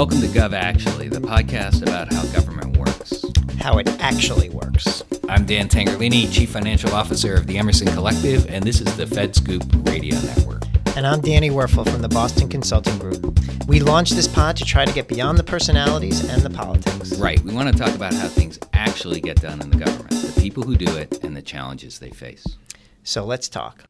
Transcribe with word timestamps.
Welcome 0.00 0.22
to 0.22 0.28
Gov 0.28 0.54
Actually, 0.54 1.08
the 1.08 1.20
podcast 1.20 1.82
about 1.82 2.10
how 2.10 2.24
government 2.32 2.78
works. 2.78 3.22
How 3.58 3.76
it 3.76 3.86
actually 4.00 4.48
works. 4.48 5.04
I'm 5.28 5.44
Dan 5.44 5.68
Tangherlini, 5.68 6.32
Chief 6.32 6.48
Financial 6.48 6.94
Officer 6.94 7.34
of 7.34 7.46
the 7.46 7.58
Emerson 7.58 7.86
Collective, 7.88 8.48
and 8.48 8.64
this 8.64 8.80
is 8.80 8.96
the 8.96 9.04
FedScoop 9.04 9.86
Radio 9.86 10.18
Network. 10.20 10.62
And 10.96 11.06
I'm 11.06 11.20
Danny 11.20 11.50
Werfel 11.50 11.86
from 11.86 12.00
the 12.00 12.08
Boston 12.08 12.48
Consulting 12.48 12.96
Group. 12.96 13.38
We 13.66 13.80
launched 13.80 14.16
this 14.16 14.26
pod 14.26 14.56
to 14.56 14.64
try 14.64 14.86
to 14.86 14.92
get 14.94 15.06
beyond 15.06 15.36
the 15.36 15.44
personalities 15.44 16.26
and 16.30 16.40
the 16.40 16.48
politics. 16.48 17.18
Right. 17.18 17.38
We 17.42 17.52
want 17.52 17.70
to 17.70 17.78
talk 17.78 17.94
about 17.94 18.14
how 18.14 18.28
things 18.28 18.58
actually 18.72 19.20
get 19.20 19.42
done 19.42 19.60
in 19.60 19.68
the 19.68 19.76
government, 19.76 20.12
the 20.12 20.40
people 20.40 20.62
who 20.62 20.76
do 20.76 20.96
it, 20.96 21.22
and 21.22 21.36
the 21.36 21.42
challenges 21.42 21.98
they 21.98 22.08
face. 22.08 22.46
So 23.04 23.26
let's 23.26 23.50
talk. 23.50 23.84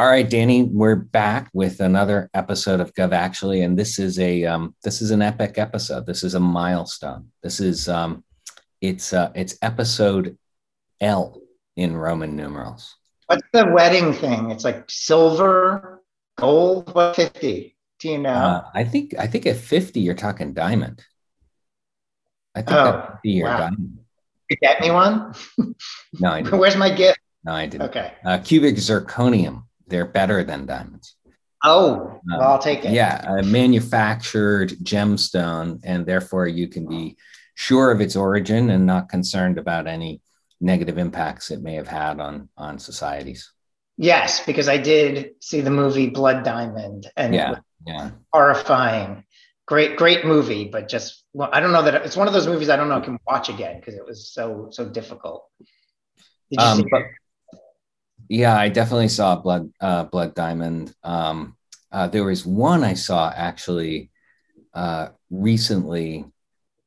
All 0.00 0.06
right, 0.06 0.30
Danny, 0.30 0.62
we're 0.62 0.94
back 0.94 1.50
with 1.52 1.80
another 1.80 2.30
episode 2.32 2.78
of 2.78 2.94
Gov 2.94 3.10
Actually, 3.12 3.62
and 3.62 3.76
this 3.76 3.98
is 3.98 4.20
a 4.20 4.44
um, 4.44 4.76
this 4.84 5.02
is 5.02 5.10
an 5.10 5.22
epic 5.22 5.58
episode. 5.58 6.06
This 6.06 6.22
is 6.22 6.34
a 6.34 6.40
milestone. 6.40 7.32
This 7.42 7.58
is 7.58 7.88
um, 7.88 8.22
it's 8.80 9.12
uh, 9.12 9.32
it's 9.34 9.58
episode 9.60 10.38
L 11.00 11.40
in 11.74 11.96
Roman 11.96 12.36
numerals. 12.36 12.94
What's 13.26 13.42
the 13.52 13.66
wedding 13.66 14.12
thing? 14.12 14.52
It's 14.52 14.62
like 14.62 14.84
silver, 14.88 16.00
gold. 16.36 16.94
What 16.94 17.16
fifty? 17.16 17.76
Do 17.98 18.08
you 18.08 18.18
know? 18.18 18.30
Uh, 18.30 18.68
I 18.72 18.84
think 18.84 19.16
I 19.18 19.26
think 19.26 19.46
at 19.46 19.56
fifty 19.56 19.98
you're 19.98 20.14
talking 20.14 20.52
diamond. 20.52 21.04
I 22.54 22.62
think 22.62 22.70
oh, 22.70 22.88
at 22.88 23.10
fifty 23.14 23.30
you're 23.30 23.48
wow. 23.48 23.58
diamond. 23.58 23.98
You 24.48 24.56
get 24.62 24.80
me 24.80 24.92
one? 24.92 25.34
no, 26.20 26.30
I 26.30 26.42
didn't. 26.42 26.56
Where's 26.56 26.76
my 26.76 26.90
gift? 26.94 27.18
No, 27.42 27.50
I 27.52 27.66
didn't. 27.66 27.88
Okay. 27.88 28.12
Uh, 28.24 28.38
cubic 28.38 28.76
zirconium 28.76 29.64
they're 29.88 30.06
better 30.06 30.44
than 30.44 30.66
diamonds. 30.66 31.16
Oh, 31.64 32.20
well, 32.26 32.40
I'll 32.40 32.58
take 32.58 32.84
it. 32.84 32.92
Yeah, 32.92 33.38
a 33.38 33.42
manufactured 33.42 34.70
gemstone, 34.82 35.80
and 35.82 36.06
therefore 36.06 36.46
you 36.46 36.68
can 36.68 36.86
be 36.86 37.16
sure 37.54 37.90
of 37.90 38.00
its 38.00 38.14
origin 38.14 38.70
and 38.70 38.86
not 38.86 39.08
concerned 39.08 39.58
about 39.58 39.88
any 39.88 40.20
negative 40.60 40.98
impacts 40.98 41.50
it 41.50 41.62
may 41.62 41.74
have 41.74 41.88
had 41.88 42.20
on 42.20 42.48
on 42.56 42.78
societies. 42.78 43.52
Yes, 43.96 44.44
because 44.46 44.68
I 44.68 44.78
did 44.78 45.32
see 45.40 45.60
the 45.60 45.70
movie 45.70 46.08
Blood 46.08 46.44
Diamond, 46.44 47.10
and 47.16 47.34
yeah, 47.34 47.56
yeah, 47.84 48.10
horrifying. 48.32 49.24
Great, 49.66 49.96
great 49.96 50.24
movie, 50.24 50.66
but 50.66 50.88
just 50.88 51.24
well, 51.32 51.50
I 51.52 51.60
don't 51.60 51.72
know 51.72 51.82
that 51.82 52.06
it's 52.06 52.16
one 52.16 52.28
of 52.28 52.32
those 52.32 52.46
movies 52.46 52.70
I 52.70 52.76
don't 52.76 52.88
know 52.88 52.96
I 52.96 53.00
can 53.00 53.18
watch 53.26 53.48
again 53.48 53.80
because 53.80 53.94
it 53.94 54.06
was 54.06 54.32
so 54.32 54.68
so 54.70 54.88
difficult. 54.88 55.44
Did 56.50 56.60
you 56.60 56.66
um, 56.66 56.78
see 56.78 56.84
but, 56.90 57.02
yeah, 58.28 58.56
I 58.56 58.68
definitely 58.68 59.08
saw 59.08 59.36
Blood 59.36 59.72
uh, 59.80 60.04
Blood 60.04 60.34
Diamond. 60.34 60.94
Um, 61.02 61.56
uh, 61.90 62.08
there 62.08 62.24
was 62.24 62.44
one 62.44 62.84
I 62.84 62.94
saw 62.94 63.32
actually 63.34 64.10
uh, 64.74 65.08
recently 65.30 66.26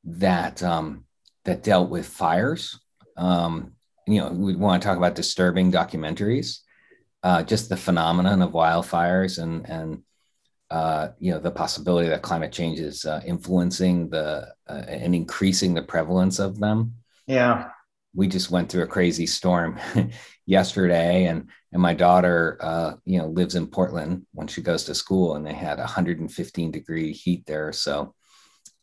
that 0.04 0.62
um, 0.62 1.06
that 1.46 1.64
dealt 1.64 1.90
with 1.90 2.06
fires. 2.08 2.80
Um, 3.18 3.74
you 4.08 4.20
know, 4.20 4.32
we 4.32 4.56
want 4.56 4.82
to 4.82 4.88
talk 4.88 4.98
about 4.98 5.16
disturbing 5.16 5.72
documentaries, 5.72 6.60
uh, 7.24 7.44
just 7.44 7.70
the 7.70 7.78
phenomenon 7.78 8.42
of 8.42 8.52
wildfires 8.52 9.42
and 9.42 9.68
and 9.68 10.04
uh, 10.70 11.10
you 11.20 11.32
know 11.32 11.40
the 11.40 11.52
possibility 11.52 12.08
that 12.10 12.22
climate 12.22 12.52
change 12.52 12.80
is 12.80 13.04
uh, 13.06 13.22
influencing 13.26 14.10
the 14.10 14.54
and 14.68 15.16
increasing 15.16 15.74
the 15.74 15.82
prevalence 15.82 16.38
of 16.38 16.60
them. 16.60 16.94
Yeah 17.26 17.71
we 18.14 18.28
just 18.28 18.52
went 18.52 18.70
through 18.70 18.84
a 18.84 18.88
crazy 18.88 19.26
storm 19.26 19.80
yesterday 20.46 21.26
and 21.26 21.50
and 21.72 21.82
my 21.82 21.94
daughter 21.94 22.58
uh, 22.62 22.94
you 23.06 23.18
know 23.18 23.28
lives 23.28 23.56
in 23.56 23.68
portland 23.68 24.26
when 24.34 24.48
she 24.48 24.62
goes 24.62 24.84
to 24.84 24.96
school 24.96 25.36
and 25.36 25.46
they 25.46 25.54
had 25.54 25.78
115 25.78 26.72
degree 26.72 27.14
heat 27.14 27.46
there 27.46 27.72
so 27.72 28.14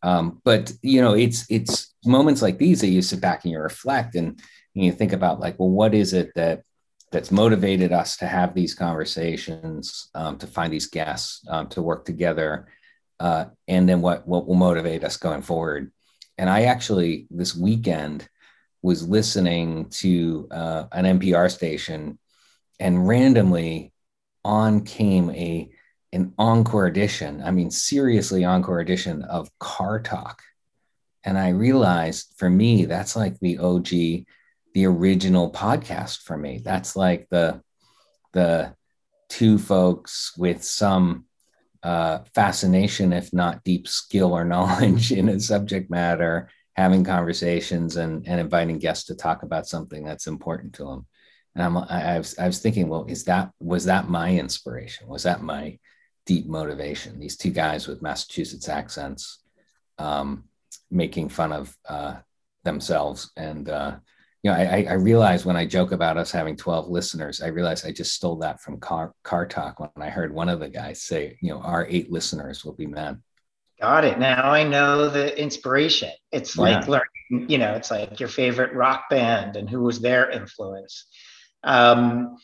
um, 0.03 0.41
but 0.45 0.73
you 0.83 1.01
know 1.01 1.15
it's 1.15 1.45
it's 1.51 1.95
moments 2.05 2.43
like 2.43 2.59
these 2.59 2.81
that 2.81 2.89
you 2.89 3.03
sit 3.03 3.21
back 3.21 3.45
and 3.45 3.53
you 3.53 3.59
reflect 3.59 4.15
and, 4.15 4.41
and 4.75 4.85
you 4.85 4.93
think 4.93 5.13
about 5.13 5.41
like 5.41 5.59
well 5.59 5.71
what 5.71 5.95
is 5.95 6.13
it 6.13 6.31
that 6.35 6.63
that's 7.11 7.31
motivated 7.31 7.91
us 7.91 8.19
to 8.19 8.27
have 8.27 8.55
these 8.55 8.75
conversations 8.75 10.11
um, 10.15 10.37
to 10.37 10.47
find 10.47 10.73
these 10.73 10.87
guests 10.87 11.43
um, 11.49 11.67
to 11.69 11.83
work 11.83 12.05
together 12.05 12.69
uh, 13.21 13.47
and 13.67 13.89
then 13.89 14.01
what 14.01 14.27
what 14.27 14.47
will 14.47 14.55
motivate 14.55 15.05
us 15.05 15.17
going 15.17 15.43
forward? 15.43 15.93
And 16.37 16.49
i 16.49 16.63
actually 16.63 17.27
this 17.31 17.55
weekend 17.55 18.29
was 18.83 19.07
listening 19.07 19.89
to 19.91 20.49
uh, 20.51 20.85
an 20.93 21.19
NPR 21.19 21.51
station, 21.51 22.19
and 22.79 23.07
randomly 23.09 23.93
on 24.45 24.85
came 24.85 25.31
a 25.31 25.71
an 26.13 26.33
encore 26.39 26.87
edition. 26.87 27.43
I 27.43 27.51
mean, 27.51 27.71
seriously, 27.71 28.45
encore 28.45 28.81
edition 28.81 29.23
of 29.23 29.51
Car 29.59 30.01
Talk, 30.01 30.43
and 31.25 31.39
I 31.39 31.51
realized 31.51 32.35
for 32.37 32.49
me 32.49 32.85
that's 32.85 33.17
like 33.17 33.39
the 33.41 33.59
OG, 33.59 33.89
the 33.89 34.87
original 34.87 35.53
podcast 35.53 36.23
for 36.23 36.37
me. 36.37 36.61
That's 36.65 36.97
like 36.97 37.29
the 37.31 37.63
the 38.33 38.75
two 39.29 39.59
folks 39.59 40.37
with 40.37 40.63
some 40.63 41.27
uh, 41.83 42.19
fascination, 42.35 43.13
if 43.13 43.33
not 43.33 43.65
deep 43.65 43.89
skill 43.89 44.33
or 44.33 44.45
knowledge 44.55 45.13
in 45.13 45.29
a 45.29 45.41
subject 45.41 45.91
matter, 45.91 46.51
having 46.79 47.03
conversations 47.03 47.97
and, 47.97 48.25
and 48.29 48.39
inviting 48.39 48.79
guests 48.79 49.07
to 49.07 49.15
talk 49.17 49.43
about 49.43 49.67
something 49.67 50.05
that's 50.05 50.29
important 50.29 50.73
to 50.73 50.85
them. 50.85 51.05
And 51.57 51.65
I'm, 51.65 51.77
I, 51.77 52.15
I, 52.15 52.19
was, 52.19 52.39
I 52.39 52.47
was 52.47 52.61
thinking, 52.61 52.89
well, 52.89 53.05
is 53.09 53.25
that, 53.25 53.51
was 53.59 53.87
that 53.87 54.09
my 54.09 54.33
inspiration? 54.33 55.09
Was 55.09 55.25
that 55.25 55.43
my 55.43 55.77
deep 56.25 56.47
motivation? 56.47 57.19
These 57.19 57.37
two 57.37 57.51
guys 57.51 57.89
with 57.89 58.01
Massachusetts 58.01 58.69
accents 58.69 59.41
um, 59.99 60.45
making 60.89 61.31
fun 61.31 61.53
of 61.53 61.77
uh, 61.89 62.19
themselves. 62.63 63.33
And, 63.37 63.69
uh, 63.69 63.97
you 64.45 64.53
know, 64.53 64.57
I, 64.57 64.87
I 64.89 64.93
realize 64.93 65.45
when 65.45 65.57
I 65.57 65.67
joke 65.67 65.91
about 65.91 66.17
us 66.17 66.31
having 66.31 66.55
12 66.55 66.89
listeners, 66.89 67.43
I 67.43 67.49
realize 67.49 67.85
I 67.85 67.91
just 67.91 68.15
stole 68.15 68.37
that 68.37 68.61
from 68.61 68.79
car, 68.79 69.13
car 69.25 69.47
talk 69.49 69.81
when 69.81 69.91
I 70.01 70.11
heard 70.11 70.33
one 70.33 70.49
of 70.49 70.61
the 70.61 70.69
guys 70.69 71.03
say, 71.03 71.39
you 71.41 71.51
know, 71.51 71.61
our 71.61 71.89
eight 71.91 72.13
listeners 72.13 72.65
will 72.65 72.75
be 72.75 72.87
men. 72.87 73.21
Got 73.81 74.05
it. 74.05 74.19
Now 74.19 74.51
I 74.51 74.65
know 74.65 75.09
the 75.09 75.41
inspiration. 75.41 76.11
It's 76.33 76.57
yeah. 76.57 76.63
like 76.63 76.89
learning, 76.89 77.51
you 77.51 77.59
know, 77.59 77.75
it's 77.75 77.91
like 77.91 78.19
your 78.19 78.29
favorite 78.29 78.75
rock 78.75 79.05
band 79.09 79.57
and 79.57 79.71
who 79.71 79.83
was 79.83 80.01
their 80.01 80.29
influence. 80.31 81.07
Um, 81.63 82.37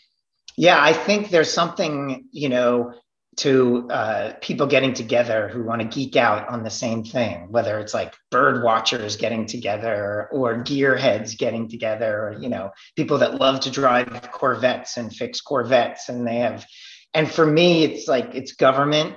yeah, 0.56 0.80
I 0.80 0.92
think 0.92 1.30
there's 1.30 1.52
something, 1.52 2.28
you 2.30 2.48
know, 2.48 2.94
to 3.38 3.88
uh, 3.90 4.32
people 4.40 4.68
getting 4.68 4.94
together 4.94 5.48
who 5.48 5.64
want 5.64 5.82
to 5.82 5.88
geek 5.88 6.14
out 6.14 6.48
on 6.48 6.62
the 6.62 6.70
same 6.70 7.02
thing, 7.02 7.48
whether 7.50 7.80
it's 7.80 7.92
like 7.92 8.14
bird 8.30 8.62
watchers 8.62 9.16
getting 9.16 9.46
together 9.46 10.28
or 10.30 10.62
gearheads 10.62 11.36
getting 11.36 11.68
together, 11.68 12.28
or, 12.28 12.38
you 12.40 12.48
know, 12.48 12.70
people 12.94 13.18
that 13.18 13.40
love 13.40 13.58
to 13.58 13.70
drive 13.72 14.30
Corvettes 14.30 14.98
and 14.98 15.12
fix 15.12 15.40
Corvettes. 15.40 16.08
And 16.08 16.24
they 16.24 16.36
have, 16.36 16.64
and 17.12 17.28
for 17.28 17.44
me, 17.44 17.82
it's 17.82 18.06
like 18.06 18.36
it's 18.36 18.52
government 18.52 19.16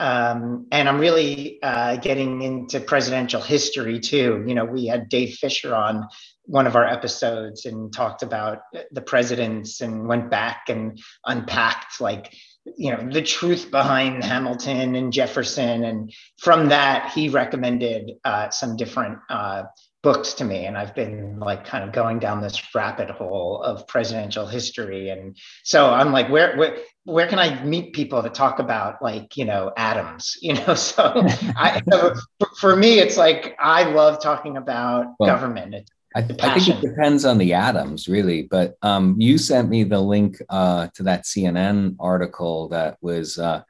um, 0.00 0.66
and 0.72 0.88
I'm 0.88 0.98
really 0.98 1.62
uh, 1.62 1.96
getting 1.96 2.40
into 2.40 2.80
presidential 2.80 3.42
history 3.42 4.00
too. 4.00 4.42
You 4.46 4.54
know, 4.54 4.64
we 4.64 4.86
had 4.86 5.10
Dave 5.10 5.34
Fisher 5.34 5.74
on 5.74 6.08
one 6.44 6.66
of 6.66 6.74
our 6.74 6.86
episodes 6.86 7.66
and 7.66 7.92
talked 7.92 8.22
about 8.22 8.60
the 8.90 9.02
presidents 9.02 9.82
and 9.82 10.08
went 10.08 10.30
back 10.30 10.62
and 10.68 10.98
unpacked 11.26 12.00
like 12.00 12.34
you 12.76 12.90
know 12.90 13.08
the 13.12 13.22
truth 13.22 13.70
behind 13.70 14.24
Hamilton 14.24 14.94
and 14.94 15.12
Jefferson. 15.12 15.84
And 15.84 16.12
from 16.38 16.70
that, 16.70 17.12
he 17.14 17.28
recommended 17.28 18.12
uh, 18.24 18.48
some 18.48 18.76
different 18.76 19.18
uh, 19.28 19.64
books 20.02 20.32
to 20.34 20.44
me 20.44 20.64
and 20.64 20.78
i've 20.78 20.94
been 20.94 21.38
like 21.38 21.64
kind 21.64 21.84
of 21.84 21.92
going 21.92 22.18
down 22.18 22.40
this 22.40 22.74
rabbit 22.74 23.10
hole 23.10 23.62
of 23.62 23.86
presidential 23.86 24.46
history. 24.46 25.10
And 25.10 25.36
so 25.62 25.90
i'm 25.90 26.12
like 26.12 26.28
where 26.28 26.56
where, 26.56 26.78
where 27.04 27.26
can 27.26 27.38
i 27.38 27.62
meet 27.64 27.92
people 27.92 28.22
to 28.22 28.30
talk 28.30 28.58
about 28.58 29.02
like 29.02 29.36
you 29.36 29.44
know 29.44 29.72
Adams 29.76 30.38
you 30.42 30.54
know? 30.54 30.74
So 30.74 31.12
i 31.56 31.82
so 31.90 32.14
for 32.58 32.76
me 32.76 32.98
it's 32.98 33.16
like 33.16 33.56
i 33.58 33.84
love 33.84 34.22
talking 34.22 34.56
about 34.56 35.06
well, 35.18 35.28
government. 35.28 35.74
I, 36.16 36.20
I, 36.40 36.58
think 36.58 36.68
it 36.68 36.80
depends 36.80 37.24
on 37.24 37.38
the 37.38 37.52
Adams, 37.52 38.08
really. 38.08 38.42
But 38.42 38.76
um, 38.82 39.14
you 39.18 39.38
sent 39.38 39.68
me 39.68 39.84
the 39.84 40.00
link 40.00 40.42
uh, 40.48 40.88
to 40.94 41.04
that 41.04 41.22
CNN 41.22 41.94
article 42.00 42.68
that 42.70 42.98
was 43.00 43.38
uh, 43.38 43.62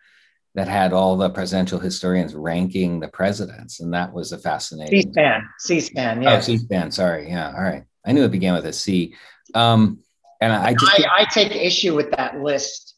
that 0.55 0.69
had 0.69 0.93
all 0.93 1.17
the 1.17 1.31
presidential 1.31 1.79
historians 1.79 2.35
ranking 2.35 3.01
the 3.01 3.09
presidents, 3.09 3.81
and 3.81 3.95
that 3.95 4.13
was 4.13 4.33
a 4.33 4.39
fascinating. 4.39 5.03
C-SPAN, 5.03 5.49
C-SPAN, 5.59 6.23
yeah. 6.23 6.37
Oh, 6.37 6.41
C-SPAN. 6.41 6.91
Sorry, 6.91 7.29
yeah. 7.29 7.53
All 7.55 7.63
right, 7.63 7.85
I 8.05 8.13
knew 8.13 8.25
it 8.25 8.33
began 8.33 8.55
with 8.55 8.67
a 8.67 8.73
C. 8.73 9.15
Um, 9.55 10.01
and 10.41 10.53
I 10.53 10.75
just 10.75 11.01
I, 11.01 11.21
I, 11.21 11.25
take 11.27 11.55
issue 11.55 11.95
with 11.95 12.11
that 12.13 12.41
list 12.41 12.97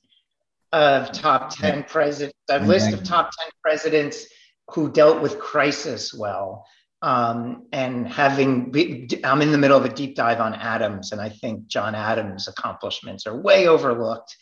of 0.73 1.13
top 1.13 1.55
ten 1.55 1.83
presidents. 1.85 2.35
A 2.49 2.61
list 2.61 2.93
of 2.93 3.03
top 3.03 3.31
ten 3.39 3.51
presidents 3.63 4.27
who 4.71 4.91
dealt 4.91 5.21
with 5.21 5.39
crisis 5.39 6.15
well. 6.15 6.67
Um, 7.03 7.67
and 7.73 8.07
having 8.07 8.71
be, 8.71 9.09
I'm 9.25 9.43
in 9.43 9.51
the 9.51 9.59
middle 9.59 9.77
of 9.77 9.85
a 9.85 9.89
deep 9.89 10.15
dive 10.15 10.41
on 10.41 10.55
Adams, 10.55 11.11
and 11.11 11.21
I 11.21 11.31
think 11.31 11.67
John 11.67 11.97
Adams' 11.97 12.47
accomplishments 12.47 13.27
are 13.27 13.37
way 13.37 13.67
overlooked 13.67 14.37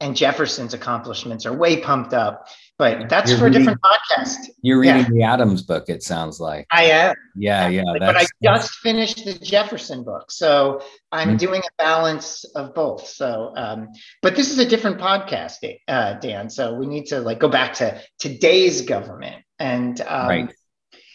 and 0.00 0.14
Jefferson's 0.16 0.74
accomplishments 0.74 1.46
are 1.46 1.52
way 1.52 1.80
pumped 1.80 2.12
up. 2.12 2.48
But 2.78 3.08
that's 3.08 3.30
you're 3.30 3.38
for 3.38 3.46
reading, 3.46 3.62
a 3.62 3.64
different 3.64 3.80
podcast. 3.80 4.36
You're 4.60 4.78
reading 4.78 5.04
yeah. 5.04 5.08
the 5.08 5.22
Adams 5.22 5.62
book, 5.62 5.84
it 5.88 6.02
sounds 6.02 6.38
like. 6.38 6.66
I 6.70 6.84
am. 6.84 7.14
Yeah, 7.34 7.68
yeah. 7.68 7.82
But 7.98 8.16
I 8.16 8.26
just 8.42 8.70
finished 8.82 9.24
the 9.24 9.32
Jefferson 9.32 10.04
book. 10.04 10.30
So 10.30 10.82
I'm 11.10 11.28
mm-hmm. 11.28 11.36
doing 11.38 11.62
a 11.62 11.82
balance 11.82 12.44
of 12.54 12.74
both. 12.74 13.06
So, 13.06 13.54
um, 13.56 13.88
but 14.20 14.36
this 14.36 14.50
is 14.50 14.58
a 14.58 14.66
different 14.66 14.98
podcast, 14.98 15.56
uh, 15.88 16.14
Dan. 16.14 16.50
So 16.50 16.74
we 16.74 16.86
need 16.86 17.06
to 17.06 17.20
like 17.20 17.38
go 17.38 17.48
back 17.48 17.72
to 17.74 17.98
today's 18.18 18.82
government. 18.82 19.42
And, 19.58 19.98
um, 20.02 20.28
right. 20.28 20.54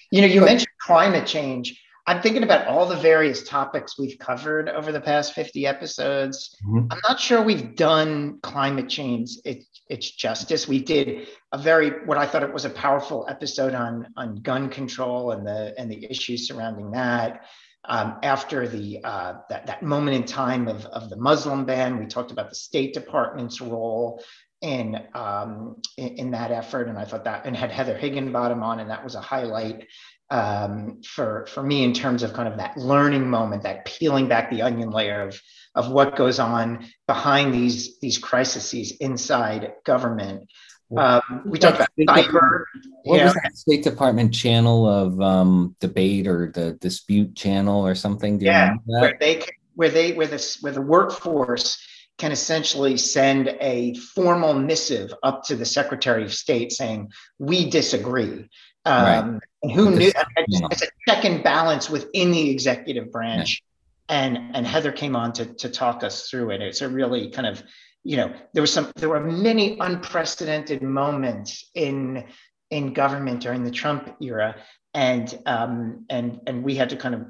you 0.09 0.21
know, 0.21 0.27
you 0.27 0.41
mentioned 0.41 0.69
climate 0.81 1.27
change. 1.27 1.79
I'm 2.07 2.21
thinking 2.21 2.43
about 2.43 2.67
all 2.67 2.87
the 2.87 2.95
various 2.95 3.43
topics 3.43 3.97
we've 3.99 4.17
covered 4.17 4.69
over 4.69 4.91
the 4.91 5.01
past 5.01 5.33
50 5.33 5.67
episodes. 5.67 6.55
Mm-hmm. 6.65 6.91
I'm 6.91 6.99
not 7.07 7.19
sure 7.19 7.41
we've 7.41 7.75
done 7.75 8.39
climate 8.41 8.89
change 8.89 9.37
it, 9.45 9.63
its 9.87 10.09
justice. 10.11 10.67
We 10.67 10.79
did 10.79 11.27
a 11.51 11.57
very 11.57 12.05
what 12.05 12.17
I 12.17 12.25
thought 12.25 12.43
it 12.43 12.53
was 12.53 12.65
a 12.65 12.69
powerful 12.69 13.25
episode 13.29 13.75
on 13.75 14.07
on 14.17 14.37
gun 14.37 14.69
control 14.69 15.31
and 15.31 15.45
the 15.45 15.73
and 15.77 15.91
the 15.91 16.09
issues 16.09 16.47
surrounding 16.47 16.91
that. 16.91 17.45
Um, 17.83 18.19
after 18.21 18.67
the 18.67 18.99
uh, 19.03 19.33
that, 19.49 19.65
that 19.65 19.81
moment 19.81 20.15
in 20.15 20.23
time 20.25 20.67
of, 20.67 20.85
of 20.85 21.09
the 21.09 21.17
Muslim 21.17 21.65
ban, 21.65 21.97
we 21.97 22.05
talked 22.05 22.31
about 22.31 22.49
the 22.49 22.55
State 22.55 22.93
Department's 22.93 23.59
role 23.59 24.23
in, 24.61 24.95
um, 25.15 25.77
in, 25.97 26.07
in 26.17 26.31
that 26.31 26.51
effort, 26.51 26.87
and 26.87 26.97
I 26.97 27.05
thought 27.05 27.23
that 27.23 27.45
and 27.45 27.55
had 27.55 27.71
Heather 27.71 27.97
Higginbottom 27.97 28.61
on, 28.61 28.79
and 28.79 28.89
that 28.91 29.03
was 29.03 29.15
a 29.15 29.21
highlight 29.21 29.87
um, 30.31 31.01
for 31.03 31.45
for 31.47 31.61
me 31.61 31.83
in 31.83 31.93
terms 31.93 32.23
of 32.23 32.33
kind 32.33 32.47
of 32.47 32.57
that 32.57 32.77
learning 32.77 33.29
moment, 33.29 33.63
that 33.63 33.85
peeling 33.85 34.27
back 34.27 34.49
the 34.49 34.61
onion 34.61 34.89
layer 34.89 35.21
of 35.21 35.39
of 35.75 35.91
what 35.91 36.15
goes 36.15 36.39
on 36.39 36.87
behind 37.05 37.53
these 37.53 37.99
these 37.99 38.17
crises 38.17 38.91
inside 38.99 39.73
government. 39.85 40.49
Um, 40.97 41.43
we 41.45 41.57
talked 41.59 41.77
about 41.77 41.89
cyber. 41.99 42.63
What 43.03 43.17
yeah. 43.17 43.25
was 43.25 43.33
that 43.35 43.55
State 43.55 43.83
Department 43.83 44.33
channel 44.33 44.87
of 44.87 45.21
um, 45.21 45.75
debate 45.79 46.27
or 46.27 46.51
the 46.53 46.73
dispute 46.73 47.35
channel 47.35 47.85
or 47.85 47.95
something? 47.95 48.37
Do 48.37 48.45
yeah, 48.45 48.75
where 48.85 49.17
they 49.19 49.43
where 49.75 49.89
they 49.89 50.13
where 50.13 50.27
the 50.27 50.57
where 50.61 50.73
the 50.73 50.81
workforce 50.81 51.85
can 52.17 52.31
essentially 52.31 52.97
send 52.97 53.47
a 53.61 53.95
formal 53.95 54.53
missive 54.53 55.13
up 55.23 55.43
to 55.45 55.55
the 55.55 55.65
Secretary 55.65 56.23
of 56.23 56.33
State 56.33 56.71
saying 56.71 57.11
we 57.39 57.69
disagree. 57.69 58.47
Um, 58.85 59.03
right. 59.03 59.41
And 59.63 59.71
who 59.71 59.91
knew? 59.91 60.11
It's 60.37 60.81
a 60.81 60.87
check 61.07 61.25
and 61.25 61.43
balance 61.43 61.89
within 61.89 62.31
the 62.31 62.49
executive 62.49 63.11
branch. 63.11 63.61
Yeah. 64.09 64.25
And 64.25 64.55
and 64.55 64.67
Heather 64.67 64.91
came 64.91 65.15
on 65.15 65.33
to 65.33 65.45
to 65.45 65.69
talk 65.69 66.03
us 66.03 66.29
through 66.29 66.51
it. 66.51 66.61
It's 66.61 66.81
a 66.81 66.89
really 66.89 67.29
kind 67.29 67.47
of 67.47 67.63
you 68.03 68.17
know 68.17 68.33
there 68.53 68.61
was 68.61 68.73
some 68.73 68.91
there 68.95 69.09
were 69.09 69.21
many 69.21 69.77
unprecedented 69.79 70.81
moments 70.81 71.69
in 71.75 72.25
in 72.69 72.93
government 72.93 73.41
during 73.41 73.63
the 73.63 73.71
Trump 73.71 74.15
era, 74.21 74.55
and 74.93 75.37
um, 75.45 76.05
and 76.09 76.41
and 76.47 76.63
we 76.63 76.75
had 76.75 76.89
to 76.89 76.97
kind 76.97 77.15
of 77.15 77.21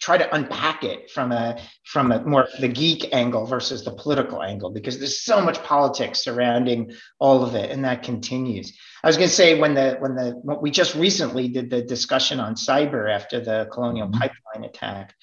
try 0.00 0.16
to 0.16 0.34
unpack 0.34 0.84
it 0.84 1.10
from 1.10 1.32
a 1.32 1.60
from 1.84 2.12
a 2.12 2.24
more 2.24 2.48
the 2.60 2.68
geek 2.68 3.08
angle 3.12 3.46
versus 3.46 3.84
the 3.84 3.90
political 3.90 4.42
angle 4.42 4.70
because 4.70 4.98
there's 4.98 5.20
so 5.20 5.40
much 5.40 5.62
politics 5.62 6.22
surrounding 6.22 6.92
all 7.18 7.44
of 7.44 7.54
it 7.54 7.70
and 7.70 7.84
that 7.84 8.02
continues 8.02 8.76
i 9.02 9.06
was 9.06 9.16
going 9.16 9.28
to 9.28 9.34
say 9.34 9.58
when 9.58 9.74
the 9.74 9.96
when 9.98 10.14
the 10.14 10.30
when 10.42 10.60
we 10.60 10.70
just 10.70 10.94
recently 10.94 11.48
did 11.48 11.70
the 11.70 11.82
discussion 11.82 12.40
on 12.40 12.54
cyber 12.54 13.12
after 13.12 13.40
the 13.40 13.68
colonial 13.72 14.08
mm-hmm. 14.08 14.20
pipeline 14.20 14.64
attack 14.68 15.14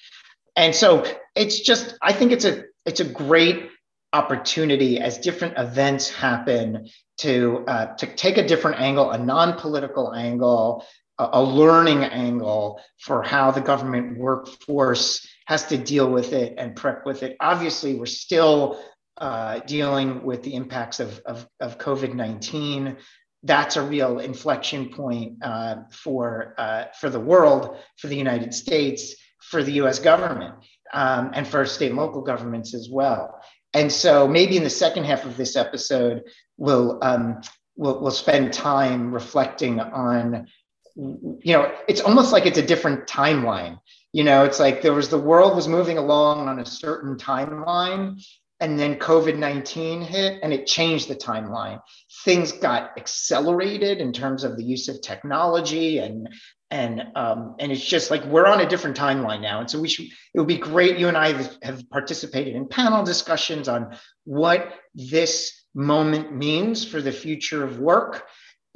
and 0.56 0.74
so 0.74 1.04
it's 1.34 1.60
just 1.60 1.96
i 2.02 2.12
think 2.12 2.32
it's 2.32 2.44
a 2.44 2.64
it's 2.84 3.00
a 3.00 3.04
great 3.04 3.70
opportunity 4.12 4.98
as 4.98 5.18
different 5.18 5.58
events 5.58 6.08
happen 6.08 6.88
to 7.18 7.64
uh, 7.66 7.94
to 7.96 8.06
take 8.06 8.38
a 8.38 8.46
different 8.46 8.80
angle 8.80 9.10
a 9.10 9.18
non-political 9.18 10.14
angle 10.14 10.84
a 11.18 11.42
learning 11.42 12.04
angle 12.04 12.80
for 12.98 13.22
how 13.22 13.50
the 13.50 13.60
government 13.60 14.18
workforce 14.18 15.26
has 15.46 15.64
to 15.66 15.78
deal 15.78 16.10
with 16.10 16.32
it 16.32 16.54
and 16.58 16.76
prep 16.76 17.06
with 17.06 17.22
it. 17.22 17.36
Obviously, 17.40 17.94
we're 17.94 18.06
still 18.06 18.78
uh, 19.18 19.60
dealing 19.60 20.22
with 20.24 20.42
the 20.42 20.54
impacts 20.54 21.00
of, 21.00 21.20
of, 21.24 21.48
of 21.60 21.78
COVID 21.78 22.14
19. 22.14 22.96
That's 23.42 23.76
a 23.76 23.82
real 23.82 24.18
inflection 24.18 24.90
point 24.90 25.42
uh, 25.42 25.76
for, 25.90 26.54
uh, 26.58 26.86
for 26.98 27.08
the 27.08 27.20
world, 27.20 27.76
for 27.96 28.08
the 28.08 28.16
United 28.16 28.52
States, 28.52 29.14
for 29.40 29.62
the 29.62 29.72
US 29.72 29.98
government, 29.98 30.54
um, 30.92 31.30
and 31.32 31.46
for 31.46 31.64
state 31.64 31.90
and 31.90 31.98
local 31.98 32.22
governments 32.22 32.74
as 32.74 32.88
well. 32.90 33.40
And 33.72 33.90
so 33.90 34.26
maybe 34.26 34.56
in 34.56 34.64
the 34.64 34.70
second 34.70 35.04
half 35.04 35.24
of 35.24 35.36
this 35.36 35.56
episode, 35.56 36.24
we'll, 36.56 36.98
um, 37.02 37.40
we'll, 37.76 38.00
we'll 38.00 38.10
spend 38.10 38.52
time 38.52 39.12
reflecting 39.14 39.80
on 39.80 40.48
you 40.96 41.52
know, 41.52 41.72
it's 41.88 42.00
almost 42.00 42.32
like 42.32 42.46
it's 42.46 42.58
a 42.58 42.66
different 42.66 43.06
timeline. 43.06 43.78
You 44.12 44.24
know, 44.24 44.44
it's 44.44 44.58
like 44.58 44.82
there 44.82 44.94
was 44.94 45.08
the 45.08 45.18
world 45.18 45.54
was 45.54 45.68
moving 45.68 45.98
along 45.98 46.48
on 46.48 46.58
a 46.58 46.66
certain 46.66 47.16
timeline, 47.16 48.22
and 48.60 48.78
then 48.78 48.98
COVID 48.98 49.36
19 49.36 50.00
hit 50.00 50.40
and 50.42 50.52
it 50.52 50.66
changed 50.66 51.08
the 51.08 51.14
timeline. 51.14 51.80
Things 52.24 52.52
got 52.52 52.96
accelerated 52.96 53.98
in 53.98 54.12
terms 54.12 54.44
of 54.44 54.56
the 54.56 54.64
use 54.64 54.88
of 54.88 55.02
technology 55.02 55.98
and 55.98 56.28
and 56.70 57.02
um, 57.14 57.56
and 57.60 57.70
it's 57.70 57.84
just 57.84 58.10
like 58.10 58.24
we're 58.24 58.46
on 58.46 58.60
a 58.60 58.68
different 58.68 58.96
timeline 58.96 59.40
now 59.40 59.60
and 59.60 59.70
so 59.70 59.80
we 59.80 59.88
should 59.88 60.06
it 60.06 60.38
would 60.38 60.48
be 60.48 60.58
great 60.58 60.98
you 60.98 61.06
and 61.06 61.16
i 61.16 61.32
have, 61.32 61.56
have 61.62 61.90
participated 61.90 62.56
in 62.56 62.66
panel 62.66 63.04
discussions 63.04 63.68
on 63.68 63.96
what 64.24 64.74
this 64.92 65.64
moment 65.74 66.34
means 66.34 66.84
for 66.84 67.00
the 67.00 67.12
future 67.12 67.62
of 67.62 67.78
work 67.78 68.26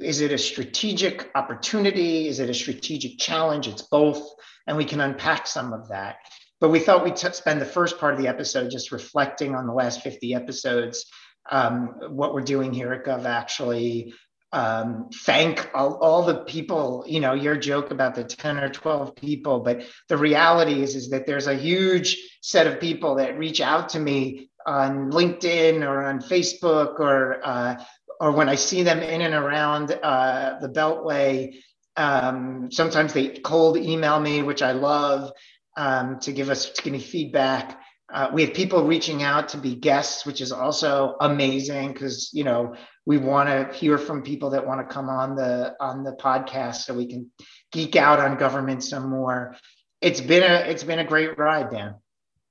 is 0.01 0.21
it 0.21 0.31
a 0.31 0.37
strategic 0.37 1.29
opportunity? 1.35 2.27
Is 2.27 2.39
it 2.39 2.49
a 2.49 2.53
strategic 2.53 3.17
challenge? 3.19 3.67
It's 3.67 3.83
both. 3.83 4.21
And 4.67 4.77
we 4.77 4.85
can 4.85 5.01
unpack 5.01 5.47
some 5.47 5.73
of 5.73 5.89
that. 5.89 6.17
But 6.59 6.69
we 6.69 6.79
thought 6.79 7.03
we'd 7.03 7.15
t- 7.15 7.31
spend 7.31 7.59
the 7.59 7.65
first 7.65 7.99
part 7.99 8.13
of 8.13 8.19
the 8.19 8.27
episode 8.27 8.69
just 8.69 8.91
reflecting 8.91 9.55
on 9.55 9.65
the 9.65 9.73
last 9.73 10.01
50 10.01 10.35
episodes, 10.35 11.05
um, 11.49 11.95
what 12.09 12.33
we're 12.33 12.41
doing 12.41 12.71
here 12.71 12.93
at 12.93 13.03
Gov 13.03 13.25
actually. 13.25 14.13
Um, 14.53 15.09
thank 15.13 15.69
all, 15.73 15.95
all, 15.95 16.25
the 16.25 16.43
people, 16.43 17.05
you 17.07 17.21
know, 17.21 17.33
your 17.33 17.55
joke 17.55 17.89
about 17.89 18.15
the 18.15 18.25
10 18.25 18.57
or 18.57 18.67
12 18.67 19.15
people, 19.15 19.61
but 19.61 19.83
the 20.09 20.17
reality 20.17 20.83
is, 20.83 20.93
is 20.93 21.11
that 21.11 21.25
there's 21.25 21.47
a 21.47 21.55
huge 21.55 22.17
set 22.41 22.67
of 22.67 22.81
people 22.81 23.15
that 23.15 23.37
reach 23.37 23.61
out 23.61 23.89
to 23.89 23.99
me 23.99 24.49
on 24.65 25.09
LinkedIn 25.09 25.87
or 25.87 26.03
on 26.03 26.19
Facebook 26.19 26.99
or 26.99 27.39
uh, 27.43 27.83
or 28.21 28.31
when 28.31 28.47
I 28.47 28.55
see 28.55 28.83
them 28.83 28.99
in 28.99 29.21
and 29.21 29.33
around 29.33 29.91
uh, 29.91 30.59
the 30.61 30.69
Beltway, 30.69 31.55
um, 31.97 32.71
sometimes 32.71 33.13
they 33.13 33.29
cold 33.29 33.77
email 33.77 34.19
me, 34.19 34.43
which 34.43 34.61
I 34.61 34.73
love, 34.73 35.31
um, 35.75 36.19
to 36.19 36.31
give 36.31 36.51
us 36.51 36.69
to 36.69 36.81
give 36.83 36.93
me 36.93 36.99
feedback. 36.99 37.81
Uh, 38.13 38.29
we 38.31 38.45
have 38.45 38.53
people 38.53 38.85
reaching 38.85 39.23
out 39.23 39.49
to 39.49 39.57
be 39.57 39.73
guests, 39.73 40.23
which 40.23 40.39
is 40.39 40.51
also 40.51 41.15
amazing 41.19 41.93
because 41.93 42.29
you 42.31 42.43
know 42.43 42.75
we 43.07 43.17
want 43.17 43.49
to 43.49 43.75
hear 43.75 43.97
from 43.97 44.21
people 44.21 44.51
that 44.51 44.67
want 44.67 44.87
to 44.87 44.93
come 44.93 45.09
on 45.09 45.35
the 45.35 45.73
on 45.81 46.03
the 46.03 46.13
podcast 46.13 46.83
so 46.83 46.93
we 46.93 47.07
can 47.07 47.31
geek 47.71 47.95
out 47.95 48.19
on 48.19 48.37
government 48.37 48.83
some 48.83 49.09
more. 49.09 49.55
It's 49.99 50.21
been 50.21 50.43
a 50.43 50.69
it's 50.69 50.83
been 50.83 50.99
a 50.99 51.05
great 51.05 51.39
ride, 51.39 51.71
Dan. 51.71 51.95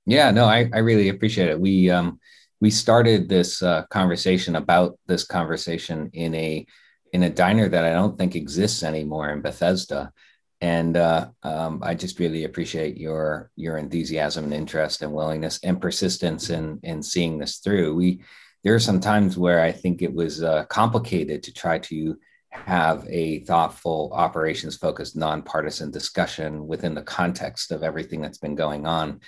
Yeah, 0.04 0.32
no, 0.32 0.46
I, 0.46 0.68
I 0.74 0.78
really 0.78 1.10
appreciate 1.10 1.48
it. 1.48 1.60
We 1.60 1.90
um 1.90 2.18
we 2.60 2.70
started 2.70 3.28
this 3.28 3.62
uh, 3.62 3.84
conversation 3.90 4.56
about 4.56 4.98
this 5.06 5.24
conversation 5.24 6.10
in 6.12 6.34
a 6.34 6.66
in 7.12 7.24
a 7.24 7.30
diner 7.30 7.68
that 7.68 7.84
I 7.84 7.92
don't 7.92 8.16
think 8.16 8.36
exists 8.36 8.82
anymore 8.82 9.30
in 9.30 9.40
Bethesda, 9.40 10.12
and 10.60 10.96
uh, 10.96 11.28
um, 11.42 11.80
I 11.82 11.94
just 11.94 12.18
really 12.18 12.44
appreciate 12.44 12.96
your 12.96 13.50
your 13.56 13.78
enthusiasm 13.78 14.44
and 14.44 14.54
interest 14.54 15.02
and 15.02 15.12
willingness 15.12 15.58
and 15.62 15.80
persistence 15.80 16.50
in 16.50 16.80
in 16.82 17.02
seeing 17.02 17.38
this 17.38 17.58
through. 17.58 17.94
We 17.94 18.22
there 18.62 18.74
are 18.74 18.80
some 18.80 19.00
times 19.00 19.38
where 19.38 19.60
I 19.62 19.72
think 19.72 20.02
it 20.02 20.12
was 20.12 20.42
uh, 20.42 20.64
complicated 20.66 21.42
to 21.44 21.54
try 21.54 21.78
to 21.78 22.18
have 22.52 23.06
a 23.08 23.40
thoughtful, 23.44 24.10
operations 24.12 24.76
focused, 24.76 25.16
nonpartisan 25.16 25.90
discussion 25.90 26.66
within 26.66 26.94
the 26.94 27.02
context 27.02 27.70
of 27.70 27.82
everything 27.82 28.20
that's 28.20 28.38
been 28.38 28.56
going 28.56 28.86
on 28.86 29.20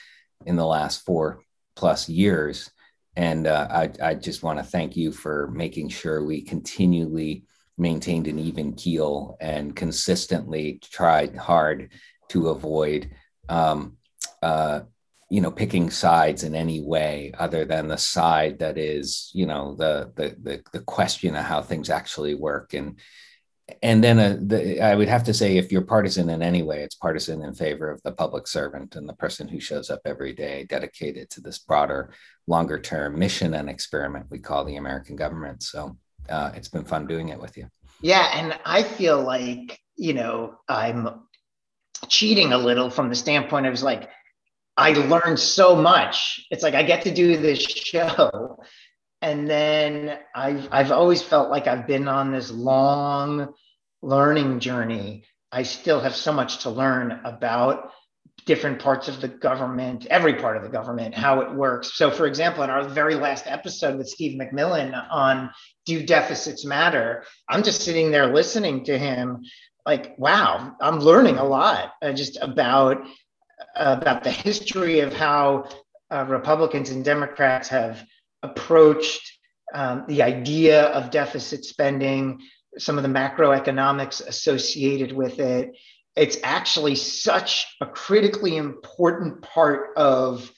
in 0.45 0.57
the 0.57 0.67
last 0.67 1.05
four 1.05 1.41
plus 1.77 2.09
years. 2.09 2.71
And 3.17 3.47
uh, 3.47 3.69
I, 3.71 3.91
I 4.03 4.15
just 4.15 4.43
want 4.43 4.59
to 4.59 4.65
thank 4.65 4.97
you 4.97 5.13
for 5.13 5.51
making 5.51 5.91
sure 5.91 6.25
we 6.25 6.43
continually 6.43 7.45
maintained 7.77 8.27
an 8.27 8.39
even 8.39 8.75
keel 8.75 9.37
and 9.41 9.77
consistently 9.77 10.81
tried 10.83 11.37
hard 11.37 11.91
to 12.29 12.49
avoid, 12.49 13.11
um, 13.49 13.97
uh, 14.43 14.81
you 15.31 15.41
know, 15.41 15.51
picking 15.51 15.91
sides 15.91 16.43
in 16.45 16.55
any 16.55 16.81
way 16.81 17.33
other 17.39 17.65
than 17.65 17.89
the 17.89 17.97
side 17.97 18.59
that 18.59 18.79
is, 18.79 19.31
you 19.35 19.47
know, 19.47 19.75
the, 19.75 20.13
the 20.17 20.37
the 20.43 20.63
the 20.73 20.81
question 20.81 21.35
of 21.35 21.45
how 21.45 21.63
things 21.63 21.91
actually 21.91 22.35
work. 22.35 22.75
And 22.75 22.99
and 23.83 24.03
then 24.03 24.19
uh, 24.19 24.37
the, 24.41 24.81
I 24.81 24.95
would 24.95 25.09
have 25.09 25.25
to 25.25 25.35
say, 25.35 25.57
if 25.57 25.71
you're 25.71 25.83
partisan 25.83 26.29
in 26.31 26.43
any 26.43 26.63
way, 26.63 26.83
it's 26.83 26.97
partisan 26.97 27.43
in 27.43 27.55
favor 27.55 27.91
of 27.91 28.03
the 28.03 28.13
public 28.13 28.47
servant 28.47 28.97
and 28.97 29.09
the 29.09 29.15
person 29.15 29.49
who 29.49 29.61
shows 29.61 29.89
up 29.91 30.01
every 30.05 30.33
day, 30.33 30.67
dedicated 30.69 31.31
to 31.31 31.41
this 31.41 31.59
broader, 31.59 32.13
longer 32.47 32.79
term 32.79 33.19
mission 33.19 33.55
and 33.55 33.71
experiment 33.71 34.27
we 34.31 34.39
call 34.39 34.65
the 34.65 34.77
American 34.77 35.17
government. 35.17 35.63
So 35.63 35.97
uh, 36.29 36.53
it's 36.55 36.69
been 36.69 36.85
fun 36.85 37.07
doing 37.07 37.29
it 37.29 37.41
with 37.41 37.57
you. 37.57 37.69
Yeah, 38.01 38.31
and 38.35 38.59
I 38.65 38.83
feel 38.83 39.23
like 39.23 39.79
you 39.97 40.15
know 40.15 40.57
I'm 40.69 41.21
cheating 42.09 42.53
a 42.53 42.59
little 42.59 42.91
from 42.91 43.09
the 43.09 43.15
standpoint 43.15 43.67
of 43.67 43.81
like 43.83 44.11
I 44.77 44.93
learned 44.93 45.39
so 45.39 45.77
much. 45.77 46.45
It's 46.51 46.63
like 46.63 46.75
I 46.75 46.83
get 46.83 47.03
to 47.03 47.15
do 47.15 47.37
this 47.37 47.61
show 47.61 48.59
and 49.23 49.49
then 49.49 50.19
I've 50.35 50.69
I've 50.73 50.93
always 50.93 51.23
felt 51.23 51.49
like 51.49 51.67
I've 51.69 51.87
been 51.87 52.09
on 52.09 52.33
this 52.33 52.51
long 52.51 53.55
learning 54.03 54.59
journey. 54.59 55.25
I 55.51 55.63
still 55.63 56.01
have 56.01 56.17
so 56.17 56.33
much 56.33 56.65
to 56.65 56.71
learn 56.71 57.21
about 57.25 57.91
different 58.45 58.81
parts 58.81 59.07
of 59.07 59.21
the 59.21 59.29
government, 59.29 60.07
every 60.07 60.35
part 60.35 60.57
of 60.57 60.65
the 60.65 60.69
government, 60.69 61.15
how 61.15 61.41
it 61.41 61.55
works. 61.55 61.95
So, 61.95 62.11
for 62.11 62.27
example, 62.27 62.65
in 62.65 62.71
our 62.71 62.89
very 62.89 63.15
last 63.15 63.47
episode 63.47 63.97
with 63.97 64.09
Steve 64.09 64.41
McMillan 64.41 64.93
on 65.11 65.51
Do 65.87 66.05
Deficits 66.05 66.65
Matter, 66.65 67.25
I'm 67.49 67.63
just 67.63 67.83
sitting 67.83 68.11
there 68.11 68.35
listening 68.35 68.85
to 68.87 68.99
him, 68.99 69.43
like, 69.87 70.19
wow, 70.19 70.75
I'm 70.81 70.99
learning 70.99 71.37
a 71.37 71.45
lot 71.45 71.93
uh, 72.03 72.13
just 72.13 72.39
about 72.43 72.99
about 73.77 74.25
the 74.25 74.31
history 74.31 75.01
of 75.01 75.13
how 75.13 75.69
uh, 76.11 76.25
Republicans 76.29 76.91
and 76.91 77.05
Democrats 77.05 77.69
have 77.69 78.05
approached 78.43 79.39
um, 79.75 80.05
the 80.09 80.23
idea 80.23 80.85
of 80.87 81.11
deficit 81.11 81.65
spending, 81.65 82.41
some 82.79 82.97
of 82.97 83.03
the 83.03 83.09
macroeconomics 83.09 84.27
associated 84.27 85.13
with 85.13 85.39
it. 85.39 85.77
It's 86.17 86.37
actually 86.43 86.95
such 86.97 87.67
a 87.81 87.87
critically 87.87 88.57
important 88.57 89.43
part 89.43 89.97
of, 89.97 90.51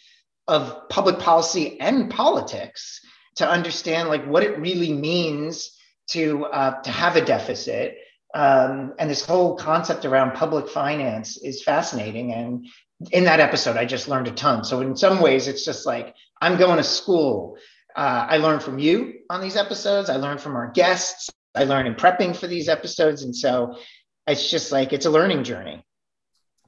of 0.48 0.88
public 0.88 1.18
policy 1.18 1.80
and 1.80 2.10
politics 2.10 3.00
to 3.36 3.48
understand 3.48 4.08
like 4.08 4.24
what 4.26 4.42
it 4.42 4.58
really 4.58 4.92
means 4.92 5.70
to, 6.10 6.44
uh, 6.46 6.82
to 6.82 6.90
have 6.90 7.16
a 7.16 7.24
deficit. 7.24 7.98
Um, 8.34 8.94
and 8.98 9.08
this 9.08 9.24
whole 9.24 9.56
concept 9.56 10.04
around 10.04 10.34
public 10.34 10.68
finance 10.68 11.36
is 11.36 11.62
fascinating. 11.62 12.32
And 12.32 12.66
in 13.12 13.24
that 13.24 13.40
episode, 13.40 13.76
I 13.76 13.84
just 13.84 14.08
learned 14.08 14.28
a 14.28 14.32
ton. 14.32 14.64
So 14.64 14.80
in 14.80 14.96
some 14.96 15.20
ways, 15.20 15.46
it's 15.46 15.64
just 15.64 15.86
like 15.86 16.14
I'm 16.40 16.58
going 16.58 16.78
to 16.78 16.84
school 16.84 17.56
uh, 17.94 18.26
I 18.28 18.38
learned 18.38 18.62
from 18.62 18.78
you 18.78 19.14
on 19.30 19.40
these 19.40 19.56
episodes. 19.56 20.10
I 20.10 20.16
learned 20.16 20.40
from 20.40 20.56
our 20.56 20.70
guests. 20.70 21.30
I 21.54 21.64
learned 21.64 21.88
in 21.88 21.94
prepping 21.94 22.36
for 22.36 22.46
these 22.46 22.68
episodes. 22.68 23.22
And 23.22 23.34
so 23.34 23.76
it's 24.26 24.50
just 24.50 24.72
like 24.72 24.92
it's 24.92 25.06
a 25.06 25.10
learning 25.10 25.44
journey. 25.44 25.84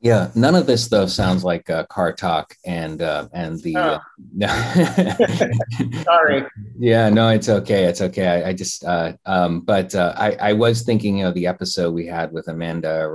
Yeah, 0.02 0.30
none 0.34 0.54
of 0.54 0.66
this 0.66 0.88
though 0.88 1.06
sounds 1.06 1.42
like 1.42 1.70
uh, 1.70 1.86
car 1.86 2.12
talk 2.12 2.54
and 2.66 3.00
uh, 3.00 3.28
and 3.32 3.60
the. 3.62 3.76
Oh. 3.76 3.98
Uh, 4.42 6.02
Sorry. 6.04 6.44
Yeah, 6.78 7.08
no, 7.08 7.30
it's 7.30 7.48
okay. 7.48 7.84
It's 7.84 8.02
okay. 8.02 8.26
I, 8.26 8.50
I 8.50 8.52
just, 8.52 8.84
uh, 8.84 9.14
um, 9.24 9.62
but 9.62 9.94
uh, 9.94 10.12
I, 10.16 10.32
I 10.32 10.52
was 10.52 10.82
thinking, 10.82 11.18
you 11.18 11.24
know, 11.24 11.32
the 11.32 11.46
episode 11.46 11.94
we 11.94 12.06
had 12.06 12.30
with 12.30 12.46
Amanda 12.48 13.08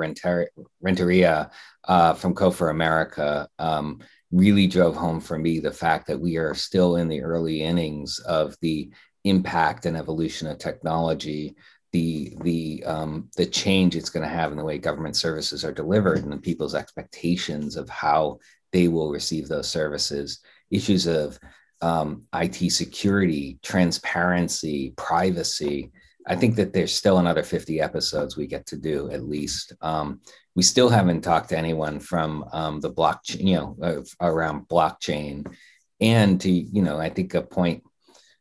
Renteria 0.82 1.52
uh, 1.84 2.14
from 2.16 2.34
Code 2.34 2.56
for 2.56 2.72
America. 2.72 3.48
Um, 3.60 4.00
really 4.32 4.68
drove 4.68 4.96
home 4.96 5.20
for 5.20 5.38
me 5.38 5.60
the 5.60 5.72
fact 5.72 6.08
that 6.08 6.20
we 6.20 6.38
are 6.38 6.54
still 6.54 6.96
in 6.96 7.08
the 7.08 7.22
early 7.22 7.62
innings 7.62 8.20
of 8.20 8.56
the 8.62 8.90
impact 9.24 9.86
and 9.86 9.98
evolution 9.98 10.48
of 10.48 10.58
technology 10.58 11.56
the 11.92 12.38
the 12.42 12.84
um, 12.86 13.30
the 13.36 13.46
change 13.46 13.96
it's 13.96 14.10
going 14.10 14.28
to 14.28 14.34
have 14.34 14.52
in 14.52 14.58
the 14.58 14.64
way 14.64 14.78
government 14.78 15.16
services 15.16 15.66
are 15.66 15.74
delivered 15.74 16.24
and 16.24 16.32
the 16.32 16.38
people's 16.38 16.76
expectations 16.76 17.76
of 17.76 17.90
how 17.90 18.40
they 18.72 18.88
will 18.88 19.12
receive 19.12 19.48
those 19.48 19.68
services 19.68 20.40
issues 20.70 21.06
of 21.06 21.38
um, 21.82 22.24
IT 22.34 22.72
security 22.72 23.60
transparency 23.62 24.94
privacy 24.96 25.92
I 26.28 26.36
think 26.36 26.56
that 26.56 26.74
there's 26.74 26.94
still 26.94 27.18
another 27.18 27.44
50 27.44 27.82
episodes 27.82 28.38
we 28.38 28.48
get 28.48 28.66
to 28.68 28.78
do 28.78 29.10
at 29.12 29.28
least. 29.28 29.74
Um, 29.82 30.22
we 30.56 30.64
still 30.64 30.90
haven't 30.90 31.22
talked 31.22 31.50
to 31.50 31.58
anyone 31.58 32.00
from 32.00 32.46
um, 32.52 32.80
the 32.80 32.92
blockchain, 32.92 33.48
you 33.48 33.56
know, 33.56 33.78
uh, 33.82 34.02
around 34.20 34.68
blockchain. 34.68 35.52
And 36.00 36.40
to, 36.42 36.52
you 36.52 36.82
know, 36.82 37.00
I 37.00 37.10
think 37.10 37.34
a 37.34 37.42
point 37.42 37.84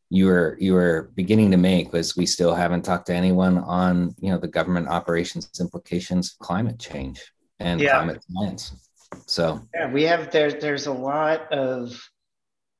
you 0.09 0.25
were 0.25 0.57
you 0.59 0.73
were 0.73 1.11
beginning 1.15 1.51
to 1.51 1.57
make 1.57 1.93
was 1.93 2.17
we 2.17 2.25
still 2.25 2.53
haven't 2.53 2.83
talked 2.83 3.07
to 3.07 3.15
anyone 3.15 3.57
on, 3.59 4.13
you 4.19 4.29
know, 4.29 4.37
the 4.37 4.47
government 4.47 4.89
operations 4.89 5.49
implications 5.59 6.33
of 6.33 6.39
climate 6.39 6.79
change 6.79 7.31
and 7.59 7.79
yeah. 7.79 7.91
climate 7.93 8.23
science. 8.29 8.89
So 9.25 9.61
yeah, 9.73 9.91
we 9.91 10.03
have 10.03 10.31
there. 10.31 10.51
There's 10.51 10.87
a 10.87 10.93
lot 10.93 11.51
of 11.53 11.97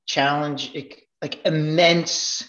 challenge, 0.08 0.76
like 1.22 1.40
immense, 1.46 2.44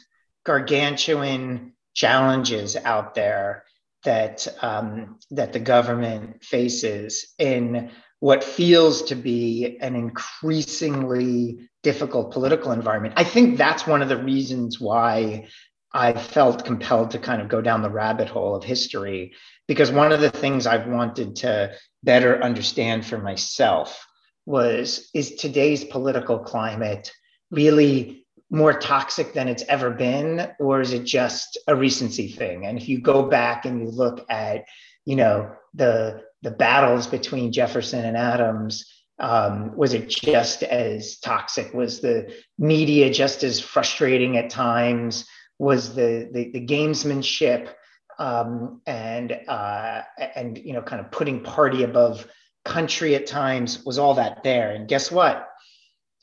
gargantuan 0.44 1.74
challenges 1.94 2.76
out 2.76 3.14
there 3.14 3.64
that 4.04 4.46
um, 4.62 5.18
that 5.30 5.52
the 5.52 5.60
government 5.60 6.42
faces 6.42 7.34
in 7.38 7.90
what 8.20 8.44
feels 8.44 9.02
to 9.02 9.14
be 9.14 9.78
an 9.80 9.96
increasingly 9.96 11.68
difficult 11.82 12.32
political 12.32 12.72
environment. 12.72 13.14
I 13.16 13.24
think 13.24 13.58
that's 13.58 13.86
one 13.86 14.02
of 14.02 14.08
the 14.08 14.22
reasons 14.22 14.80
why 14.80 15.48
I 15.92 16.12
felt 16.12 16.64
compelled 16.64 17.10
to 17.10 17.18
kind 17.18 17.42
of 17.42 17.48
go 17.48 17.60
down 17.60 17.82
the 17.82 17.90
rabbit 17.90 18.28
hole 18.28 18.54
of 18.54 18.64
history 18.64 19.34
because 19.68 19.90
one 19.90 20.12
of 20.12 20.20
the 20.20 20.30
things 20.30 20.66
I've 20.66 20.86
wanted 20.86 21.36
to 21.36 21.74
better 22.02 22.42
understand 22.42 23.04
for 23.04 23.18
myself 23.18 24.06
was 24.46 25.10
is 25.14 25.34
today's 25.34 25.84
political 25.84 26.38
climate 26.38 27.12
really 27.50 28.21
more 28.52 28.78
toxic 28.78 29.32
than 29.32 29.48
it's 29.48 29.64
ever 29.68 29.90
been 29.90 30.48
or 30.60 30.80
is 30.80 30.92
it 30.92 31.04
just 31.04 31.58
a 31.66 31.74
recency 31.74 32.28
thing? 32.28 32.66
And 32.66 32.78
if 32.78 32.88
you 32.88 33.00
go 33.00 33.24
back 33.24 33.64
and 33.64 33.80
you 33.80 33.90
look 33.90 34.24
at 34.28 34.66
you 35.04 35.16
know 35.16 35.50
the 35.74 36.22
the 36.42 36.50
battles 36.50 37.06
between 37.06 37.50
jefferson 37.50 38.04
and 38.04 38.16
adams 38.16 38.84
um, 39.18 39.76
was 39.76 39.94
it 39.94 40.08
just 40.08 40.64
as 40.64 41.18
toxic? 41.18 41.72
Was 41.72 42.00
the 42.00 42.34
media 42.58 43.12
just 43.12 43.44
as 43.44 43.60
frustrating 43.60 44.36
at 44.36 44.50
times? 44.50 45.26
Was 45.58 45.94
the 45.94 46.28
the, 46.32 46.50
the 46.50 46.66
gamesmanship 46.66 47.68
um, 48.18 48.80
and 48.84 49.32
uh, 49.46 50.02
and 50.34 50.58
you 50.58 50.72
know 50.72 50.82
kind 50.82 51.00
of 51.00 51.12
putting 51.12 51.42
party 51.42 51.84
above 51.84 52.26
country 52.64 53.14
at 53.14 53.26
times 53.28 53.84
was 53.84 53.98
all 53.98 54.14
that 54.14 54.42
there? 54.42 54.72
And 54.72 54.88
guess 54.88 55.10
what? 55.10 55.48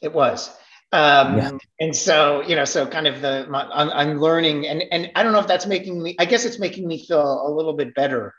It 0.01 0.13
was 0.13 0.49
um, 0.91 1.37
yeah. 1.37 1.51
and 1.79 1.95
so 1.95 2.41
you 2.47 2.55
know 2.55 2.65
so 2.65 2.85
kind 2.87 3.07
of 3.07 3.21
the 3.21 3.45
my, 3.49 3.63
I'm, 3.71 3.89
I'm 3.89 4.19
learning 4.19 4.67
and 4.67 4.83
and 4.91 5.11
i 5.15 5.21
don't 5.21 5.33
know 5.33 5.39
if 5.39 5.47
that's 5.47 5.67
making 5.67 6.01
me 6.01 6.15
i 6.19 6.25
guess 6.25 6.45
it's 6.45 6.59
making 6.59 6.87
me 6.87 7.05
feel 7.05 7.47
a 7.47 7.51
little 7.51 7.73
bit 7.73 7.93
better 7.93 8.33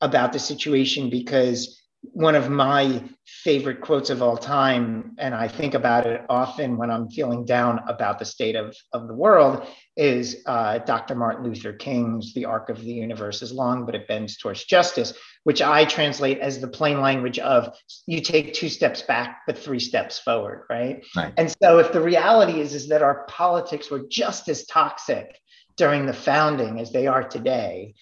about 0.00 0.32
the 0.32 0.38
situation 0.38 1.08
because 1.08 1.80
one 2.12 2.34
of 2.34 2.50
my 2.50 3.02
favorite 3.24 3.80
quotes 3.80 4.10
of 4.10 4.22
all 4.22 4.36
time, 4.36 5.14
and 5.18 5.34
I 5.34 5.48
think 5.48 5.74
about 5.74 6.06
it 6.06 6.22
often 6.28 6.76
when 6.76 6.90
I'm 6.90 7.08
feeling 7.08 7.44
down 7.44 7.80
about 7.88 8.18
the 8.18 8.24
state 8.24 8.56
of, 8.56 8.76
of 8.92 9.08
the 9.08 9.14
world, 9.14 9.66
is 9.96 10.42
uh, 10.46 10.78
Dr. 10.78 11.14
Martin 11.14 11.44
Luther 11.44 11.72
King's 11.72 12.34
The 12.34 12.44
Arc 12.44 12.68
of 12.68 12.80
the 12.80 12.92
Universe 12.92 13.42
is 13.42 13.52
Long, 13.52 13.86
but 13.86 13.94
it 13.94 14.08
bends 14.08 14.36
towards 14.36 14.64
justice, 14.64 15.14
which 15.44 15.62
I 15.62 15.84
translate 15.84 16.40
as 16.40 16.60
the 16.60 16.68
plain 16.68 17.00
language 17.00 17.38
of 17.38 17.74
you 18.06 18.20
take 18.20 18.54
two 18.54 18.68
steps 18.68 19.02
back, 19.02 19.42
but 19.46 19.58
three 19.58 19.80
steps 19.80 20.18
forward, 20.18 20.64
right? 20.68 21.04
right. 21.16 21.32
And 21.36 21.54
so 21.62 21.78
if 21.78 21.92
the 21.92 22.00
reality 22.00 22.60
is, 22.60 22.74
is 22.74 22.88
that 22.88 23.02
our 23.02 23.24
politics 23.28 23.90
were 23.90 24.04
just 24.10 24.48
as 24.48 24.66
toxic 24.66 25.38
during 25.76 26.06
the 26.06 26.12
founding 26.12 26.80
as 26.80 26.92
they 26.92 27.06
are 27.06 27.24
today, 27.24 27.94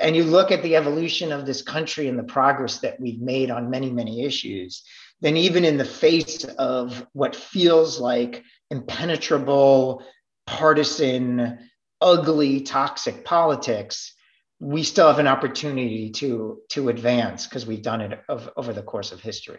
and 0.00 0.14
you 0.14 0.24
look 0.24 0.50
at 0.50 0.62
the 0.62 0.76
evolution 0.76 1.32
of 1.32 1.46
this 1.46 1.62
country 1.62 2.08
and 2.08 2.18
the 2.18 2.24
progress 2.24 2.78
that 2.80 3.00
we've 3.00 3.20
made 3.20 3.50
on 3.50 3.70
many, 3.70 3.90
many 3.90 4.24
issues, 4.24 4.82
then 5.20 5.36
even 5.36 5.64
in 5.64 5.78
the 5.78 5.84
face 5.84 6.44
of 6.44 7.06
what 7.12 7.34
feels 7.34 7.98
like 7.98 8.42
impenetrable, 8.70 10.04
partisan, 10.46 11.58
ugly, 12.00 12.60
toxic 12.60 13.24
politics, 13.24 14.14
we 14.60 14.82
still 14.82 15.06
have 15.06 15.18
an 15.18 15.26
opportunity 15.26 16.10
to 16.10 16.60
to 16.70 16.88
advance 16.88 17.46
because 17.46 17.66
we've 17.66 17.82
done 17.82 18.00
it 18.00 18.20
of, 18.28 18.50
over 18.56 18.72
the 18.72 18.82
course 18.82 19.12
of 19.12 19.20
history. 19.20 19.58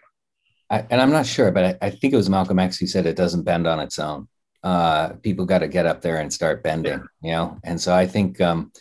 I, 0.69 0.85
and 0.89 1.01
I'm 1.01 1.11
not 1.11 1.25
sure, 1.25 1.51
but 1.51 1.65
I, 1.65 1.87
I, 1.87 1.89
think 1.89 2.13
it 2.13 2.17
was 2.17 2.29
Malcolm 2.29 2.59
X 2.59 2.77
who 2.77 2.85
said 2.85 3.05
it 3.05 3.15
doesn't 3.15 3.43
bend 3.43 3.65
on 3.65 3.79
its 3.79 3.97
own. 3.97 4.27
Uh, 4.61 5.13
people 5.23 5.45
got 5.45 5.59
to 5.59 5.67
get 5.67 5.87
up 5.87 6.01
there 6.01 6.17
and 6.17 6.31
start 6.31 6.61
bending, 6.61 7.01
you 7.21 7.31
know. 7.31 7.57
And 7.63 7.81
so 7.81 7.95
I 7.95 8.05
think 8.05 8.39
um, 8.39 8.71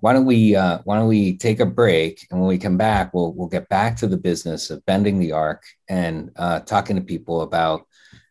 why 0.00 0.12
don't 0.12 0.26
we 0.26 0.56
uh, 0.56 0.78
why 0.84 0.96
don't 0.96 1.08
we 1.08 1.36
take 1.36 1.60
a 1.60 1.66
break 1.66 2.26
and 2.30 2.40
when 2.40 2.48
we 2.48 2.58
come 2.58 2.76
back 2.76 3.12
we'll 3.14 3.32
we'll 3.34 3.48
get 3.48 3.68
back 3.68 3.96
to 3.96 4.06
the 4.06 4.16
business 4.16 4.70
of 4.70 4.84
bending 4.86 5.18
the 5.18 5.32
arc 5.32 5.64
and 5.88 6.30
uh, 6.36 6.60
talking 6.60 6.96
to 6.96 7.02
people 7.02 7.42
about 7.42 7.86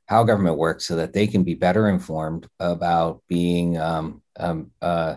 how 0.07 0.23
government 0.23 0.57
works 0.57 0.85
so 0.85 0.95
that 0.95 1.13
they 1.13 1.27
can 1.27 1.43
be 1.43 1.55
better 1.55 1.89
informed 1.89 2.47
about 2.59 3.23
being 3.27 3.77
um, 3.77 4.21
um, 4.37 4.71
uh, 4.81 5.15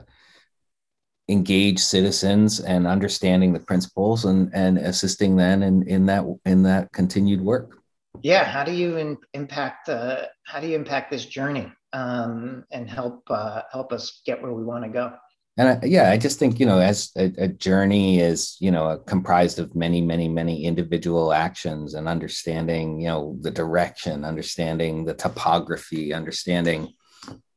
engage 1.28 1.78
citizens 1.78 2.60
and 2.60 2.86
understanding 2.86 3.52
the 3.52 3.60
principles 3.60 4.24
and 4.24 4.50
and 4.54 4.78
assisting 4.78 5.36
them 5.36 5.62
in 5.62 5.86
in 5.88 6.06
that 6.06 6.24
in 6.46 6.62
that 6.62 6.90
continued 6.92 7.40
work. 7.40 7.78
Yeah 8.22 8.44
how 8.44 8.64
do 8.64 8.72
you 8.72 8.96
in, 8.96 9.18
impact 9.34 9.86
the 9.86 10.30
how 10.44 10.60
do 10.60 10.68
you 10.68 10.74
impact 10.74 11.10
this 11.10 11.26
journey 11.26 11.70
um, 11.92 12.64
and 12.70 12.88
help 12.88 13.22
uh, 13.28 13.62
help 13.70 13.92
us 13.92 14.22
get 14.24 14.40
where 14.40 14.52
we 14.52 14.64
want 14.64 14.84
to 14.84 14.90
go 14.90 15.12
and 15.58 15.68
I, 15.68 15.86
yeah 15.86 16.10
i 16.10 16.16
just 16.16 16.38
think 16.38 16.58
you 16.58 16.64
know 16.64 16.78
as 16.78 17.10
a, 17.16 17.32
a, 17.36 17.48
journey 17.48 18.20
is 18.20 18.56
you 18.60 18.70
know 18.70 18.96
comprised 19.06 19.58
of 19.58 19.74
many 19.74 20.00
many 20.00 20.28
many 20.28 20.64
individual 20.64 21.32
actions 21.32 21.94
and 21.94 22.08
understanding 22.08 23.00
you 23.00 23.08
know 23.08 23.36
the 23.40 23.50
direction 23.50 24.24
understanding 24.24 25.04
the 25.04 25.14
topography 25.14 26.14
understanding 26.14 26.94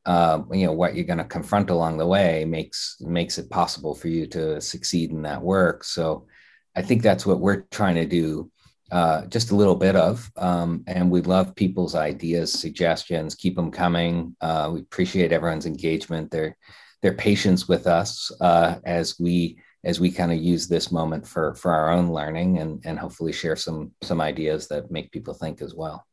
uh, 0.04 0.42
you 0.50 0.66
know 0.66 0.72
what 0.72 0.94
you're 0.94 1.04
going 1.04 1.18
to 1.18 1.24
confront 1.24 1.70
along 1.70 1.96
the 1.96 2.06
way 2.06 2.44
makes 2.44 2.96
makes 3.00 3.38
it 3.38 3.48
possible 3.50 3.94
for 3.94 4.08
you 4.08 4.26
to 4.26 4.60
succeed 4.60 5.12
in 5.12 5.22
that 5.22 5.40
work. 5.40 5.84
So 5.84 6.26
i 6.74 6.82
think 6.82 7.02
that's 7.02 7.24
what 7.24 7.40
we're 7.40 7.62
trying 7.70 7.94
to 7.94 8.06
do 8.06 8.50
uh, 8.90 9.24
just 9.26 9.52
a 9.52 9.56
little 9.56 9.76
bit 9.76 9.96
of 9.96 10.30
um, 10.36 10.82
and 10.86 11.10
we 11.10 11.22
love 11.22 11.54
people's 11.54 11.94
ideas 11.94 12.52
suggestions 12.52 13.34
keep 13.34 13.56
them 13.56 13.70
coming. 13.70 14.36
Uh, 14.40 14.70
we 14.74 14.80
appreciate 14.80 15.32
everyone's 15.32 15.64
engagement. 15.64 16.30
Their 16.30 16.58
their 17.02 17.12
patience 17.12 17.68
with 17.68 17.86
us 17.86 18.30
uh, 18.40 18.76
as 18.84 19.18
we 19.18 19.58
as 19.84 19.98
we 19.98 20.12
kind 20.12 20.30
of 20.30 20.38
use 20.38 20.68
this 20.68 20.92
moment 20.92 21.26
for 21.26 21.54
for 21.54 21.72
our 21.72 21.90
own 21.90 22.12
learning 22.12 22.58
and 22.58 22.80
and 22.84 22.98
hopefully 22.98 23.32
share 23.32 23.56
some 23.56 23.92
some 24.02 24.20
ideas 24.20 24.68
that 24.68 24.90
make 24.90 25.10
people 25.10 25.34
think 25.34 25.60
as 25.60 25.74
well 25.74 26.06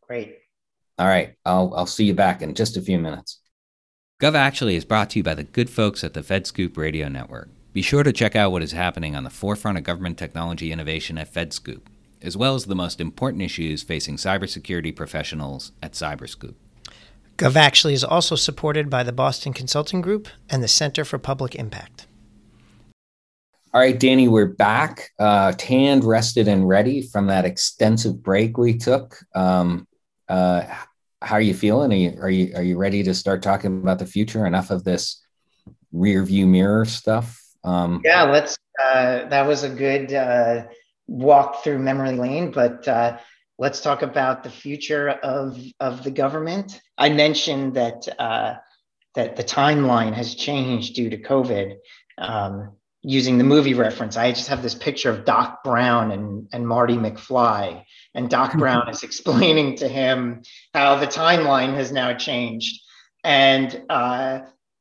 great 0.00 0.38
all 0.98 1.06
right. 1.06 1.34
I'll, 1.44 1.72
I'll 1.74 1.86
see 1.86 2.04
you 2.04 2.14
back 2.14 2.42
in 2.42 2.54
just 2.54 2.76
a 2.76 2.82
few 2.82 2.98
minutes. 2.98 3.40
Gov 4.20 4.34
Actually 4.34 4.76
is 4.76 4.84
brought 4.84 5.10
to 5.10 5.18
you 5.18 5.22
by 5.22 5.34
the 5.34 5.42
good 5.42 5.68
folks 5.68 6.04
at 6.04 6.14
the 6.14 6.20
FedScoop 6.20 6.76
Radio 6.76 7.08
Network. 7.08 7.48
Be 7.72 7.82
sure 7.82 8.04
to 8.04 8.12
check 8.12 8.36
out 8.36 8.52
what 8.52 8.62
is 8.62 8.70
happening 8.70 9.16
on 9.16 9.24
the 9.24 9.30
forefront 9.30 9.76
of 9.76 9.82
government 9.84 10.16
technology 10.16 10.70
innovation 10.70 11.18
at 11.18 11.32
FedScoop, 11.32 11.82
as 12.22 12.36
well 12.36 12.54
as 12.54 12.66
the 12.66 12.76
most 12.76 13.00
important 13.00 13.42
issues 13.42 13.82
facing 13.82 14.16
cybersecurity 14.16 14.94
professionals 14.94 15.72
at 15.82 15.92
Cyberscoop. 15.92 16.54
Gov 17.36 17.56
Actually 17.56 17.94
is 17.94 18.04
also 18.04 18.36
supported 18.36 18.88
by 18.88 19.02
the 19.02 19.12
Boston 19.12 19.52
Consulting 19.52 20.00
Group 20.00 20.28
and 20.48 20.62
the 20.62 20.68
Center 20.68 21.04
for 21.04 21.18
Public 21.18 21.56
Impact. 21.56 22.06
All 23.72 23.80
right, 23.80 23.98
Danny, 23.98 24.28
we're 24.28 24.46
back, 24.46 25.10
uh, 25.18 25.52
tanned, 25.58 26.04
rested, 26.04 26.46
and 26.46 26.68
ready 26.68 27.02
from 27.02 27.26
that 27.26 27.44
extensive 27.44 28.22
break 28.22 28.56
we 28.56 28.78
took. 28.78 29.16
Um, 29.34 29.88
uh, 30.28 30.62
how 31.20 31.34
are 31.34 31.40
you 31.40 31.54
feeling? 31.54 31.90
Are 31.90 31.96
you, 31.96 32.18
are 32.22 32.30
you 32.30 32.52
are 32.54 32.62
you 32.62 32.76
ready 32.76 33.02
to 33.02 33.12
start 33.14 33.42
talking 33.42 33.78
about 33.78 33.98
the 33.98 34.06
future? 34.06 34.46
Enough 34.46 34.70
of 34.70 34.84
this 34.84 35.20
rear 35.90 36.22
view 36.22 36.46
mirror 36.46 36.84
stuff. 36.84 37.42
Um, 37.64 38.00
yeah, 38.04 38.22
let's. 38.22 38.56
Uh, 38.80 39.24
that 39.28 39.44
was 39.44 39.64
a 39.64 39.70
good 39.70 40.12
uh, 40.12 40.64
walk 41.08 41.64
through 41.64 41.78
memory 41.78 42.12
lane, 42.12 42.52
but 42.52 42.86
uh, 42.86 43.18
let's 43.58 43.80
talk 43.80 44.02
about 44.02 44.42
the 44.42 44.50
future 44.50 45.08
of 45.08 45.60
of 45.80 46.04
the 46.04 46.10
government. 46.10 46.80
I 46.98 47.10
mentioned 47.10 47.74
that 47.74 48.08
uh, 48.18 48.56
that 49.14 49.36
the 49.36 49.44
timeline 49.44 50.14
has 50.14 50.34
changed 50.34 50.94
due 50.94 51.10
to 51.10 51.18
COVID. 51.18 51.76
Um, 52.18 52.72
using 53.06 53.36
the 53.36 53.44
movie 53.44 53.74
reference, 53.74 54.16
I 54.16 54.32
just 54.32 54.48
have 54.48 54.62
this 54.62 54.74
picture 54.74 55.10
of 55.10 55.26
Doc 55.26 55.62
Brown 55.62 56.10
and, 56.10 56.48
and 56.52 56.66
Marty 56.66 56.94
McFly. 56.94 57.84
And 58.14 58.30
Doc 58.30 58.54
Brown 58.58 58.88
is 58.88 59.02
explaining 59.02 59.76
to 59.76 59.88
him 59.88 60.42
how 60.72 60.96
the 60.96 61.06
timeline 61.06 61.74
has 61.74 61.92
now 61.92 62.14
changed. 62.14 62.80
And 63.22 63.84
uh, 63.90 64.40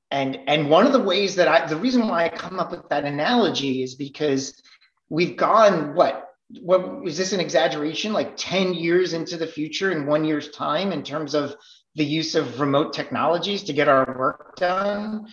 and 0.10 0.40
and 0.48 0.70
one 0.70 0.86
of 0.86 0.94
the 0.94 1.02
ways 1.02 1.36
that 1.36 1.48
I 1.48 1.66
the 1.66 1.76
reason 1.76 2.08
why 2.08 2.26
I 2.26 2.30
come 2.30 2.60
up 2.60 2.72
with 2.72 2.88
that 2.90 3.04
analogy 3.04 3.84
is 3.84 3.96
because 3.96 4.62
we've 5.10 5.36
gone 5.36 5.96
what 5.96 6.33
what 6.62 7.08
is 7.08 7.18
this 7.18 7.34
an 7.34 7.40
exaggeration 7.40 8.14
like 8.14 8.36
10 8.38 8.74
years 8.74 9.14
into 9.14 9.38
the 9.38 9.48
future 9.48 9.92
in 9.92 10.06
one 10.06 10.24
year's 10.24 10.50
time 10.52 10.92
in 10.92 11.04
terms 11.04 11.34
of 11.34 11.56
the 11.96 12.06
use 12.06 12.36
of 12.36 12.60
remote 12.60 12.94
technologies 12.94 13.64
to 13.64 13.74
get 13.74 13.88
our 13.88 14.16
work 14.18 14.56
done 14.56 15.26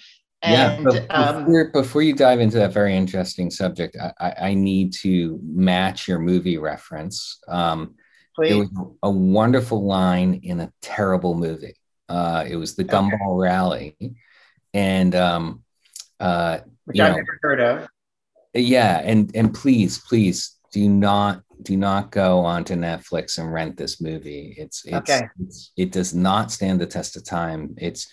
and, 0.43 0.91
yeah, 0.91 1.01
um, 1.11 1.45
before, 1.45 1.71
before, 1.71 2.03
you 2.03 2.15
dive 2.15 2.41
into 2.41 2.57
that 2.59 2.73
very 2.73 2.97
interesting 2.97 3.51
subject, 3.51 3.95
I, 4.19 4.35
I 4.41 4.55
need 4.55 4.95
to 4.95 5.39
match 5.43 6.09
your 6.09 6.19
movie 6.19 6.57
reference. 6.57 7.39
Um, 7.47 7.97
there 8.39 8.57
was 8.57 8.71
a 9.03 9.11
wonderful 9.11 9.85
line 9.85 10.41
in 10.43 10.61
a 10.61 10.73
terrible 10.81 11.35
movie. 11.35 11.77
Uh, 12.09 12.47
it 12.49 12.57
was 12.57 12.75
the 12.75 12.85
Gumball 12.85 13.13
okay. 13.13 13.39
Rally, 13.39 13.97
and 14.73 15.15
um, 15.15 15.63
uh, 16.19 16.61
which 16.87 16.99
I've 16.99 17.13
know, 17.13 17.17
never 17.17 17.39
heard 17.43 17.61
of. 17.61 17.89
Yeah, 18.55 19.01
and 19.05 19.31
and 19.37 19.53
please, 19.53 19.99
please 19.99 20.57
do 20.73 20.89
not 20.89 21.43
do 21.63 21.77
not 21.77 22.11
go 22.11 22.41
onto 22.41 22.75
Netflix 22.75 23.39
and 23.39 23.53
rent 23.53 23.77
this 23.77 24.01
movie. 24.01 24.55
It's 24.57 24.85
it's, 24.85 25.11
okay. 25.11 25.29
it's 25.41 25.73
it 25.77 25.93
does 25.93 26.15
not 26.15 26.51
stand 26.51 26.81
the 26.81 26.87
test 26.87 27.17
of 27.17 27.25
time. 27.25 27.75
It's 27.79 28.11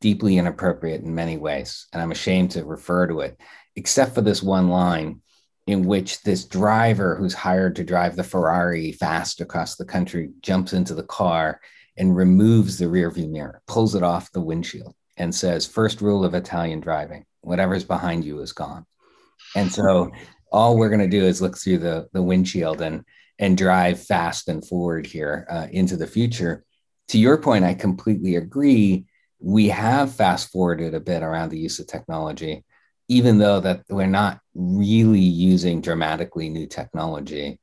deeply 0.00 0.38
inappropriate 0.38 1.02
in 1.02 1.14
many 1.14 1.36
ways, 1.36 1.86
and 1.92 2.02
I'm 2.02 2.12
ashamed 2.12 2.52
to 2.52 2.64
refer 2.64 3.06
to 3.06 3.20
it, 3.20 3.40
except 3.76 4.14
for 4.14 4.22
this 4.22 4.42
one 4.42 4.68
line 4.68 5.20
in 5.66 5.84
which 5.84 6.22
this 6.22 6.44
driver 6.44 7.16
who's 7.16 7.34
hired 7.34 7.76
to 7.76 7.84
drive 7.84 8.16
the 8.16 8.24
Ferrari 8.24 8.92
fast 8.92 9.40
across 9.40 9.76
the 9.76 9.84
country 9.84 10.30
jumps 10.40 10.72
into 10.72 10.94
the 10.94 11.04
car 11.04 11.60
and 11.96 12.16
removes 12.16 12.78
the 12.78 12.86
rearview 12.86 13.30
mirror, 13.30 13.62
pulls 13.66 13.94
it 13.94 14.02
off 14.02 14.32
the 14.32 14.40
windshield, 14.40 14.94
and 15.16 15.34
says, 15.34 15.66
First 15.66 16.00
rule 16.00 16.24
of 16.24 16.34
Italian 16.34 16.80
driving 16.80 17.24
whatever's 17.42 17.84
behind 17.84 18.24
you 18.24 18.40
is 18.40 18.52
gone. 18.52 18.86
And 19.56 19.72
so 19.72 20.10
all 20.50 20.76
we're 20.76 20.88
going 20.88 21.00
to 21.00 21.08
do 21.08 21.24
is 21.24 21.40
look 21.40 21.56
through 21.56 21.78
the, 21.78 22.08
the 22.12 22.22
windshield 22.22 22.80
and, 22.80 23.04
and 23.38 23.56
drive 23.56 24.02
fast 24.02 24.48
and 24.48 24.66
forward 24.66 25.06
here 25.06 25.46
uh, 25.50 25.66
into 25.70 25.96
the 25.96 26.06
future. 26.06 26.64
To 27.08 27.18
your 27.18 27.38
point, 27.38 27.64
I 27.64 27.74
completely 27.74 28.36
agree 28.36 29.06
we 29.40 29.68
have 29.68 30.14
fast 30.14 30.50
forwarded 30.50 30.94
a 30.94 31.00
bit 31.00 31.22
around 31.22 31.48
the 31.48 31.58
use 31.58 31.78
of 31.78 31.86
technology, 31.86 32.64
even 33.08 33.38
though 33.38 33.60
that 33.60 33.82
we're 33.88 34.06
not 34.06 34.40
really 34.54 35.20
using 35.20 35.80
dramatically 35.80 36.48
new 36.48 36.66
technology 36.66 37.58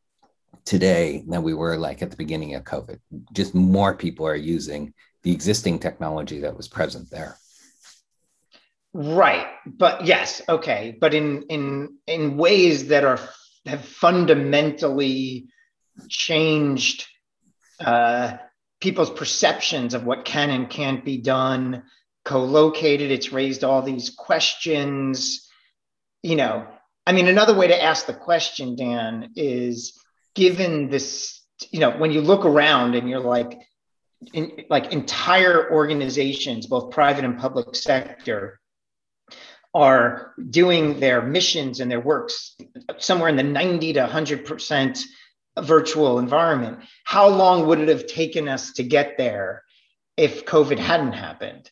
today 0.65 1.23
than 1.28 1.43
we 1.43 1.54
were 1.54 1.78
like 1.78 2.02
at 2.02 2.12
the 2.12 2.17
beginning 2.17 2.56
of 2.56 2.63
COVID. 2.63 3.00
Just 3.32 3.56
more 3.56 3.95
people 3.95 4.28
are 4.28 4.36
using 4.36 4.93
the 5.23 5.32
existing 5.32 5.80
technology 5.80 6.39
that 6.41 6.58
was 6.58 6.67
present 6.67 7.10
there. 7.10 7.38
Right, 8.99 9.45
but 9.67 10.07
yes, 10.07 10.41
okay, 10.49 10.97
but 10.99 11.13
in 11.13 11.43
in 11.49 11.97
in 12.07 12.36
ways 12.36 12.88
that 12.88 13.03
are 13.03 13.19
have 13.67 13.86
fundamentally 13.86 15.49
changed 16.10 17.05
uh, 17.79 18.38
people's 18.81 19.12
perceptions 19.12 19.93
of 19.93 20.03
what 20.03 20.25
can 20.25 20.49
and 20.49 20.67
can't 20.67 21.05
be 21.05 21.19
done 21.19 21.83
co-located 22.25 23.12
it's 23.12 23.31
raised 23.31 23.63
all 23.63 23.83
these 23.83 24.10
questions. 24.10 25.47
You 26.23 26.36
know 26.36 26.67
i 27.05 27.12
mean 27.13 27.27
another 27.27 27.55
way 27.55 27.67
to 27.67 27.83
ask 27.83 28.07
the 28.07 28.13
question 28.13 28.75
dan 28.75 29.31
is 29.36 29.93
given 30.36 30.89
this 30.89 31.41
you 31.71 31.79
know 31.79 31.91
when 31.91 32.12
you 32.12 32.21
look 32.21 32.43
around 32.45 32.95
and 32.95 33.07
you're 33.07 33.19
like 33.19 33.60
in, 34.33 34.63
like 34.69 34.91
entire 34.91 35.71
organizations 35.71 36.65
both 36.65 36.91
private 36.91 37.23
and 37.23 37.39
public 37.39 37.75
sector 37.75 38.60
are 39.73 40.34
doing 40.49 40.99
their 40.99 41.21
missions 41.21 41.80
and 41.80 41.91
their 41.91 41.99
works 41.99 42.56
somewhere 42.97 43.30
in 43.30 43.36
the 43.36 43.43
90 43.43 43.93
to 43.93 44.01
100 44.01 44.45
percent 44.45 45.03
virtual 45.62 46.19
environment. 46.19 46.80
How 47.03 47.27
long 47.27 47.67
would 47.67 47.80
it 47.80 47.89
have 47.89 48.08
taken 48.08 48.47
us 48.47 48.73
to 48.73 48.84
get 48.84 49.17
there 49.17 49.63
if 50.15 50.45
COVID 50.45 50.80
hadn't 50.80 51.13
happened? 51.13 51.69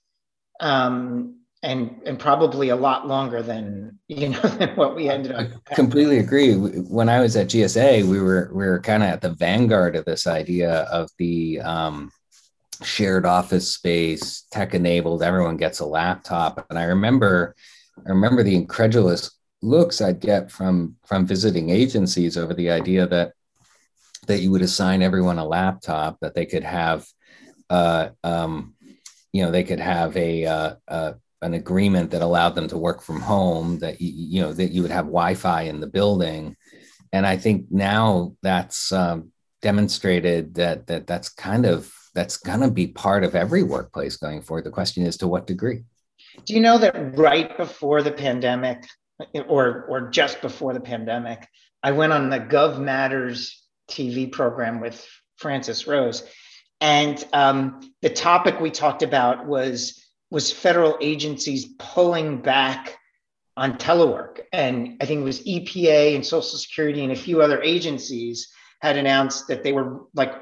Um, 0.60 1.36
and 1.64 2.00
and 2.06 2.20
probably 2.20 2.70
a 2.70 2.76
lot 2.76 3.08
longer 3.08 3.42
than 3.42 3.98
you 4.08 4.30
know 4.30 4.42
than 4.60 4.70
what 4.76 4.96
we 4.96 5.10
ended 5.10 5.32
up. 5.32 5.50
I 5.72 5.76
completely 5.76 6.20
agree. 6.20 6.54
When 6.54 7.10
I 7.10 7.20
was 7.20 7.36
at 7.36 7.48
GSA, 7.48 8.04
we 8.06 8.20
were 8.22 8.50
we 8.54 8.66
were 8.66 8.80
kind 8.80 9.04
of 9.04 9.10
at 9.10 9.22
the 9.22 9.32
vanguard 9.32 9.96
of 9.96 10.06
this 10.06 10.28
idea 10.28 10.82
of 10.84 11.10
the 11.18 11.62
um, 11.62 12.12
shared 12.84 13.26
office 13.26 13.74
space, 13.74 14.44
tech 14.52 14.76
enabled. 14.76 15.24
Everyone 15.24 15.58
gets 15.58 15.80
a 15.80 15.86
laptop, 15.86 16.66
and 16.70 16.78
I 16.78 16.84
remember 16.84 17.56
I 17.98 18.10
remember 18.10 18.44
the 18.44 18.56
incredulous 18.56 19.32
looks 19.62 20.02
I'd 20.02 20.20
get 20.20 20.52
from 20.52 20.96
from 21.06 21.26
visiting 21.26 21.70
agencies 21.70 22.38
over 22.38 22.54
the 22.54 22.70
idea 22.70 23.08
that 23.08 23.34
that 24.28 24.42
you 24.42 24.52
would 24.52 24.62
assign 24.62 25.02
everyone 25.02 25.38
a 25.38 25.46
laptop 25.46 26.20
that 26.22 26.36
they 26.36 26.46
could 26.46 26.64
have 26.64 27.06
uh, 27.70 28.10
um, 28.24 28.76
you 29.32 29.44
know 29.44 29.52
they 29.52 29.64
could 29.64 29.80
have 29.80 30.16
a, 30.18 30.46
uh, 30.46 30.76
uh, 30.88 31.14
an 31.42 31.54
agreement 31.54 32.12
that 32.12 32.22
allowed 32.22 32.56
them 32.56 32.68
to 32.68 32.78
work 32.78 33.02
from 33.02 33.20
home 33.20 33.80
that 33.80 34.00
you, 34.02 34.12
you 34.14 34.42
know 34.42 34.54
that 34.54 34.72
you 34.72 34.82
would 34.82 34.92
have 34.92 35.06
wi-fi 35.06 35.64
in 35.64 35.80
the 35.80 35.88
building. 35.88 36.56
And 37.14 37.26
i 37.26 37.38
think 37.38 37.68
now 37.72 38.36
that's 38.42 38.92
um, 38.92 39.32
demonstrated 39.62 40.56
that 40.56 40.88
that 40.88 41.08
that's 41.08 41.30
kind 41.30 41.66
of 41.66 41.92
that's 42.14 42.38
going 42.38 42.62
to 42.62 42.72
be 42.72 42.88
part 42.88 43.24
of 43.24 43.36
every 43.36 43.64
workplace 43.64 44.16
going 44.16 44.42
forward. 44.42 44.64
The 44.64 44.72
question 44.72 45.06
is 45.06 45.18
to 45.18 45.28
what 45.28 45.48
degree 45.48 45.84
Do 46.44 46.54
you 46.54 46.60
know 46.60 46.78
that 46.78 47.18
right 47.18 47.56
before 47.58 48.02
the 48.02 48.12
pandemic, 48.12 48.86
or 49.48 49.86
or 49.86 50.10
just 50.10 50.42
before 50.42 50.74
the 50.74 50.80
pandemic, 50.82 51.48
I 51.82 51.92
went 51.92 52.14
on 52.14 52.30
the 52.30 52.40
Gov 52.40 52.80
Matters 52.80 53.64
TV 53.90 54.32
program 54.32 54.82
with 54.82 55.06
Francis 55.38 55.88
Rose, 55.88 56.24
and 56.82 57.24
um, 57.34 57.94
the 58.02 58.10
topic 58.10 58.60
we 58.60 58.72
talked 58.72 59.04
about 59.04 59.46
was 59.46 60.04
was 60.30 60.52
federal 60.52 60.98
agencies 61.02 61.68
pulling 61.80 62.42
back 62.42 62.98
on 63.58 63.78
telework, 63.78 64.42
and 64.52 64.98
I 65.02 65.06
think 65.06 65.22
it 65.22 65.24
was 65.24 65.44
EPA 65.44 66.16
and 66.16 66.26
Social 66.26 66.60
Security 66.60 67.04
and 67.04 67.14
a 67.14 67.16
few 67.16 67.42
other 67.42 67.62
agencies 67.62 68.50
had 68.82 68.98
announced 68.98 69.48
that 69.48 69.64
they 69.64 69.72
were 69.72 70.02
like 70.14 70.34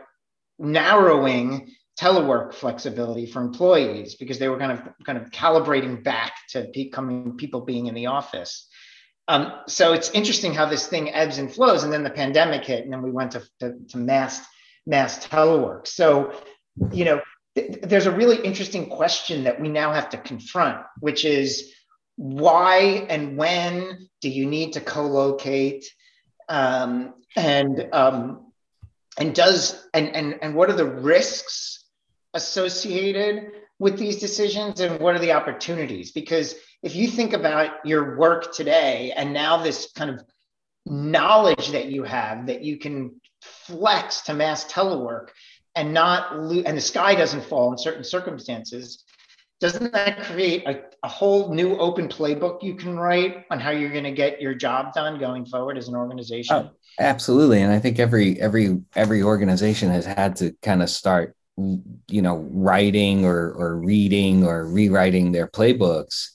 narrowing 0.58 1.72
telework 2.00 2.54
flexibility 2.54 3.26
for 3.26 3.42
employees 3.42 4.16
because 4.16 4.40
they 4.40 4.50
were 4.50 4.58
kind 4.58 4.72
of 4.72 4.82
kind 5.06 5.18
of 5.18 5.30
calibrating 5.30 6.04
back 6.04 6.34
to 6.50 6.70
becoming 6.74 7.38
people 7.38 7.62
being 7.62 7.88
in 7.88 7.94
the 7.94 8.08
office. 8.08 8.68
Um, 9.28 9.54
so 9.68 9.94
it's 9.94 10.10
interesting 10.12 10.54
how 10.54 10.66
this 10.66 10.88
thing 10.88 11.14
ebbs 11.14 11.38
and 11.38 11.54
flows. 11.54 11.84
And 11.84 11.94
then 11.94 12.04
the 12.04 12.10
pandemic 12.10 12.66
hit, 12.66 12.84
and 12.84 12.92
then 12.92 13.02
we 13.02 13.12
went 13.12 13.32
to, 13.32 13.44
to, 13.60 13.76
to 13.90 13.98
mass 13.98 14.46
mass 14.86 15.26
telework. 15.26 15.88
So, 15.88 16.34
you 16.92 17.06
know, 17.06 17.22
th- 17.56 17.80
there's 17.84 18.06
a 18.06 18.12
really 18.12 18.44
interesting 18.44 18.90
question 18.90 19.46
that 19.46 19.62
we 19.62 19.70
now 19.70 19.94
have 19.94 20.10
to 20.10 20.18
confront, 20.18 20.84
which 21.00 21.24
is 21.24 21.72
why 22.16 23.06
and 23.10 23.38
when 23.38 24.10
do 24.22 24.30
you 24.30 24.46
need 24.46 24.74
to 24.74 24.82
co-locate, 24.82 25.86
um, 26.50 27.14
and 27.36 27.88
um, 27.94 28.52
and 29.18 29.34
does 29.34 29.82
and 29.94 30.10
and 30.10 30.40
and 30.42 30.56
what 30.56 30.70
are 30.70 30.76
the 30.76 30.86
risks 30.86 31.83
associated 32.34 33.52
with 33.80 33.98
these 33.98 34.20
decisions 34.20 34.80
and 34.80 35.00
what 35.00 35.16
are 35.16 35.20
the 35.20 35.34
opportunities? 35.34 36.12
Because 36.12 36.56
if 36.82 36.96
you 36.96 37.08
think 37.08 37.34
about 37.34 37.86
your 37.86 38.18
work 38.18 38.54
today 38.54 39.14
and 39.16 39.34
now 39.34 39.58
this 39.58 39.92
kind 39.96 40.10
of 40.10 40.24
knowledge 40.86 41.70
that 41.70 41.86
you 41.86 42.04
have 42.04 42.48
that 42.48 42.62
you 42.62 42.78
can 42.78 43.20
flex 43.42 44.22
to 44.22 44.34
mass 44.34 44.66
telework 44.66 45.30
and 45.76 45.94
not 45.94 46.38
lo- 46.38 46.64
and 46.66 46.78
the 46.78 46.82
sky 46.82 47.16
doesn't 47.16 47.44
fall 47.44 47.72
in 47.72 47.78
certain 47.78 48.04
circumstances 48.04 49.04
doesn't 49.62 49.94
that 49.94 50.22
create 50.24 50.68
a, 50.68 50.82
a 51.04 51.08
whole 51.08 51.54
new 51.54 51.78
open 51.78 52.10
playbook 52.10 52.62
you 52.62 52.76
can 52.76 52.98
write 52.98 53.46
on 53.50 53.62
how 53.62 53.70
you're 53.70 53.92
going 53.92 54.04
to 54.04 54.12
get 54.12 54.42
your 54.42 54.54
job 54.54 54.94
done 54.94 55.18
going 55.18 55.46
forward 55.46 55.78
as 55.78 55.88
an 55.88 55.96
organization 55.96 56.56
oh, 56.56 56.70
absolutely 57.00 57.62
and 57.62 57.72
i 57.72 57.80
think 57.80 57.98
every 57.98 58.40
every 58.42 58.82
every 58.96 59.24
organization 59.24 59.90
has 59.90 60.06
had 60.06 60.36
to 60.36 60.54
kind 60.62 60.84
of 60.84 60.90
start 60.90 61.34
you 61.58 62.22
know 62.22 62.48
writing 62.52 63.26
or 63.26 63.52
or 63.52 63.78
reading 63.78 64.46
or 64.46 64.66
rewriting 64.66 65.32
their 65.32 65.48
playbooks 65.48 66.30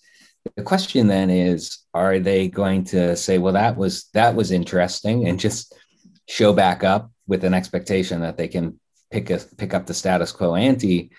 the 0.56 0.62
question 0.62 1.08
then 1.08 1.28
is 1.28 1.78
are 1.92 2.18
they 2.20 2.48
going 2.48 2.84
to 2.84 3.16
say 3.16 3.38
well 3.38 3.52
that 3.52 3.76
was 3.76 4.08
that 4.14 4.34
was 4.34 4.52
interesting 4.52 5.26
and 5.26 5.40
just 5.40 5.74
show 6.28 6.52
back 6.52 6.84
up 6.84 7.10
with 7.26 7.44
an 7.44 7.54
expectation 7.54 8.20
that 8.20 8.36
they 8.36 8.48
can 8.48 8.78
pick 9.10 9.30
a 9.30 9.38
pick 9.56 9.74
up 9.74 9.86
the 9.86 9.94
status 9.94 10.32
quo 10.32 10.54
ante? 10.54 11.10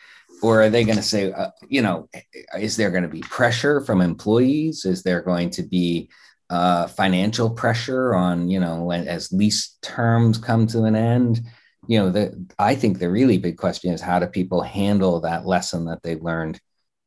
Or 0.42 0.62
are 0.62 0.70
they 0.70 0.86
going 0.86 0.98
to 0.98 1.04
say 1.04 1.32
uh, 1.32 1.52
you 1.68 1.82
know 1.82 2.10
is 2.58 2.78
there 2.78 2.92
going 2.92 3.04
to 3.04 3.10
be 3.10 3.22
pressure 3.22 3.82
from 3.82 4.02
employees? 4.02 4.86
Is 4.86 5.04
there 5.04 5.22
going 5.22 5.50
to 5.52 5.64
be 5.64 6.10
uh, 6.50 6.88
financial 6.88 7.50
pressure 7.50 8.16
on 8.16 8.50
you 8.50 8.60
know 8.60 8.92
as 8.92 9.32
lease 9.32 9.78
terms 9.82 10.38
come 10.38 10.66
to 10.68 10.84
an 10.84 10.96
end 10.96 11.42
you 11.90 11.98
know, 11.98 12.12
the, 12.12 12.46
I 12.60 12.76
think 12.76 13.00
the 13.00 13.10
really 13.10 13.40
big 13.40 13.58
question 13.58 13.92
is 13.92 14.00
how 14.00 14.20
do 14.20 14.28
people 14.28 14.62
handle 14.62 15.22
that 15.22 15.48
lesson 15.48 15.86
that 15.86 16.04
they 16.04 16.18
learned 16.18 16.62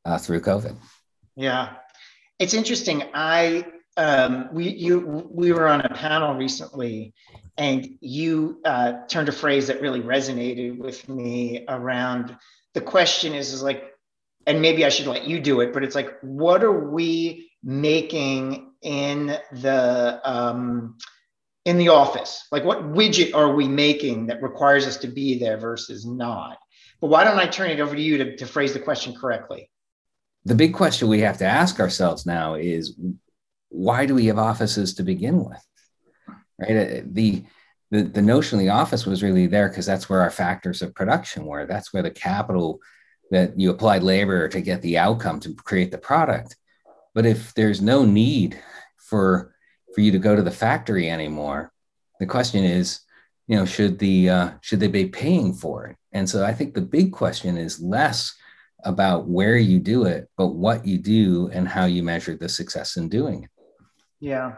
uh, 0.05 0.19
through 0.19 0.41
COVID? 0.41 0.75
Yeah, 1.37 1.75
it's 2.41 2.53
interesting. 2.53 3.05
I 3.15 3.65
um, 3.97 4.49
we 4.53 4.71
you 4.71 5.31
we 5.31 5.53
were 5.53 5.69
on 5.69 5.83
a 5.83 5.89
panel 5.95 6.35
recently, 6.35 7.15
and 7.57 7.97
you 8.01 8.61
uh, 8.65 9.07
turned 9.07 9.29
a 9.29 9.33
phrase 9.33 9.69
that 9.69 9.81
really 9.81 10.01
resonated 10.01 10.77
with 10.79 11.09
me 11.09 11.65
around 11.69 12.37
the 12.75 12.81
question 12.81 13.35
is 13.35 13.53
is 13.53 13.63
like, 13.63 13.85
and 14.49 14.61
maybe 14.61 14.85
I 14.85 14.89
should 14.89 15.07
let 15.07 15.29
you 15.29 15.41
do 15.41 15.61
it, 15.61 15.73
but 15.73 15.85
it's 15.85 15.95
like, 15.95 16.19
what 16.23 16.65
are 16.65 16.91
we 16.91 17.53
making 17.63 18.73
in 18.83 19.39
the 19.53 20.21
um, 20.25 20.97
in 21.65 21.79
the 21.79 21.89
office? 21.89 22.47
Like, 22.51 22.65
what 22.65 22.93
widget 22.93 23.35
are 23.35 23.55
we 23.55 23.69
making 23.69 24.27
that 24.27 24.43
requires 24.43 24.87
us 24.87 24.97
to 24.99 25.09
be 25.09 25.39
there 25.39 25.57
versus 25.57 26.05
not? 26.05 26.59
But 27.01 27.09
why 27.09 27.25
don't 27.25 27.39
I 27.39 27.47
turn 27.47 27.71
it 27.71 27.81
over 27.81 27.95
to 27.95 28.01
you 28.01 28.19
to, 28.19 28.37
to 28.37 28.47
phrase 28.47 28.73
the 28.73 28.81
question 28.81 29.15
correctly? 29.15 29.71
The 30.45 30.55
big 30.55 30.75
question 30.75 31.09
we 31.09 31.21
have 31.21 31.39
to 31.39 31.45
ask 31.45 31.79
ourselves 31.79 32.27
now 32.27 32.55
is 32.55 32.97
why 33.69 34.07
do 34.07 34.15
we 34.15 34.27
have 34.27 34.39
offices 34.39 34.95
to 34.95 35.03
begin 35.03 35.45
with? 35.45 35.67
Right? 36.59 36.77
Uh, 36.77 37.03
the 37.07 37.45
the, 37.93 38.05
the 38.05 38.23
notion 38.23 38.59
of 38.59 38.65
the 38.65 38.71
office 38.71 39.05
was 39.05 39.23
really 39.23 39.47
there 39.47 39.69
because 39.69 39.85
that's 39.85 40.09
where 40.09 40.23
our 40.23 40.31
factors 40.31 40.81
of 40.81 40.95
production 40.95 41.45
were. 41.45 41.67
That's 41.67 41.93
where 41.93 42.03
the 42.03 42.11
capital 42.11 42.81
that 43.31 43.61
you 43.61 43.71
applied 43.71 44.03
labor 44.03 44.49
to 44.49 44.63
get 44.63 44.81
the 44.81 44.97
outcome 44.97 45.41
to 45.41 45.55
create 45.55 45.91
the 45.91 45.99
product. 45.99 46.57
But 47.15 47.27
if 47.27 47.53
there's 47.53 47.83
no 47.83 48.07
need 48.07 48.59
for 48.97 49.55
for 49.95 50.01
you 50.01 50.13
to 50.13 50.19
go 50.19 50.35
to 50.35 50.43
the 50.43 50.51
factory 50.51 51.11
anymore. 51.11 51.73
The 52.21 52.27
question 52.27 52.65
is, 52.65 53.01
you 53.47 53.57
know, 53.57 53.65
should 53.65 53.99
the 53.99 54.31
uh, 54.31 54.51
should 54.61 54.81
they 54.81 54.89
be 54.89 55.07
paying 55.07 55.53
for 55.55 55.87
it? 55.87 55.97
And 56.13 56.29
so 56.29 56.45
I 56.45 56.53
think 56.53 56.75
the 56.75 56.81
big 56.81 57.13
question 57.13 57.57
is 57.57 57.81
less 57.81 58.35
about 58.85 59.29
where 59.29 59.57
you 59.57 59.79
do 59.79 60.05
it, 60.05 60.29
but 60.37 60.49
what 60.49 60.87
you 60.87 60.99
do 60.99 61.49
and 61.53 61.69
how 61.69 61.85
you 61.85 62.03
measure 62.03 62.37
the 62.37 62.49
success 62.49 62.97
in 62.97 63.09
doing 63.09 63.45
it. 63.45 63.51
Yeah. 64.21 64.55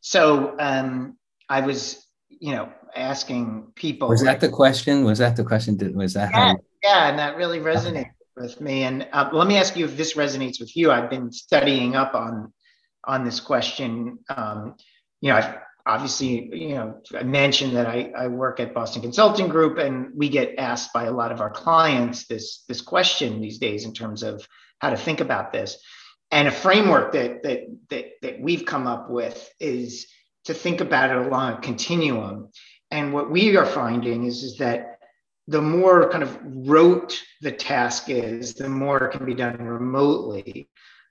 So 0.00 0.54
um, 0.58 1.16
I 1.48 1.60
was, 1.60 2.06
you 2.28 2.54
know, 2.54 2.72
asking 2.94 3.72
people. 3.74 4.08
Was 4.08 4.22
that 4.22 4.40
the 4.40 4.48
question? 4.48 5.04
Was 5.04 5.18
that 5.18 5.36
the 5.36 5.44
question? 5.44 5.78
Was 5.96 6.14
that 6.14 6.30
yeah, 6.30 6.48
how? 6.48 6.56
Yeah, 6.82 7.08
and 7.08 7.18
that 7.18 7.36
really 7.36 7.58
resonated 7.58 8.10
with 8.36 8.60
me. 8.60 8.84
And 8.84 9.08
uh, 9.12 9.30
let 9.32 9.46
me 9.46 9.56
ask 9.56 9.76
you 9.76 9.84
if 9.84 9.96
this 9.96 10.14
resonates 10.14 10.60
with 10.60 10.76
you. 10.76 10.90
I've 10.90 11.10
been 11.10 11.32
studying 11.32 11.96
up 11.96 12.14
on 12.14 12.52
on 13.06 13.24
this 13.24 13.40
question. 13.40 14.18
Um, 14.28 14.76
you 15.20 15.30
know, 15.30 15.36
I've 15.36 15.58
obviously, 15.86 16.50
you 16.54 16.74
know, 16.74 17.00
I 17.16 17.22
mentioned 17.22 17.76
that 17.76 17.86
I, 17.86 18.12
I 18.16 18.26
work 18.26 18.60
at 18.60 18.74
Boston 18.74 19.02
Consulting 19.02 19.48
Group, 19.48 19.78
and 19.78 20.10
we 20.14 20.28
get 20.28 20.54
asked 20.58 20.92
by 20.92 21.04
a 21.04 21.12
lot 21.12 21.32
of 21.32 21.40
our 21.40 21.50
clients 21.50 22.26
this 22.26 22.64
this 22.68 22.80
question 22.80 23.40
these 23.40 23.58
days 23.58 23.84
in 23.84 23.92
terms 23.92 24.22
of 24.22 24.46
how 24.80 24.90
to 24.90 24.96
think 24.96 25.20
about 25.20 25.52
this. 25.52 25.78
And 26.30 26.48
a 26.48 26.52
framework 26.52 27.12
that 27.12 27.42
that 27.44 27.60
that, 27.90 28.06
that 28.22 28.40
we've 28.40 28.66
come 28.66 28.86
up 28.86 29.08
with 29.10 29.48
is 29.60 30.06
to 30.46 30.54
think 30.54 30.80
about 30.80 31.10
it 31.10 31.26
along 31.26 31.54
a 31.54 31.60
continuum. 31.60 32.50
And 32.90 33.12
what 33.12 33.30
we 33.30 33.56
are 33.56 33.66
finding 33.66 34.24
is, 34.24 34.44
is 34.44 34.58
that 34.58 34.98
the 35.48 35.62
more 35.62 36.10
kind 36.10 36.22
of 36.22 36.38
rote 36.44 37.20
the 37.40 37.52
task 37.52 38.08
is, 38.08 38.54
the 38.54 38.68
more 38.68 39.04
it 39.04 39.12
can 39.12 39.24
be 39.24 39.34
done 39.34 39.62
remotely, 39.62 40.68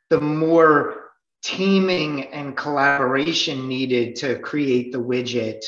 the 0.09 0.21
more 0.21 1.04
teaming 1.45 2.23
and 2.33 2.57
collaboration 2.57 3.67
needed 3.67 4.15
to 4.15 4.39
create 4.39 4.91
the 4.91 4.97
widget, 4.97 5.63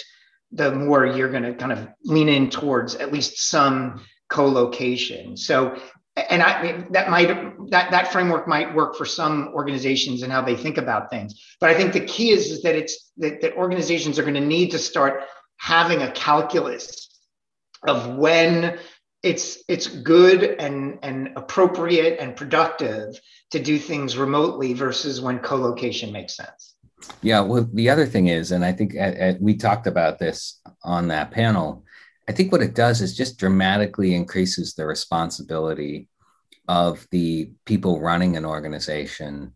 the 0.51 0.71
more 0.71 1.05
you're 1.05 1.29
going 1.29 1.43
to 1.43 1.53
kind 1.53 1.71
of 1.71 1.87
lean 2.03 2.29
in 2.29 2.49
towards 2.49 2.95
at 2.95 3.13
least 3.13 3.47
some 3.47 4.01
co-location. 4.27 5.37
So, 5.37 5.79
and 6.31 6.41
I 6.41 6.83
that 6.89 7.11
might 7.11 7.27
that 7.69 7.91
that 7.91 8.11
framework 8.11 8.47
might 8.47 8.73
work 8.73 8.95
for 8.95 9.05
some 9.05 9.49
organizations 9.53 10.23
and 10.23 10.31
how 10.33 10.41
they 10.41 10.55
think 10.55 10.79
about 10.79 11.11
things. 11.11 11.39
But 11.61 11.69
I 11.69 11.75
think 11.75 11.93
the 11.93 12.05
key 12.05 12.31
is, 12.31 12.47
is 12.47 12.63
that 12.63 12.73
it's 12.73 13.11
that, 13.17 13.41
that 13.41 13.53
organizations 13.53 14.17
are 14.17 14.23
going 14.23 14.33
to 14.33 14.41
need 14.41 14.71
to 14.71 14.79
start 14.79 15.25
having 15.57 16.01
a 16.01 16.11
calculus 16.11 17.07
of 17.87 18.15
when 18.15 18.79
it's 19.23 19.63
it's 19.67 19.87
good 19.87 20.43
and 20.43 20.99
and 21.01 21.29
appropriate 21.35 22.19
and 22.19 22.35
productive 22.35 23.19
to 23.51 23.59
do 23.59 23.79
things 23.79 24.17
remotely 24.17 24.73
versus 24.73 25.21
when 25.21 25.39
co-location 25.39 26.11
makes 26.11 26.35
sense. 26.35 26.75
Yeah 27.21 27.41
well 27.41 27.67
the 27.73 27.89
other 27.89 28.05
thing 28.05 28.27
is 28.27 28.51
and 28.51 28.65
i 28.65 28.71
think 28.71 28.95
at, 28.95 29.15
at, 29.15 29.41
we 29.41 29.55
talked 29.55 29.85
about 29.85 30.17
this 30.17 30.59
on 30.83 31.09
that 31.09 31.29
panel 31.29 31.83
i 32.27 32.31
think 32.31 32.51
what 32.51 32.63
it 32.63 32.73
does 32.73 33.01
is 33.01 33.15
just 33.15 33.37
dramatically 33.37 34.15
increases 34.15 34.73
the 34.73 34.85
responsibility 34.85 36.09
of 36.67 37.07
the 37.11 37.51
people 37.65 38.01
running 38.01 38.35
an 38.35 38.45
organization 38.45 39.55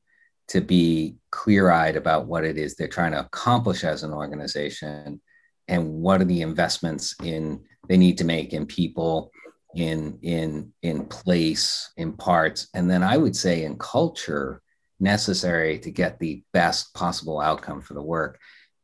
to 0.49 0.61
be 0.61 1.15
clear-eyed 1.31 1.95
about 1.95 2.27
what 2.27 2.45
it 2.45 2.59
is 2.59 2.75
they're 2.75 2.87
trying 2.87 3.13
to 3.13 3.19
accomplish 3.19 3.83
as 3.83 4.03
an 4.03 4.13
organization 4.13 5.19
and 5.67 5.91
what 5.91 6.21
are 6.21 6.25
the 6.25 6.41
investments 6.41 7.15
in 7.23 7.59
they 7.89 7.97
need 7.97 8.19
to 8.19 8.23
make 8.23 8.53
in 8.53 8.67
people 8.67 9.31
in 9.75 10.19
in 10.21 10.73
in 10.81 11.05
place 11.05 11.91
in 11.95 12.11
parts 12.11 12.67
and 12.73 12.89
then 12.89 13.03
i 13.03 13.15
would 13.15 13.35
say 13.35 13.63
in 13.63 13.77
culture 13.77 14.61
necessary 15.01 15.79
to 15.79 15.91
get 15.91 16.19
the 16.19 16.43
best 16.53 16.93
possible 16.93 17.41
outcome 17.41 17.81
for 17.81 17.95
the 17.95 18.01
work. 18.01 18.39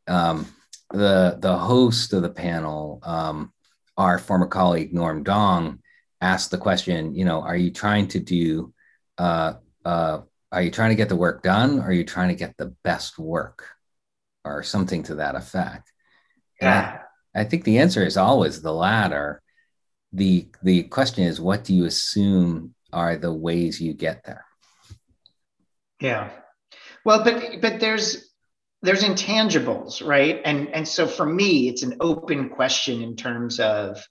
Um, 0.07 0.47
the 0.91 1.37
the 1.39 1.57
host 1.57 2.13
of 2.13 2.21
the 2.21 2.29
panel 2.29 2.99
um, 3.03 3.53
our 3.97 4.17
former 4.17 4.47
colleague 4.47 4.93
norm 4.93 5.21
dong 5.21 5.79
asked 6.21 6.49
the 6.49 6.57
question 6.57 7.13
you 7.13 7.25
know 7.25 7.41
are 7.41 7.57
you 7.57 7.71
trying 7.71 8.07
to 8.07 8.19
do 8.19 8.73
uh, 9.17 9.53
uh, 9.83 10.21
are 10.51 10.61
you 10.61 10.71
trying 10.71 10.91
to 10.91 10.95
get 10.95 11.09
the 11.09 11.15
work 11.15 11.43
done? 11.43 11.79
Or 11.79 11.87
are 11.87 11.91
you 11.91 12.05
trying 12.05 12.29
to 12.29 12.35
get 12.35 12.55
the 12.57 12.73
best 12.83 13.19
work? 13.19 13.67
Or 14.45 14.63
something 14.63 15.03
to 15.03 15.15
that 15.15 15.35
effect. 15.35 15.91
Yeah. 16.61 16.99
I, 17.35 17.41
I 17.41 17.43
think 17.43 17.63
the 17.63 17.79
answer 17.79 18.05
is 18.05 18.15
always 18.15 18.61
the 18.61 18.73
latter 18.73 19.41
the 20.13 20.47
the 20.63 20.83
question 20.83 21.23
is 21.23 21.39
what 21.39 21.63
do 21.63 21.73
you 21.73 21.85
assume 21.85 22.73
are 22.93 23.17
the 23.17 23.33
ways 23.33 23.81
you 23.81 23.93
get 23.93 24.23
there 24.23 24.45
yeah 25.99 26.29
well 27.03 27.23
but 27.23 27.61
but 27.61 27.79
there's 27.79 28.31
there's 28.81 29.03
intangibles 29.03 30.05
right 30.05 30.41
and 30.45 30.69
and 30.69 30.87
so 30.87 31.07
for 31.07 31.25
me 31.25 31.67
it's 31.67 31.83
an 31.83 31.97
open 31.99 32.49
question 32.49 33.01
in 33.01 33.15
terms 33.15 33.59
of 33.59 34.01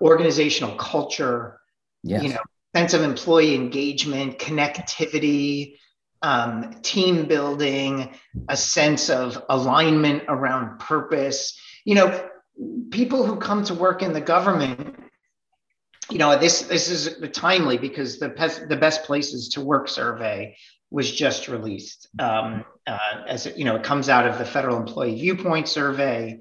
organizational 0.00 0.74
culture 0.76 1.58
yes. 2.02 2.22
you 2.22 2.28
know 2.28 2.40
sense 2.76 2.92
of 2.92 3.00
employee 3.00 3.54
engagement, 3.54 4.38
connectivity, 4.38 5.78
um, 6.20 6.74
team 6.82 7.24
building, 7.26 8.14
a 8.50 8.56
sense 8.56 9.08
of 9.08 9.42
alignment 9.48 10.24
around 10.28 10.78
purpose. 10.78 11.58
You 11.86 11.94
know, 11.94 12.28
people 12.90 13.26
who 13.26 13.36
come 13.36 13.64
to 13.64 13.74
work 13.74 14.02
in 14.02 14.12
the 14.12 14.20
government, 14.20 14.96
you 16.10 16.18
know, 16.18 16.38
this 16.38 16.62
this 16.62 16.88
is 16.88 17.16
timely 17.32 17.78
because 17.78 18.18
the 18.18 18.28
best, 18.28 18.68
the 18.68 18.76
best 18.76 19.04
places 19.04 19.48
to 19.50 19.60
work 19.60 19.88
survey 19.88 20.56
was 20.90 21.10
just 21.10 21.48
released. 21.48 22.08
Um, 22.18 22.64
uh, 22.86 22.98
as 23.26 23.46
you 23.56 23.64
know, 23.64 23.76
it 23.76 23.82
comes 23.82 24.08
out 24.08 24.26
of 24.26 24.38
the 24.38 24.44
Federal 24.44 24.76
Employee 24.76 25.16
Viewpoint 25.16 25.68
Survey. 25.68 26.40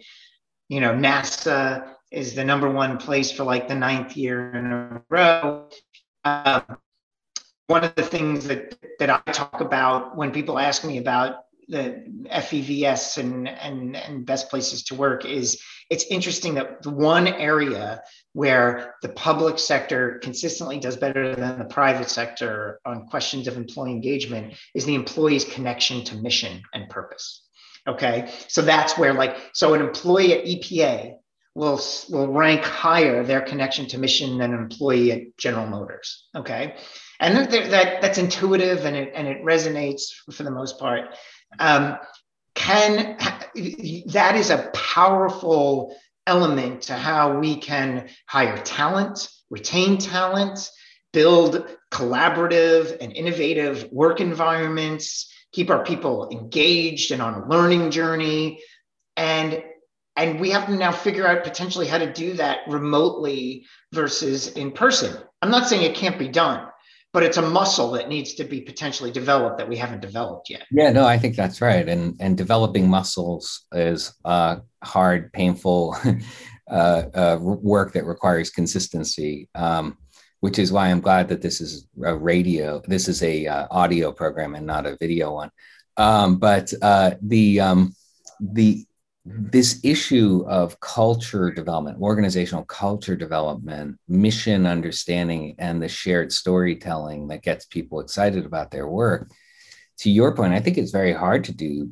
You 0.69 0.81
know, 0.81 0.93
NASA 0.93 1.95
is 2.11 2.35
the 2.35 2.43
number 2.43 2.69
one 2.69 2.97
place 2.97 3.31
for 3.31 3.43
like 3.43 3.67
the 3.67 3.75
ninth 3.75 4.15
year 4.15 4.53
in 4.53 4.65
a 4.71 5.01
row. 5.09 5.69
Um, 6.23 6.63
one 7.67 7.83
of 7.83 7.95
the 7.95 8.03
things 8.03 8.47
that, 8.47 8.75
that 8.99 9.09
I 9.09 9.31
talk 9.31 9.59
about 9.59 10.15
when 10.15 10.31
people 10.31 10.59
ask 10.59 10.85
me 10.85 10.97
about 10.97 11.44
the 11.67 12.03
FEVS 12.31 13.17
and, 13.17 13.47
and, 13.47 13.95
and 13.95 14.25
best 14.25 14.49
places 14.49 14.83
to 14.83 14.95
work 14.95 15.25
is 15.25 15.61
it's 15.89 16.05
interesting 16.05 16.55
that 16.55 16.81
the 16.81 16.89
one 16.89 17.27
area 17.27 18.01
where 18.33 18.95
the 19.01 19.09
public 19.09 19.59
sector 19.59 20.19
consistently 20.21 20.79
does 20.79 20.97
better 20.97 21.35
than 21.35 21.59
the 21.59 21.65
private 21.65 22.09
sector 22.09 22.79
on 22.85 23.07
questions 23.07 23.47
of 23.47 23.57
employee 23.57 23.91
engagement 23.91 24.53
is 24.73 24.85
the 24.85 24.95
employee's 24.95 25.45
connection 25.45 26.03
to 26.05 26.15
mission 26.15 26.61
and 26.73 26.89
purpose. 26.89 27.43
Okay. 27.87 28.31
So 28.47 28.61
that's 28.61 28.97
where, 28.97 29.13
like, 29.13 29.37
so 29.53 29.73
an 29.73 29.81
employee 29.81 30.33
at 30.33 30.45
EPA 30.45 31.17
will 31.55 31.79
will 32.09 32.27
rank 32.27 32.63
higher 32.63 33.23
their 33.23 33.41
connection 33.41 33.87
to 33.87 33.97
mission 33.97 34.37
than 34.37 34.53
an 34.53 34.59
employee 34.59 35.11
at 35.13 35.37
General 35.37 35.65
Motors. 35.65 36.27
Okay, 36.35 36.75
and 37.19 37.37
that, 37.37 37.49
that 37.71 38.01
that's 38.01 38.17
intuitive 38.17 38.85
and 38.85 38.95
it 38.95 39.13
and 39.15 39.27
it 39.27 39.43
resonates 39.43 40.11
for 40.31 40.43
the 40.43 40.51
most 40.51 40.77
part. 40.77 41.15
Um, 41.59 41.97
can 42.55 43.17
that 43.17 44.35
is 44.35 44.49
a 44.49 44.69
powerful 44.73 45.95
element 46.27 46.83
to 46.83 46.93
how 46.93 47.37
we 47.39 47.57
can 47.57 48.09
hire 48.27 48.57
talent, 48.57 49.29
retain 49.49 49.97
talent, 49.97 50.69
build 51.13 51.67
collaborative 51.91 52.97
and 52.99 53.13
innovative 53.13 53.89
work 53.91 54.19
environments, 54.19 55.31
keep 55.51 55.69
our 55.69 55.83
people 55.83 56.29
engaged 56.31 57.11
and 57.11 57.21
on 57.21 57.33
a 57.35 57.47
learning 57.47 57.91
journey, 57.91 58.61
and 59.15 59.63
and 60.17 60.39
we 60.39 60.51
have 60.51 60.67
to 60.67 60.75
now 60.75 60.91
figure 60.91 61.27
out 61.27 61.43
potentially 61.43 61.87
how 61.87 61.97
to 61.97 62.11
do 62.11 62.33
that 62.33 62.59
remotely 62.67 63.65
versus 63.91 64.47
in 64.47 64.71
person. 64.71 65.13
I'm 65.41 65.51
not 65.51 65.67
saying 65.67 65.83
it 65.83 65.95
can't 65.95 66.17
be 66.17 66.29
done, 66.29 66.67
but 67.15 67.23
it's 67.23 67.37
a 67.37 67.41
muscle 67.41 67.91
that 67.91 68.09
needs 68.09 68.33
to 68.33 68.43
be 68.43 68.59
potentially 68.59 69.09
developed 69.09 69.57
that 69.57 69.69
we 69.69 69.77
haven't 69.77 70.01
developed 70.01 70.49
yet. 70.49 70.63
Yeah, 70.69 70.91
no, 70.91 71.05
I 71.05 71.17
think 71.17 71.37
that's 71.37 71.61
right. 71.61 71.87
And 71.87 72.17
and 72.19 72.37
developing 72.37 72.89
muscles 72.89 73.65
is 73.71 74.13
uh, 74.25 74.57
hard, 74.83 75.31
painful 75.31 75.95
uh, 76.69 77.03
uh, 77.13 77.37
work 77.39 77.93
that 77.93 78.05
requires 78.05 78.49
consistency. 78.49 79.49
Um, 79.55 79.97
which 80.41 80.59
is 80.59 80.73
why 80.73 80.89
I'm 80.89 80.99
glad 80.99 81.29
that 81.29 81.41
this 81.41 81.61
is 81.61 81.87
a 82.03 82.13
radio. 82.13 82.81
This 82.85 83.07
is 83.07 83.23
a 83.23 83.47
uh, 83.47 83.67
audio 83.71 84.11
program 84.11 84.53
and 84.53 84.67
not 84.67 84.85
a 84.85 84.97
video 84.97 85.33
one. 85.33 85.49
Um, 85.95 86.35
but 86.35 86.71
uh, 86.81 87.11
the 87.21 87.61
um, 87.61 87.95
the 88.41 88.85
this 89.25 89.79
issue 89.83 90.45
of 90.47 90.79
culture 90.79 91.49
development, 91.49 91.99
organizational 91.99 92.63
culture 92.65 93.15
development, 93.15 93.97
mission 94.07 94.67
understanding, 94.67 95.55
and 95.57 95.81
the 95.81 95.87
shared 95.87 96.31
storytelling 96.31 97.27
that 97.27 97.41
gets 97.41 97.65
people 97.65 97.99
excited 97.99 98.45
about 98.45 98.69
their 98.69 98.87
work. 98.87 99.31
To 99.99 100.11
your 100.11 100.35
point, 100.35 100.53
I 100.53 100.59
think 100.59 100.77
it's 100.77 100.91
very 100.91 101.13
hard 101.13 101.43
to 101.45 101.53
do 101.53 101.91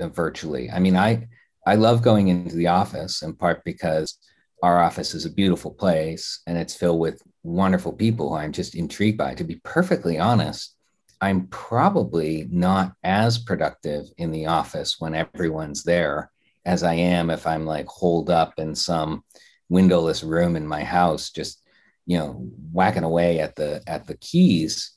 uh, 0.00 0.08
virtually. 0.08 0.68
I 0.70 0.80
mean, 0.80 0.96
I 0.96 1.28
I 1.64 1.76
love 1.76 2.02
going 2.02 2.28
into 2.28 2.56
the 2.56 2.68
office 2.68 3.22
in 3.22 3.34
part 3.34 3.64
because 3.64 4.18
our 4.62 4.82
office 4.82 5.14
is 5.14 5.24
a 5.24 5.30
beautiful 5.30 5.72
place 5.72 6.40
and 6.46 6.56
it's 6.56 6.74
filled 6.74 7.00
with 7.00 7.22
wonderful 7.42 7.92
people 7.92 8.30
who 8.30 8.36
I'm 8.36 8.52
just 8.52 8.74
intrigued 8.74 9.18
by. 9.18 9.34
To 9.34 9.44
be 9.44 9.60
perfectly 9.62 10.18
honest, 10.18 10.74
I'm 11.20 11.46
probably 11.48 12.46
not 12.50 12.94
as 13.02 13.38
productive 13.38 14.06
in 14.16 14.30
the 14.30 14.46
office 14.46 14.96
when 14.98 15.14
everyone's 15.14 15.82
there 15.82 16.30
as 16.66 16.82
I 16.82 16.94
am 16.94 17.30
if 17.30 17.46
I'm 17.46 17.64
like 17.64 17.86
holed 17.86 18.28
up 18.28 18.58
in 18.58 18.74
some 18.74 19.24
windowless 19.68 20.22
room 20.22 20.56
in 20.56 20.66
my 20.66 20.84
house, 20.84 21.30
just 21.30 21.62
you 22.04 22.18
know, 22.18 22.32
whacking 22.72 23.04
away 23.04 23.40
at 23.40 23.56
the 23.56 23.82
at 23.86 24.06
the 24.06 24.16
keys. 24.18 24.92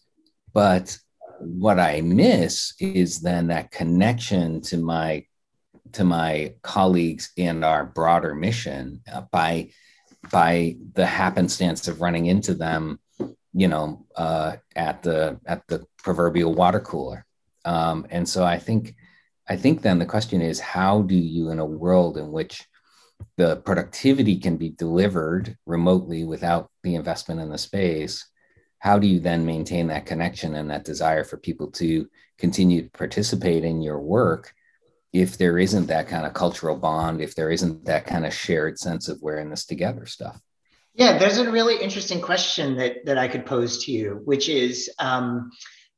But 0.53 0.97
what 1.39 1.79
I 1.79 2.01
miss 2.01 2.73
is 2.79 3.21
then 3.21 3.47
that 3.47 3.71
connection 3.71 4.61
to 4.61 4.77
my 4.77 5.25
to 5.93 6.03
my 6.03 6.53
colleagues 6.61 7.31
and 7.37 7.63
our 7.63 7.85
broader 7.85 8.35
mission 8.35 9.01
uh, 9.11 9.21
by 9.31 9.69
by 10.31 10.75
the 10.93 11.05
happenstance 11.05 11.87
of 11.87 12.01
running 12.01 12.25
into 12.25 12.53
them, 12.53 12.99
you 13.53 13.67
know, 13.67 14.05
uh, 14.15 14.57
at 14.75 15.03
the 15.03 15.39
at 15.45 15.67
the 15.67 15.85
proverbial 16.03 16.53
water 16.53 16.79
cooler. 16.79 17.25
Um, 17.63 18.07
and 18.09 18.27
so 18.27 18.43
I 18.43 18.57
think 18.57 18.95
I 19.49 19.57
think 19.57 19.81
then 19.81 19.97
the 19.97 20.05
question 20.05 20.41
is 20.41 20.59
how 20.59 21.01
do 21.01 21.15
you, 21.15 21.49
in 21.49 21.57
a 21.59 21.65
world 21.65 22.17
in 22.17 22.31
which 22.31 22.67
the 23.35 23.57
productivity 23.57 24.37
can 24.37 24.57
be 24.57 24.69
delivered 24.69 25.57
remotely 25.65 26.23
without 26.23 26.69
the 26.83 26.95
investment 26.95 27.41
in 27.41 27.49
the 27.49 27.57
space, 27.57 28.29
how 28.77 28.99
do 28.99 29.07
you 29.07 29.19
then 29.19 29.45
maintain 29.45 29.87
that 29.87 30.05
connection 30.05 30.55
and 30.55 30.69
that 30.69 30.85
desire 30.85 31.23
for 31.23 31.37
people 31.37 31.71
to 31.71 32.07
continue 32.37 32.83
to 32.83 32.89
participate 32.91 33.63
in 33.63 33.81
your 33.81 33.99
work 33.99 34.53
if 35.11 35.37
there 35.37 35.57
isn't 35.57 35.87
that 35.87 36.07
kind 36.07 36.25
of 36.25 36.33
cultural 36.33 36.77
bond, 36.77 37.19
if 37.19 37.33
there 37.33 37.49
isn't 37.49 37.85
that 37.85 38.05
kind 38.05 38.25
of 38.25 38.33
shared 38.33 38.77
sense 38.77 39.09
of 39.09 39.19
we're 39.21 39.39
in 39.39 39.49
this 39.49 39.65
together 39.65 40.05
stuff? 40.05 40.39
Yeah, 40.93 41.17
there's 41.17 41.39
a 41.39 41.51
really 41.51 41.81
interesting 41.81 42.21
question 42.21 42.77
that 42.77 43.05
that 43.05 43.17
I 43.17 43.27
could 43.27 43.45
pose 43.45 43.85
to 43.85 43.91
you, 43.91 44.21
which 44.25 44.49
is 44.49 44.89
um, 44.99 45.51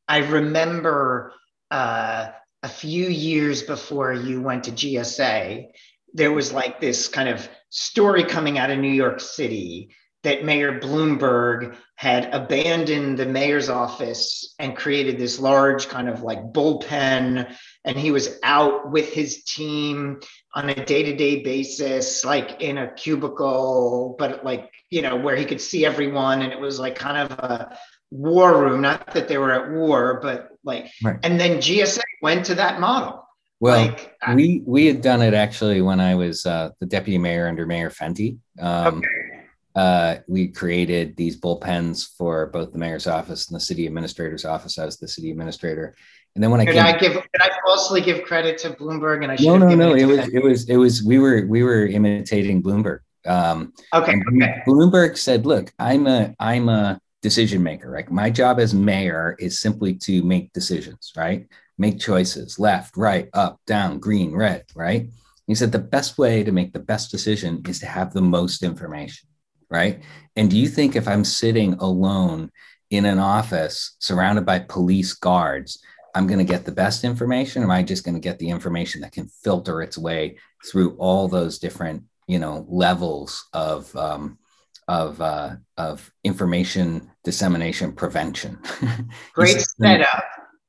I 0.07 0.19
remember 0.19 1.33
uh, 1.69 2.29
a 2.63 2.69
few 2.69 3.07
years 3.07 3.63
before 3.63 4.13
you 4.13 4.41
went 4.41 4.65
to 4.65 4.71
GSA, 4.71 5.67
there 6.13 6.31
was 6.31 6.51
like 6.51 6.79
this 6.79 7.07
kind 7.07 7.29
of 7.29 7.47
story 7.69 8.23
coming 8.23 8.57
out 8.57 8.69
of 8.69 8.77
New 8.77 8.91
York 8.91 9.19
City 9.19 9.89
that 10.23 10.45
Mayor 10.45 10.79
Bloomberg 10.79 11.75
had 11.95 12.31
abandoned 12.31 13.17
the 13.17 13.25
mayor's 13.25 13.69
office 13.69 14.53
and 14.59 14.77
created 14.77 15.17
this 15.17 15.39
large 15.39 15.87
kind 15.87 16.07
of 16.07 16.21
like 16.21 16.53
bullpen. 16.53 17.55
And 17.85 17.97
he 17.97 18.11
was 18.11 18.37
out 18.43 18.91
with 18.91 19.11
his 19.11 19.43
team 19.43 20.19
on 20.53 20.69
a 20.69 20.85
day 20.85 21.03
to 21.03 21.15
day 21.15 21.41
basis, 21.41 22.23
like 22.23 22.61
in 22.61 22.77
a 22.77 22.93
cubicle, 22.93 24.15
but 24.19 24.45
like, 24.45 24.69
you 24.91 25.01
know, 25.01 25.15
where 25.15 25.35
he 25.35 25.45
could 25.45 25.61
see 25.61 25.85
everyone. 25.85 26.43
And 26.43 26.53
it 26.53 26.59
was 26.59 26.79
like 26.79 26.95
kind 26.95 27.17
of 27.17 27.39
a 27.39 27.77
war 28.11 28.61
room, 28.61 28.81
not 28.81 29.13
that 29.13 29.27
they 29.27 29.37
were 29.37 29.51
at 29.51 29.71
war, 29.71 30.19
but 30.21 30.49
like, 30.63 30.91
right. 31.03 31.17
and 31.23 31.39
then 31.39 31.57
GSA 31.57 32.01
went 32.21 32.45
to 32.45 32.55
that 32.55 32.79
model. 32.79 33.25
Well, 33.59 33.85
like, 33.85 34.17
we 34.33 34.63
we 34.65 34.87
had 34.87 35.01
done 35.01 35.21
it 35.21 35.35
actually 35.35 35.81
when 35.81 35.99
I 35.99 36.15
was 36.15 36.45
uh, 36.47 36.71
the 36.79 36.87
deputy 36.87 37.19
mayor 37.19 37.47
under 37.47 37.67
Mayor 37.67 37.91
Fenty. 37.91 38.39
Um, 38.59 38.97
okay. 38.97 39.45
uh, 39.75 40.15
we 40.27 40.47
created 40.47 41.15
these 41.15 41.39
bullpens 41.39 42.09
for 42.17 42.47
both 42.47 42.71
the 42.71 42.79
mayor's 42.79 43.05
office 43.05 43.47
and 43.47 43.55
the 43.55 43.59
city 43.59 43.85
administrator's 43.85 44.45
office. 44.45 44.79
I 44.79 44.85
was 44.85 44.97
the 44.97 45.07
city 45.07 45.29
administrator, 45.29 45.95
and 46.33 46.43
then 46.43 46.49
when 46.49 46.59
I 46.59 46.65
did 46.65 46.73
came, 46.73 46.85
I 46.85 46.97
give 46.97 47.13
did 47.13 47.41
I 47.41 47.51
falsely 47.63 48.01
give 48.01 48.23
credit 48.23 48.57
to 48.59 48.71
Bloomberg? 48.71 49.21
And 49.23 49.31
I 49.31 49.35
should 49.35 49.45
no, 49.45 49.57
no, 49.57 49.75
no. 49.75 49.93
It, 49.93 50.01
it 50.01 50.05
was 50.05 50.27
it 50.29 50.43
was 50.43 50.69
it 50.69 50.77
was 50.77 51.03
we 51.03 51.19
were 51.19 51.45
we 51.47 51.61
were 51.61 51.85
imitating 51.85 52.63
Bloomberg. 52.63 52.99
Um, 53.27 53.73
okay, 53.93 54.15
okay. 54.33 54.63
Bloomberg 54.65 55.19
said, 55.19 55.45
"Look, 55.45 55.71
I'm 55.77 56.07
a 56.07 56.33
I'm 56.39 56.67
a 56.67 56.99
decision 57.21 57.63
maker. 57.63 57.89
Right, 57.89 58.09
my 58.11 58.29
job 58.29 58.59
as 58.59 58.73
mayor 58.73 59.35
is 59.39 59.59
simply 59.59 59.93
to 59.95 60.23
make 60.23 60.53
decisions. 60.53 61.11
Right." 61.15 61.47
make 61.81 61.99
choices 61.99 62.59
left, 62.59 62.95
right, 62.95 63.27
up, 63.33 63.59
down, 63.65 63.99
green, 63.99 64.33
red, 64.33 64.63
right? 64.75 65.09
He 65.47 65.55
said 65.55 65.71
the 65.71 65.79
best 65.79 66.17
way 66.17 66.43
to 66.43 66.51
make 66.51 66.71
the 66.71 66.79
best 66.79 67.09
decision 67.09 67.61
is 67.67 67.79
to 67.79 67.87
have 67.87 68.13
the 68.13 68.21
most 68.21 68.63
information, 68.63 69.27
right? 69.69 70.01
And 70.35 70.49
do 70.49 70.57
you 70.57 70.67
think 70.67 70.95
if 70.95 71.07
I'm 71.07 71.25
sitting 71.25 71.73
alone 71.73 72.51
in 72.91 73.05
an 73.05 73.17
office 73.17 73.95
surrounded 73.99 74.45
by 74.45 74.59
police 74.59 75.13
guards, 75.13 75.81
I'm 76.13 76.27
going 76.27 76.37
to 76.37 76.53
get 76.53 76.65
the 76.65 76.71
best 76.71 77.03
information? 77.03 77.63
Or 77.63 77.65
am 77.65 77.71
I 77.71 77.81
just 77.81 78.05
going 78.05 78.15
to 78.15 78.21
get 78.21 78.37
the 78.37 78.49
information 78.49 79.01
that 79.01 79.11
can 79.11 79.27
filter 79.43 79.81
its 79.81 79.97
way 79.97 80.37
through 80.69 80.95
all 80.97 81.27
those 81.27 81.57
different, 81.57 82.03
you 82.27 82.37
know, 82.37 82.65
levels 82.69 83.47
of 83.53 83.93
um, 83.95 84.37
of 84.87 85.21
uh, 85.21 85.55
of 85.77 86.11
information 86.23 87.09
dissemination 87.23 87.93
prevention? 87.93 88.59
Great 89.33 89.61
setup, 89.61 90.23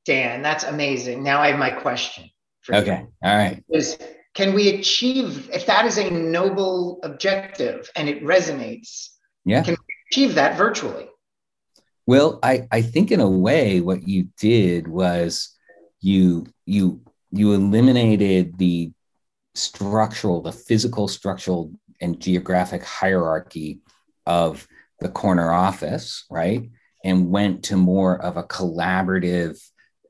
Dan. 0.05 0.41
That's 0.41 0.63
amazing. 0.63 1.23
Now 1.23 1.41
I 1.41 1.49
have 1.49 1.59
my 1.59 1.71
question. 1.71 2.29
okay. 2.69 3.01
You. 3.01 3.29
All 3.29 3.35
right. 3.37 3.63
Is 3.69 3.97
can 4.33 4.53
we 4.53 4.69
achieve 4.69 5.49
if 5.51 5.65
that 5.67 5.85
is 5.85 5.97
a 5.97 6.09
noble 6.09 6.99
objective 7.03 7.89
and 7.95 8.09
it 8.09 8.23
resonates? 8.23 9.09
Yeah. 9.45 9.63
Can 9.63 9.75
we 9.75 9.95
achieve 10.11 10.35
that 10.35 10.57
virtually? 10.57 11.07
Well, 12.05 12.39
I, 12.43 12.67
I 12.71 12.81
think 12.81 13.11
in 13.11 13.21
a 13.21 13.29
way 13.29 13.79
what 13.79 14.07
you 14.07 14.27
did 14.37 14.87
was 14.87 15.55
you 16.01 16.47
you 16.65 17.01
you 17.31 17.53
eliminated 17.53 18.57
the 18.57 18.91
structural, 19.55 20.41
the 20.41 20.51
physical, 20.51 21.07
structural, 21.07 21.71
and 22.01 22.19
geographic 22.19 22.83
hierarchy 22.83 23.79
of 24.25 24.67
the 24.99 25.09
corner 25.09 25.51
office, 25.51 26.25
right? 26.29 26.69
And 27.03 27.29
went 27.29 27.63
to 27.65 27.77
more 27.77 28.19
of 28.21 28.37
a 28.37 28.43
collaborative, 28.43 29.59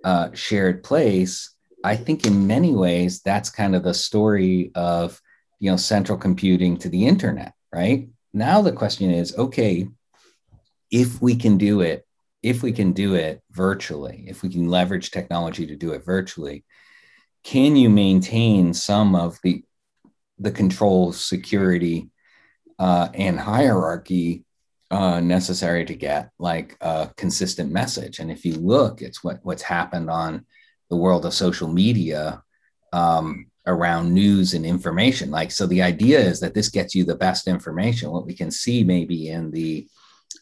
uh, 0.03 0.29
shared 0.33 0.83
place. 0.83 1.53
I 1.83 1.95
think 1.95 2.25
in 2.25 2.47
many 2.47 2.73
ways 2.73 3.21
that's 3.21 3.49
kind 3.49 3.75
of 3.75 3.83
the 3.83 3.93
story 3.93 4.71
of 4.75 5.19
you 5.59 5.71
know 5.71 5.77
central 5.77 6.17
computing 6.17 6.77
to 6.77 6.89
the 6.89 7.07
internet, 7.07 7.53
right? 7.73 8.09
Now 8.33 8.61
the 8.61 8.71
question 8.71 9.11
is, 9.11 9.37
okay, 9.37 9.87
if 10.91 11.21
we 11.21 11.35
can 11.35 11.57
do 11.57 11.81
it, 11.81 12.05
if 12.41 12.61
we 12.61 12.71
can 12.71 12.93
do 12.93 13.15
it 13.15 13.41
virtually, 13.51 14.25
if 14.27 14.43
we 14.43 14.49
can 14.49 14.67
leverage 14.67 15.11
technology 15.11 15.65
to 15.67 15.75
do 15.75 15.93
it 15.93 16.05
virtually, 16.05 16.65
can 17.43 17.75
you 17.75 17.89
maintain 17.89 18.73
some 18.73 19.15
of 19.15 19.39
the 19.43 19.63
the 20.39 20.51
control, 20.51 21.13
security, 21.13 22.09
uh, 22.79 23.09
and 23.13 23.39
hierarchy 23.39 24.43
uh, 24.91 25.19
necessary 25.19 25.85
to 25.85 25.95
get 25.95 26.31
like 26.39 26.77
a 26.81 27.11
consistent 27.17 27.71
message? 27.71 28.19
And 28.19 28.31
if 28.31 28.45
you 28.45 28.55
look, 28.55 29.01
it's 29.01 29.23
what 29.23 29.39
what's 29.43 29.63
happened 29.63 30.09
on 30.09 30.45
the 30.89 30.97
world 30.97 31.25
of 31.25 31.33
social 31.33 31.67
media 31.67 32.43
um, 32.91 33.47
around 33.65 34.13
news 34.13 34.53
and 34.53 34.65
information. 34.65 35.31
Like, 35.31 35.51
so 35.51 35.65
the 35.65 35.81
idea 35.81 36.19
is 36.19 36.39
that 36.41 36.53
this 36.53 36.69
gets 36.69 36.93
you 36.93 37.03
the 37.03 37.15
best 37.15 37.47
information. 37.47 38.11
What 38.11 38.25
we 38.25 38.35
can 38.35 38.51
see 38.51 38.83
maybe 38.83 39.29
in 39.29 39.51
the 39.51 39.87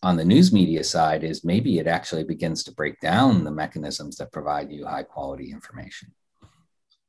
on 0.04 0.18
the 0.18 0.26
news 0.26 0.52
media 0.52 0.84
side 0.84 1.24
is 1.24 1.44
maybe 1.44 1.78
it 1.78 1.88
actually 1.88 2.24
begins 2.24 2.64
to 2.64 2.74
break 2.74 3.00
down 3.02 3.44
the 3.44 3.52
mechanisms 3.52 4.16
that 4.18 4.32
provide 4.32 4.72
you 4.72 4.86
high 4.86 5.04
quality 5.04 5.52
information. 5.52 6.12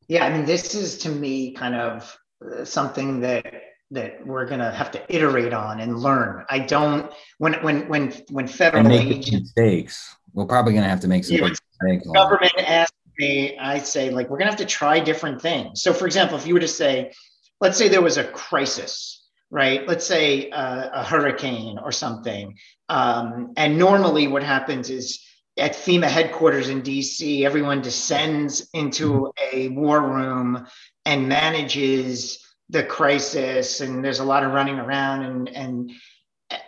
Yeah, 0.08 0.26
I 0.26 0.36
mean, 0.36 0.44
this 0.44 0.74
is 0.74 0.98
to 0.98 1.08
me 1.08 1.52
kind 1.52 1.74
of 1.74 2.18
uh, 2.44 2.64
something 2.64 3.20
that 3.20 3.46
that 3.92 4.26
we're 4.26 4.46
going 4.46 4.60
to 4.60 4.70
have 4.70 4.90
to 4.92 5.14
iterate 5.14 5.52
on 5.52 5.80
and 5.80 5.98
learn. 5.98 6.44
I 6.48 6.58
don't 6.60 7.12
when 7.38 7.54
when 7.62 7.88
when 7.88 8.12
when 8.30 8.46
federal 8.46 8.90
agents 8.92 9.30
mistakes, 9.30 10.16
we're 10.32 10.46
probably 10.46 10.72
going 10.72 10.84
to 10.84 10.90
have 10.90 11.00
to 11.00 11.08
make 11.08 11.24
some 11.24 11.36
yeah, 11.36 11.48
mistakes. 11.48 12.06
Government 12.12 12.52
asks 12.58 12.96
me, 13.18 13.56
I 13.58 13.78
say 13.78 14.10
like 14.10 14.28
we're 14.28 14.38
going 14.38 14.50
to 14.50 14.52
have 14.52 14.60
to 14.60 14.66
try 14.66 14.98
different 14.98 15.40
things. 15.40 15.82
So, 15.82 15.92
for 15.92 16.06
example, 16.06 16.36
if 16.36 16.46
you 16.46 16.54
were 16.54 16.60
to 16.60 16.68
say, 16.68 17.12
let's 17.60 17.78
say 17.78 17.88
there 17.88 18.02
was 18.02 18.16
a 18.16 18.24
crisis 18.24 19.20
right? 19.52 19.86
Let's 19.86 20.06
say 20.06 20.48
uh, 20.48 20.88
a 20.94 21.04
hurricane 21.04 21.78
or 21.78 21.92
something. 21.92 22.56
Um, 22.88 23.52
and 23.58 23.78
normally, 23.78 24.26
what 24.26 24.42
happens 24.42 24.88
is 24.88 25.22
at 25.58 25.74
FEMA 25.74 26.08
headquarters 26.08 26.70
in 26.70 26.82
DC, 26.82 27.44
everyone 27.44 27.82
descends 27.82 28.66
into 28.72 29.30
a 29.52 29.68
war 29.68 30.00
room 30.00 30.66
and 31.04 31.28
manages 31.28 32.38
the 32.72 32.82
crisis. 32.82 33.80
And 33.80 34.04
there's 34.04 34.20
a 34.20 34.24
lot 34.24 34.44
of 34.44 34.52
running 34.52 34.78
around. 34.78 35.22
And 35.22 35.48
and 35.48 35.92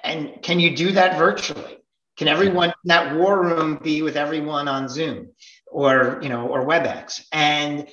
and 0.02 0.42
can 0.42 0.60
you 0.60 0.76
do 0.76 0.92
that 0.92 1.18
virtually? 1.18 1.78
Can 2.16 2.28
everyone 2.28 2.68
in 2.68 2.88
that 2.88 3.16
war 3.16 3.42
room 3.42 3.80
be 3.82 4.02
with 4.02 4.16
everyone 4.16 4.68
on 4.68 4.88
Zoom 4.88 5.30
or 5.66 6.20
you 6.22 6.28
know 6.28 6.46
or 6.46 6.64
WebEx? 6.64 7.26
And 7.32 7.88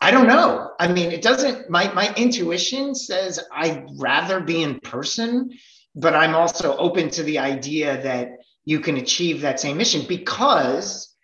I 0.00 0.10
don't 0.10 0.26
know. 0.26 0.72
I 0.78 0.88
mean, 0.88 1.10
it 1.10 1.22
doesn't, 1.22 1.70
my, 1.70 1.90
my 1.94 2.14
intuition 2.16 2.94
says 2.94 3.40
I'd 3.50 3.86
rather 3.96 4.40
be 4.40 4.62
in 4.62 4.80
person, 4.80 5.52
but 5.94 6.14
I'm 6.14 6.34
also 6.34 6.76
open 6.76 7.08
to 7.10 7.22
the 7.22 7.38
idea 7.38 8.02
that 8.02 8.32
you 8.64 8.80
can 8.80 8.98
achieve 8.98 9.40
that 9.40 9.58
same 9.58 9.78
mission 9.78 10.04
because, 10.06 11.14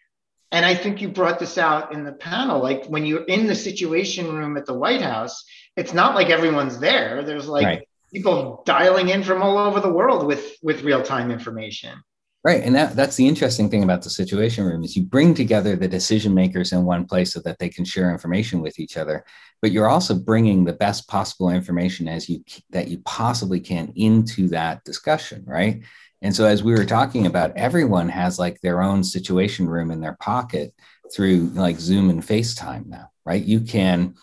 and 0.50 0.64
I 0.64 0.74
think 0.74 1.02
you 1.02 1.08
brought 1.08 1.38
this 1.38 1.58
out 1.58 1.92
in 1.92 2.04
the 2.04 2.12
panel, 2.12 2.62
like 2.62 2.86
when 2.86 3.04
you're 3.04 3.24
in 3.24 3.46
the 3.46 3.54
situation 3.54 4.32
room 4.32 4.56
at 4.56 4.64
the 4.64 4.74
White 4.74 5.02
House, 5.02 5.44
it's 5.76 5.94
not 5.94 6.14
like 6.14 6.30
everyone's 6.30 6.78
there. 6.78 7.22
There's 7.22 7.48
like 7.48 7.64
right. 7.64 7.88
people 8.12 8.62
dialing 8.66 9.08
in 9.08 9.22
from 9.22 9.42
all 9.42 9.58
over 9.58 9.80
the 9.80 9.92
world 9.92 10.26
with, 10.26 10.56
with 10.62 10.82
real 10.82 11.02
time 11.02 11.30
information. 11.30 12.02
Right. 12.44 12.64
And 12.64 12.74
that, 12.74 12.96
that's 12.96 13.14
the 13.14 13.28
interesting 13.28 13.70
thing 13.70 13.84
about 13.84 14.02
the 14.02 14.10
situation 14.10 14.64
room 14.64 14.82
is 14.82 14.96
you 14.96 15.04
bring 15.04 15.32
together 15.32 15.76
the 15.76 15.86
decision 15.86 16.34
makers 16.34 16.72
in 16.72 16.84
one 16.84 17.04
place 17.04 17.32
so 17.32 17.40
that 17.44 17.60
they 17.60 17.68
can 17.68 17.84
share 17.84 18.10
information 18.10 18.60
with 18.60 18.80
each 18.80 18.96
other, 18.96 19.24
but 19.60 19.70
you're 19.70 19.88
also 19.88 20.14
bringing 20.14 20.64
the 20.64 20.72
best 20.72 21.06
possible 21.06 21.50
information 21.50 22.08
as 22.08 22.28
you 22.28 22.42
that 22.70 22.88
you 22.88 22.98
possibly 23.04 23.60
can 23.60 23.92
into 23.94 24.48
that 24.48 24.82
discussion, 24.82 25.44
right? 25.46 25.82
And 26.20 26.34
so 26.34 26.44
as 26.44 26.64
we 26.64 26.72
were 26.72 26.84
talking 26.84 27.26
about, 27.26 27.56
everyone 27.56 28.08
has 28.08 28.40
like 28.40 28.60
their 28.60 28.82
own 28.82 29.04
situation 29.04 29.68
room 29.68 29.92
in 29.92 30.00
their 30.00 30.16
pocket 30.20 30.74
through 31.14 31.50
like 31.54 31.78
Zoom 31.78 32.10
and 32.10 32.22
FaceTime 32.22 32.86
now, 32.86 33.10
right? 33.24 33.42
You 33.42 33.60
can 33.60 34.14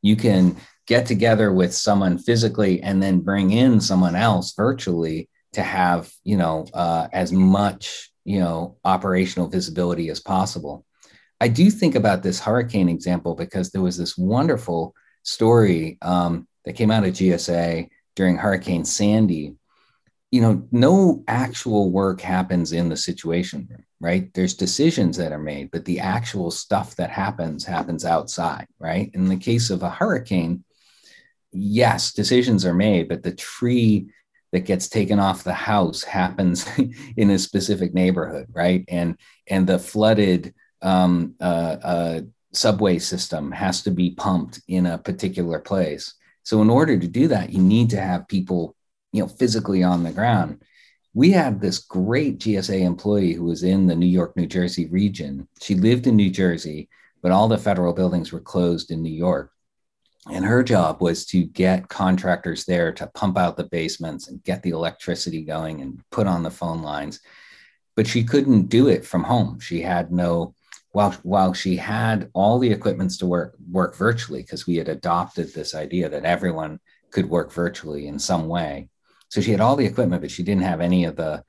you 0.00 0.16
can 0.16 0.56
get 0.86 1.06
together 1.06 1.52
with 1.52 1.74
someone 1.74 2.16
physically 2.16 2.80
and 2.82 3.02
then 3.02 3.20
bring 3.20 3.50
in 3.50 3.80
someone 3.80 4.14
else 4.14 4.54
virtually 4.54 5.28
to 5.52 5.62
have 5.62 6.12
you 6.22 6.36
know 6.36 6.66
uh, 6.74 7.08
as 7.12 7.32
much 7.32 8.10
you 8.24 8.38
know 8.38 8.76
operational 8.84 9.48
visibility 9.48 10.08
as 10.10 10.20
possible. 10.20 10.84
I 11.40 11.48
do 11.48 11.70
think 11.70 11.94
about 11.94 12.22
this 12.22 12.40
hurricane 12.40 12.88
example 12.88 13.34
because 13.34 13.70
there 13.70 13.82
was 13.82 13.98
this 13.98 14.16
wonderful 14.16 14.94
story 15.22 15.98
um, 16.02 16.46
that 16.64 16.74
came 16.74 16.90
out 16.90 17.04
of 17.04 17.12
gsa 17.12 17.88
during 18.14 18.36
hurricane 18.36 18.84
sandy. 18.84 19.54
You 20.30 20.40
know 20.40 20.68
no 20.70 21.24
actual 21.26 21.90
work 21.90 22.20
happens 22.20 22.72
in 22.72 22.88
the 22.88 22.96
situation 22.96 23.66
room 23.70 23.82
right? 23.98 24.32
There's 24.34 24.52
decisions 24.52 25.16
that 25.16 25.32
are 25.32 25.38
made 25.38 25.70
but 25.70 25.84
the 25.84 26.00
actual 26.00 26.50
stuff 26.50 26.96
that 26.96 27.10
happens 27.10 27.64
happens 27.64 28.04
outside 28.04 28.66
right? 28.78 29.10
In 29.14 29.28
the 29.28 29.36
case 29.36 29.70
of 29.70 29.82
a 29.82 29.90
hurricane 29.90 30.64
yes 31.56 32.12
decisions 32.12 32.64
are 32.64 32.74
made 32.74 33.08
but 33.08 33.22
the 33.22 33.34
tree 33.34 34.06
that 34.52 34.64
gets 34.64 34.88
taken 34.88 35.18
off 35.18 35.44
the 35.44 35.52
house 35.52 36.02
happens 36.02 36.66
in 37.16 37.30
a 37.30 37.38
specific 37.38 37.92
neighborhood, 37.92 38.46
right? 38.52 38.84
And 38.88 39.18
and 39.48 39.66
the 39.66 39.78
flooded 39.78 40.54
um, 40.82 41.34
uh, 41.40 41.76
uh, 41.82 42.20
subway 42.52 42.98
system 42.98 43.52
has 43.52 43.82
to 43.82 43.90
be 43.90 44.12
pumped 44.12 44.60
in 44.68 44.86
a 44.86 44.98
particular 44.98 45.58
place. 45.58 46.14
So 46.42 46.62
in 46.62 46.70
order 46.70 46.98
to 46.98 47.08
do 47.08 47.28
that, 47.28 47.52
you 47.52 47.60
need 47.60 47.90
to 47.90 48.00
have 48.00 48.28
people, 48.28 48.76
you 49.12 49.22
know, 49.22 49.28
physically 49.28 49.82
on 49.82 50.04
the 50.04 50.12
ground. 50.12 50.62
We 51.12 51.32
had 51.32 51.60
this 51.60 51.78
great 51.78 52.38
GSA 52.38 52.80
employee 52.80 53.32
who 53.32 53.44
was 53.44 53.62
in 53.62 53.86
the 53.86 53.96
New 53.96 54.06
York, 54.06 54.36
New 54.36 54.46
Jersey 54.46 54.86
region. 54.86 55.48
She 55.60 55.74
lived 55.74 56.06
in 56.06 56.14
New 56.14 56.30
Jersey, 56.30 56.88
but 57.22 57.32
all 57.32 57.48
the 57.48 57.58
federal 57.58 57.92
buildings 57.92 58.32
were 58.32 58.40
closed 58.40 58.90
in 58.90 59.02
New 59.02 59.12
York. 59.12 59.50
And 60.30 60.44
her 60.44 60.62
job 60.62 61.00
was 61.00 61.24
to 61.26 61.44
get 61.44 61.88
contractors 61.88 62.64
there 62.64 62.92
to 62.94 63.06
pump 63.08 63.38
out 63.38 63.56
the 63.56 63.64
basements 63.64 64.28
and 64.28 64.42
get 64.42 64.62
the 64.62 64.70
electricity 64.70 65.42
going 65.42 65.80
and 65.80 66.02
put 66.10 66.26
on 66.26 66.42
the 66.42 66.50
phone 66.50 66.82
lines. 66.82 67.20
But 67.94 68.06
she 68.06 68.24
couldn't 68.24 68.66
do 68.66 68.88
it 68.88 69.06
from 69.06 69.22
home. 69.22 69.60
She 69.60 69.80
had 69.80 70.10
no, 70.10 70.54
while, 70.90 71.12
while 71.22 71.52
she 71.52 71.76
had 71.76 72.28
all 72.34 72.58
the 72.58 72.70
equipments 72.70 73.18
to 73.18 73.26
work, 73.26 73.56
work 73.70 73.96
virtually, 73.96 74.42
because 74.42 74.66
we 74.66 74.76
had 74.76 74.88
adopted 74.88 75.54
this 75.54 75.74
idea 75.74 76.08
that 76.08 76.24
everyone 76.24 76.80
could 77.10 77.30
work 77.30 77.52
virtually 77.52 78.08
in 78.08 78.18
some 78.18 78.48
way. 78.48 78.88
So 79.28 79.40
she 79.40 79.52
had 79.52 79.60
all 79.60 79.76
the 79.76 79.86
equipment, 79.86 80.22
but 80.22 80.30
she 80.30 80.42
didn't 80.42 80.64
have 80.64 80.80
any 80.80 81.04
of 81.04 81.16
the, 81.16 81.44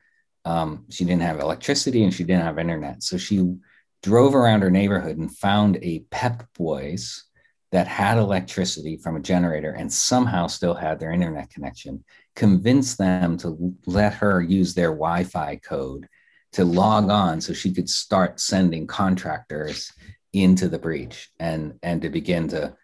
um, 0.45 0.86
she 0.89 1.04
didn't 1.04 1.24
have 1.24 1.39
electricity 1.39 2.04
and 2.04 2.14
she 2.14 2.24
didn't 2.24 2.43
have 2.43 2.60
internet. 2.60 3.04
So 3.04 3.18
she 3.18 3.56
drove 4.04 4.36
around 4.36 4.62
her 4.62 4.72
neighborhood 4.72 5.18
and 5.18 5.36
found 5.36 5.78
a 5.82 6.06
Pep 6.12 6.43
Boys 6.58 7.27
that 7.72 7.88
had 7.88 8.18
electricity 8.18 8.97
from 8.97 9.18
a 9.18 9.22
generator 9.22 9.72
and 9.72 9.91
somehow 9.91 10.47
still 10.47 10.74
had 10.74 10.99
their 10.99 11.11
internet 11.11 11.49
connection, 11.49 12.03
convinced 12.36 12.97
them 12.97 13.38
to 13.38 13.76
let 13.86 14.13
her 14.13 14.41
use 14.41 14.74
their 14.74 14.91
Wi 14.91 15.24
Fi 15.24 15.57
code 15.57 16.07
to 16.53 16.63
log 16.63 17.09
on 17.09 17.41
so 17.41 17.53
she 17.53 17.74
could 17.74 17.89
start 17.89 18.39
sending 18.39 18.88
contractors 18.88 19.91
into 20.34 20.70
the 20.70 20.80
breach 20.80 21.30
and, 21.39 21.78
and 21.84 22.01
to 22.01 22.09
begin 22.09 22.47
to 22.47 22.76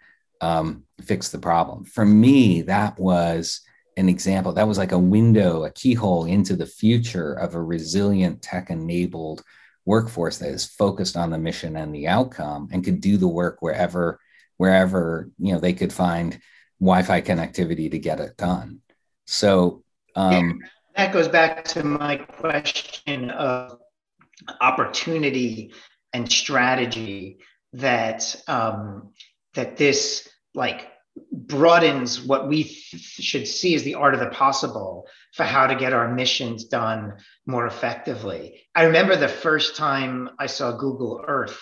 um, 0.41 0.83
fix 1.01 1.29
the 1.29 1.39
problem. 1.39 1.85
For 1.85 2.05
me, 2.05 2.63
that 2.63 2.99
was 2.99 3.61
an 3.95 4.09
example. 4.09 4.53
That 4.53 4.67
was 4.67 4.77
like 4.77 4.91
a 4.91 4.99
window, 4.99 5.63
a 5.63 5.71
keyhole 5.71 6.25
into 6.25 6.55
the 6.55 6.65
future 6.65 7.33
of 7.33 7.55
a 7.55 7.61
resilient 7.61 8.41
tech 8.41 8.69
enabled 8.69 9.43
workforce 9.85 10.37
that 10.39 10.49
is 10.49 10.65
focused 10.65 11.15
on 11.15 11.29
the 11.29 11.37
mission 11.37 11.77
and 11.77 11.93
the 11.93 12.07
outcome 12.07 12.69
and 12.71 12.83
could 12.83 13.01
do 13.01 13.17
the 13.17 13.27
work 13.27 13.61
wherever 13.61 14.19
wherever 14.63 15.29
you 15.39 15.51
know 15.51 15.59
they 15.59 15.73
could 15.73 15.91
find 15.91 16.39
wi-fi 16.79 17.19
connectivity 17.19 17.91
to 17.91 17.99
get 17.99 18.21
it 18.21 18.37
done 18.37 18.79
so 19.25 19.83
um, 20.15 20.61
that 20.95 21.11
goes 21.11 21.27
back 21.27 21.65
to 21.65 21.83
my 21.83 22.15
question 22.15 23.29
of 23.31 23.77
opportunity 24.61 25.73
and 26.13 26.31
strategy 26.31 27.39
that 27.73 28.41
um, 28.47 29.11
that 29.53 29.75
this 29.75 30.29
like 30.53 30.87
broadens 31.29 32.21
what 32.21 32.47
we 32.47 32.63
th- 32.63 33.01
should 33.01 33.45
see 33.45 33.75
as 33.75 33.83
the 33.83 33.95
art 33.95 34.13
of 34.13 34.21
the 34.21 34.29
possible 34.29 35.07
for 35.33 35.43
how 35.43 35.67
to 35.67 35.75
get 35.75 35.91
our 35.91 36.13
missions 36.13 36.63
done 36.63 37.15
more 37.45 37.67
effectively. 37.67 38.61
I 38.73 38.83
remember 38.83 39.17
the 39.17 39.27
first 39.27 39.75
time 39.75 40.29
I 40.39 40.45
saw 40.45 40.71
Google 40.71 41.21
Earth, 41.27 41.59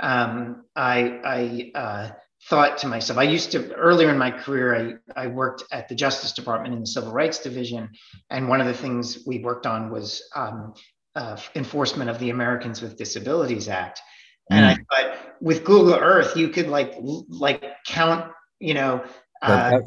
um, 0.00 0.64
I, 0.74 1.20
I 1.24 1.78
uh, 1.78 2.10
thought 2.44 2.78
to 2.78 2.86
myself, 2.86 3.18
I 3.18 3.24
used 3.24 3.52
to, 3.52 3.72
earlier 3.74 4.10
in 4.10 4.18
my 4.18 4.30
career, 4.30 5.00
I, 5.16 5.24
I 5.24 5.26
worked 5.26 5.64
at 5.72 5.88
the 5.88 5.94
Justice 5.94 6.32
Department 6.32 6.74
in 6.74 6.80
the 6.80 6.86
Civil 6.86 7.12
Rights 7.12 7.38
Division. 7.38 7.90
And 8.30 8.48
one 8.48 8.60
of 8.60 8.66
the 8.66 8.74
things 8.74 9.24
we 9.26 9.40
worked 9.40 9.66
on 9.66 9.90
was 9.90 10.22
um, 10.34 10.74
uh, 11.14 11.36
enforcement 11.54 12.10
of 12.10 12.18
the 12.18 12.30
Americans 12.30 12.80
with 12.80 12.96
Disabilities 12.96 13.68
Act. 13.68 14.00
And 14.50 14.64
I 14.64 14.74
mm. 14.74 14.84
thought 14.90 15.18
with 15.40 15.64
Google 15.64 15.94
Earth, 15.94 16.36
you 16.36 16.48
could 16.48 16.68
like 16.68 16.94
like 17.28 17.64
count 17.86 18.32
you 18.60 18.74
know, 18.74 19.04
uh, 19.42 19.80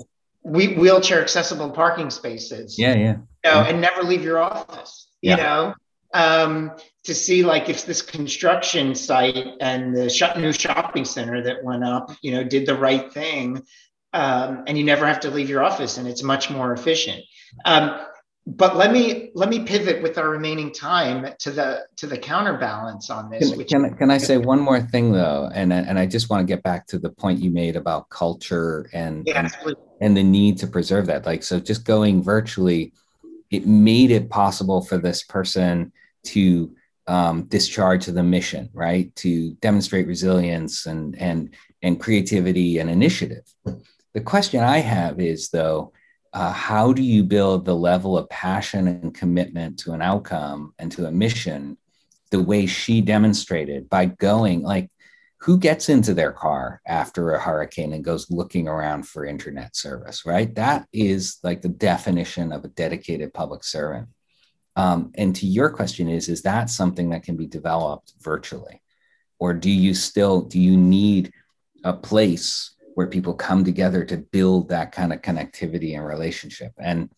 we, 0.44 0.76
wheelchair 0.76 1.22
accessible 1.22 1.72
parking 1.72 2.10
spaces. 2.10 2.78
Yeah, 2.80 2.96
yeah. 2.96 3.18
You 3.44 3.52
know, 3.52 3.62
and 3.62 3.82
never 3.82 4.04
leave 4.04 4.24
your 4.24 4.40
office. 4.40 5.10
You 5.22 5.32
yeah. 5.32 5.36
know, 5.36 5.74
um, 6.14 6.72
to 7.04 7.16
see 7.16 7.44
like 7.44 7.70
if 7.70 7.86
this 7.86 8.02
construction 8.02 8.94
site 8.96 9.48
and 9.60 9.96
the 9.96 10.34
new 10.38 10.54
shopping 10.54 11.06
center 11.06 11.42
that 11.44 11.64
went 11.64 11.84
up, 11.84 12.12
you 12.22 12.32
know, 12.32 12.44
did 12.44 12.66
the 12.66 12.76
right 12.76 13.12
thing, 13.12 13.62
um, 14.14 14.64
and 14.68 14.78
you 14.78 14.84
never 14.84 15.06
have 15.08 15.20
to 15.22 15.30
leave 15.30 15.50
your 15.50 15.64
office, 15.64 15.98
and 15.98 16.08
it's 16.08 16.24
much 16.24 16.50
more 16.50 16.74
efficient. 16.74 17.24
Um, 17.66 18.06
but 18.48 18.76
let 18.76 18.92
me 18.92 19.32
let 19.36 19.50
me 19.50 19.64
pivot 19.64 20.02
with 20.02 20.18
our 20.18 20.30
remaining 20.30 20.72
time 20.72 21.34
to 21.40 21.52
the 21.52 21.86
to 21.98 22.08
the 22.08 22.18
counterbalance 22.18 23.10
on 23.10 23.30
this. 23.30 23.52
Can, 23.52 23.66
can, 23.66 23.94
can 23.96 24.12
I 24.12 24.18
say 24.18 24.38
one 24.38 24.60
more 24.60 24.82
thing 24.82 25.12
though, 25.12 25.50
and 25.54 25.72
and 25.72 25.98
I 25.98 26.08
just 26.08 26.30
want 26.30 26.46
to 26.46 26.52
get 26.52 26.64
back 26.64 26.88
to 26.88 27.00
the 27.00 27.10
point 27.12 27.40
you 27.40 27.52
made 27.52 27.76
about 27.76 28.10
culture 28.10 28.90
and 28.94 29.24
yes, 29.28 29.56
and, 29.64 29.76
and 30.02 30.18
the 30.18 30.24
need 30.24 30.58
to 30.60 30.68
preserve 30.68 31.06
that. 31.08 31.26
Like 31.26 31.44
so, 31.44 31.60
just 31.60 31.86
going 31.86 32.24
virtually, 32.24 32.94
it 33.52 33.68
made 33.68 34.10
it 34.10 34.30
possible 34.30 34.82
for 34.82 34.98
this 34.98 35.24
person 35.24 35.92
to 36.26 36.76
um, 37.08 37.44
discharge 37.44 38.06
the 38.06 38.24
mission, 38.24 38.70
right? 38.74 39.14
To 39.18 39.54
demonstrate 39.56 40.08
resilience 40.08 40.86
and 40.86 41.18
and 41.20 41.54
and 41.82 42.00
creativity 42.00 42.80
and 42.80 42.90
initiative. 42.90 43.44
The 44.14 44.22
question 44.22 44.62
I 44.62 44.80
have 44.80 45.20
is 45.20 45.50
though 45.50 45.94
uh, 46.34 46.52
how 46.52 46.94
do 46.94 47.04
you 47.04 47.24
build 47.24 47.66
the 47.66 47.76
level 47.76 48.18
of 48.18 48.30
passion 48.30 48.88
and 48.88 49.14
commitment 49.14 49.80
to 49.80 49.92
an 49.92 50.02
outcome 50.02 50.74
and 50.80 50.92
to 50.94 51.06
a 51.06 51.12
mission 51.12 51.78
the 52.30 52.42
way 52.42 52.66
she 52.66 53.02
demonstrated 53.02 53.90
by 53.90 54.06
going 54.06 54.62
like 54.62 54.90
who 55.42 55.58
gets 55.58 55.90
into 55.90 56.14
their 56.14 56.32
car 56.32 56.82
after 56.88 57.32
a 57.32 57.40
hurricane 57.40 57.94
and 57.94 58.06
goes 58.06 58.32
looking 58.32 58.68
around 58.68 59.06
for 59.06 59.26
internet 59.26 59.76
service 59.76 60.26
right 60.26 60.56
that 60.56 60.88
is 60.94 61.40
like 61.44 61.62
the 61.62 61.68
definition 61.68 62.54
of 62.54 62.64
a 62.64 62.70
dedicated 62.70 63.34
public 63.34 63.64
servant 63.64 64.08
um, 64.82 65.12
and 65.14 65.36
to 65.36 65.46
your 65.46 65.70
question 65.70 66.10
is 66.10 66.28
is 66.28 66.42
that 66.42 66.72
something 66.72 67.12
that 67.12 67.22
can 67.24 67.38
be 67.38 67.46
developed 67.46 68.14
virtually? 68.20 68.82
Or 69.38 69.54
do 69.54 69.70
you 69.70 69.94
still 69.94 70.42
do 70.42 70.60
you 70.60 70.76
need 70.76 71.32
a 71.84 71.94
place 71.94 72.76
where 72.96 73.08
people 73.08 73.34
come 73.36 73.64
together 73.64 74.04
to 74.06 74.18
build 74.18 74.70
that 74.70 74.92
kind 74.92 75.14
of 75.14 75.22
connectivity 75.22 75.96
and 75.96 76.06
relationship? 76.06 76.74
And 76.80 77.12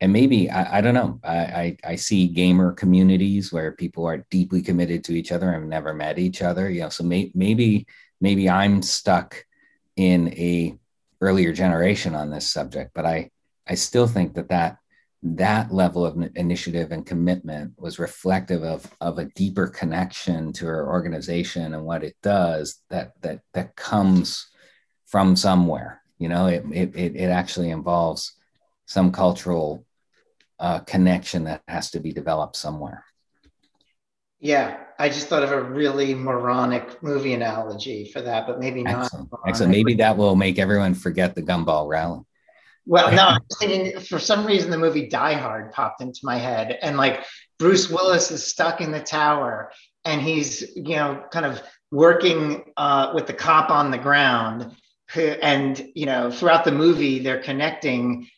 and 0.00 0.12
maybe 0.12 0.50
I, 0.50 0.78
I 0.78 0.80
don't 0.80 0.94
know. 0.94 1.20
I, 1.22 1.36
I, 1.36 1.76
I 1.84 1.94
see 1.94 2.26
gamer 2.26 2.72
communities 2.72 3.52
where 3.52 3.70
people 3.72 4.06
are 4.06 4.26
deeply 4.30 4.60
committed 4.60 5.04
to 5.04 5.12
each 5.12 5.30
other 5.30 5.52
and 5.52 5.70
never 5.70 5.94
met 5.94 6.18
each 6.18 6.42
other 6.42 6.68
you 6.68 6.80
know 6.80 6.88
so 6.88 7.04
may, 7.04 7.30
maybe 7.34 7.86
maybe 8.20 8.50
i'm 8.50 8.82
stuck 8.82 9.44
in 9.96 10.28
a 10.30 10.76
earlier 11.20 11.52
generation 11.52 12.14
on 12.14 12.30
this 12.30 12.50
subject 12.50 12.90
but 12.94 13.06
i 13.06 13.30
i 13.68 13.74
still 13.74 14.08
think 14.08 14.34
that 14.34 14.48
that 14.48 14.78
that 15.24 15.72
level 15.72 16.04
of 16.04 16.22
initiative 16.36 16.92
and 16.92 17.06
commitment 17.06 17.72
was 17.78 17.98
reflective 17.98 18.62
of, 18.62 18.86
of 19.00 19.18
a 19.18 19.24
deeper 19.34 19.66
connection 19.68 20.52
to 20.52 20.66
her 20.66 20.86
organization 20.86 21.72
and 21.72 21.82
what 21.82 22.04
it 22.04 22.14
does 22.22 22.82
that 22.90 23.12
that 23.22 23.40
that 23.54 23.74
comes 23.74 24.46
from 25.06 25.34
somewhere. 25.34 26.02
You 26.18 26.28
know, 26.28 26.46
it 26.46 26.64
it 26.70 27.16
it, 27.16 27.30
actually 27.30 27.70
involves 27.70 28.34
some 28.84 29.12
cultural 29.12 29.86
uh, 30.60 30.80
connection 30.80 31.44
that 31.44 31.62
has 31.68 31.90
to 31.92 32.00
be 32.00 32.12
developed 32.12 32.56
somewhere. 32.56 33.02
Yeah, 34.40 34.76
I 34.98 35.08
just 35.08 35.28
thought 35.28 35.42
of 35.42 35.52
a 35.52 35.62
really 35.62 36.14
moronic 36.14 37.02
movie 37.02 37.32
analogy 37.32 38.10
for 38.12 38.20
that, 38.20 38.46
but 38.46 38.60
maybe 38.60 38.82
not. 38.82 39.06
Excellent. 39.06 39.30
Excellent. 39.46 39.72
Maybe 39.72 39.94
that 39.94 40.18
will 40.18 40.36
make 40.36 40.58
everyone 40.58 40.92
forget 40.92 41.34
the 41.34 41.42
gumball 41.42 41.88
rally. 41.88 42.20
Well, 42.86 43.10
no, 43.12 43.22
I'm 43.22 43.40
thinking 43.58 44.00
for 44.00 44.18
some 44.18 44.46
reason 44.46 44.70
the 44.70 44.78
movie 44.78 45.08
Die 45.08 45.34
Hard 45.34 45.72
popped 45.72 46.02
into 46.02 46.20
my 46.22 46.36
head, 46.36 46.78
and 46.82 46.96
like 46.96 47.24
Bruce 47.58 47.88
Willis 47.88 48.30
is 48.30 48.46
stuck 48.46 48.80
in 48.80 48.92
the 48.92 49.00
tower, 49.00 49.72
and 50.04 50.20
he's 50.20 50.76
you 50.76 50.96
know 50.96 51.24
kind 51.30 51.46
of 51.46 51.62
working 51.90 52.64
uh, 52.76 53.12
with 53.14 53.26
the 53.26 53.32
cop 53.32 53.70
on 53.70 53.90
the 53.90 53.98
ground, 53.98 54.74
and 55.16 55.90
you 55.94 56.06
know 56.06 56.30
throughout 56.30 56.64
the 56.64 56.72
movie 56.72 57.18
they're 57.18 57.42
connecting 57.42 58.28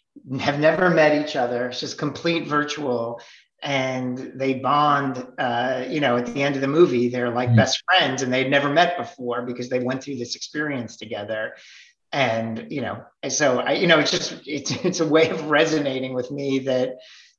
have 0.41 0.59
never 0.59 0.91
met 0.91 1.23
each 1.23 1.37
other 1.37 1.69
it's 1.69 1.81
just 1.81 1.99
complete 1.99 2.47
virtual 2.47 3.21
and 3.63 4.33
they 4.35 4.55
bond 4.55 5.27
uh, 5.39 5.85
you 5.89 6.01
know 6.01 6.17
at 6.17 6.27
the 6.27 6.43
end 6.43 6.55
of 6.55 6.61
the 6.61 6.69
movie 6.69 7.09
they're 7.09 7.31
like 7.31 7.49
mm-hmm. 7.49 7.59
best 7.59 7.83
friends 7.85 8.23
and 8.23 8.33
they'd 8.33 8.51
never 8.51 8.69
met 8.69 8.97
before 8.99 9.43
because 9.43 9.69
they 9.69 9.79
went 9.79 10.03
through 10.03 10.17
this 10.17 10.37
experience 10.37 10.97
together 10.97 11.55
and 12.13 12.67
you 12.71 12.81
know 12.81 13.03
so 13.29 13.59
i 13.59 13.73
you 13.73 13.87
know 13.87 13.99
it's 13.99 14.11
just 14.11 14.41
it's, 14.47 14.71
it's 14.85 15.01
a 15.01 15.07
way 15.07 15.31
of 15.31 15.51
resonating 15.51 16.15
with 16.15 16.31
me 16.31 16.61
that 16.61 16.97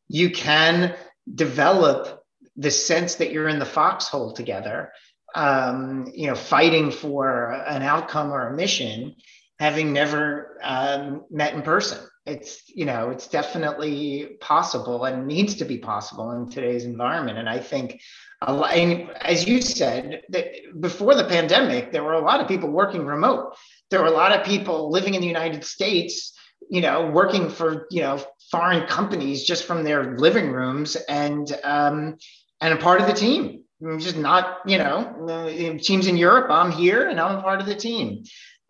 you 0.08 0.30
can 0.30 0.96
develop 1.34 2.24
the 2.56 2.72
sense 2.72 3.16
that 3.16 3.32
you're 3.32 3.48
in 3.48 3.60
the 3.60 3.66
foxhole 3.66 4.34
together 4.34 4.92
um, 5.36 6.12
you 6.14 6.28
know, 6.28 6.36
fighting 6.36 6.92
for 6.92 7.52
an 7.52 7.84
outcome 7.84 8.32
or 8.32 8.48
a 8.48 8.56
mission, 8.56 9.16
having 9.60 9.94
never 9.94 10.58
um, 10.64 11.26
met 11.30 11.54
in 11.54 11.62
person. 11.62 12.00
It's 12.26 12.64
you 12.68 12.86
know, 12.86 13.10
it's 13.12 13.28
definitely 13.28 14.38
possible 14.42 15.06
and 15.06 15.28
needs 15.28 15.56
to 15.56 15.66
be 15.66 15.78
possible 15.78 16.32
in 16.32 16.50
today's 16.50 16.84
environment. 16.84 17.38
And 17.38 17.48
I 17.48 17.60
think, 17.60 18.02
lot, 18.46 18.74
and 18.74 19.12
as 19.12 19.48
you 19.48 19.62
said, 19.62 20.24
that 20.30 20.48
before 20.80 21.16
the 21.16 21.24
pandemic, 21.24 21.92
there 21.92 22.04
were 22.04 22.14
a 22.14 22.26
lot 22.26 22.42
of 22.42 22.48
people 22.48 22.70
working 22.70 23.06
remote. 23.06 23.56
There 23.90 24.02
were 24.02 24.08
a 24.08 24.12
lot 24.12 24.38
of 24.38 24.46
people 24.46 24.92
living 24.92 25.14
in 25.14 25.22
the 25.22 25.28
United 25.28 25.64
States 25.64 26.34
you 26.70 26.82
know, 26.82 27.10
working 27.10 27.50
for 27.50 27.88
you 27.92 28.02
know 28.02 28.22
foreign 28.52 28.86
companies 28.88 29.46
just 29.46 29.64
from 29.64 29.84
their 29.84 30.18
living 30.18 30.52
rooms 30.52 30.96
and 31.08 31.50
um, 31.64 32.18
and 32.62 32.74
a 32.74 32.78
part 32.78 33.02
of 33.02 33.08
the 33.08 33.14
team. 33.14 33.64
I'm 33.86 34.00
just 34.00 34.18
not, 34.18 34.60
you 34.66 34.80
know, 34.80 35.78
teams 35.80 36.08
in 36.08 36.18
Europe, 36.18 36.50
I'm 36.50 36.72
here 36.72 37.10
and 37.10 37.20
I'm 37.20 37.42
part 37.42 37.62
of 37.62 37.68
the 37.68 37.76
team. 37.76 38.24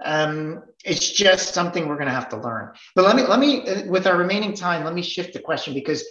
Um, 0.03 0.63
it's 0.83 1.09
just 1.09 1.53
something 1.53 1.87
we're 1.87 1.95
going 1.95 2.07
to 2.07 2.13
have 2.13 2.29
to 2.29 2.37
learn. 2.37 2.73
But 2.93 3.05
let 3.05 3.15
me, 3.15 3.23
let 3.23 3.39
me, 3.39 3.67
uh, 3.67 3.85
with 3.87 4.05
our 4.05 4.17
remaining 4.17 4.53
time, 4.53 4.83
let 4.83 4.93
me 4.93 5.01
shift 5.01 5.33
the 5.33 5.39
question 5.39 5.73
because 5.73 6.03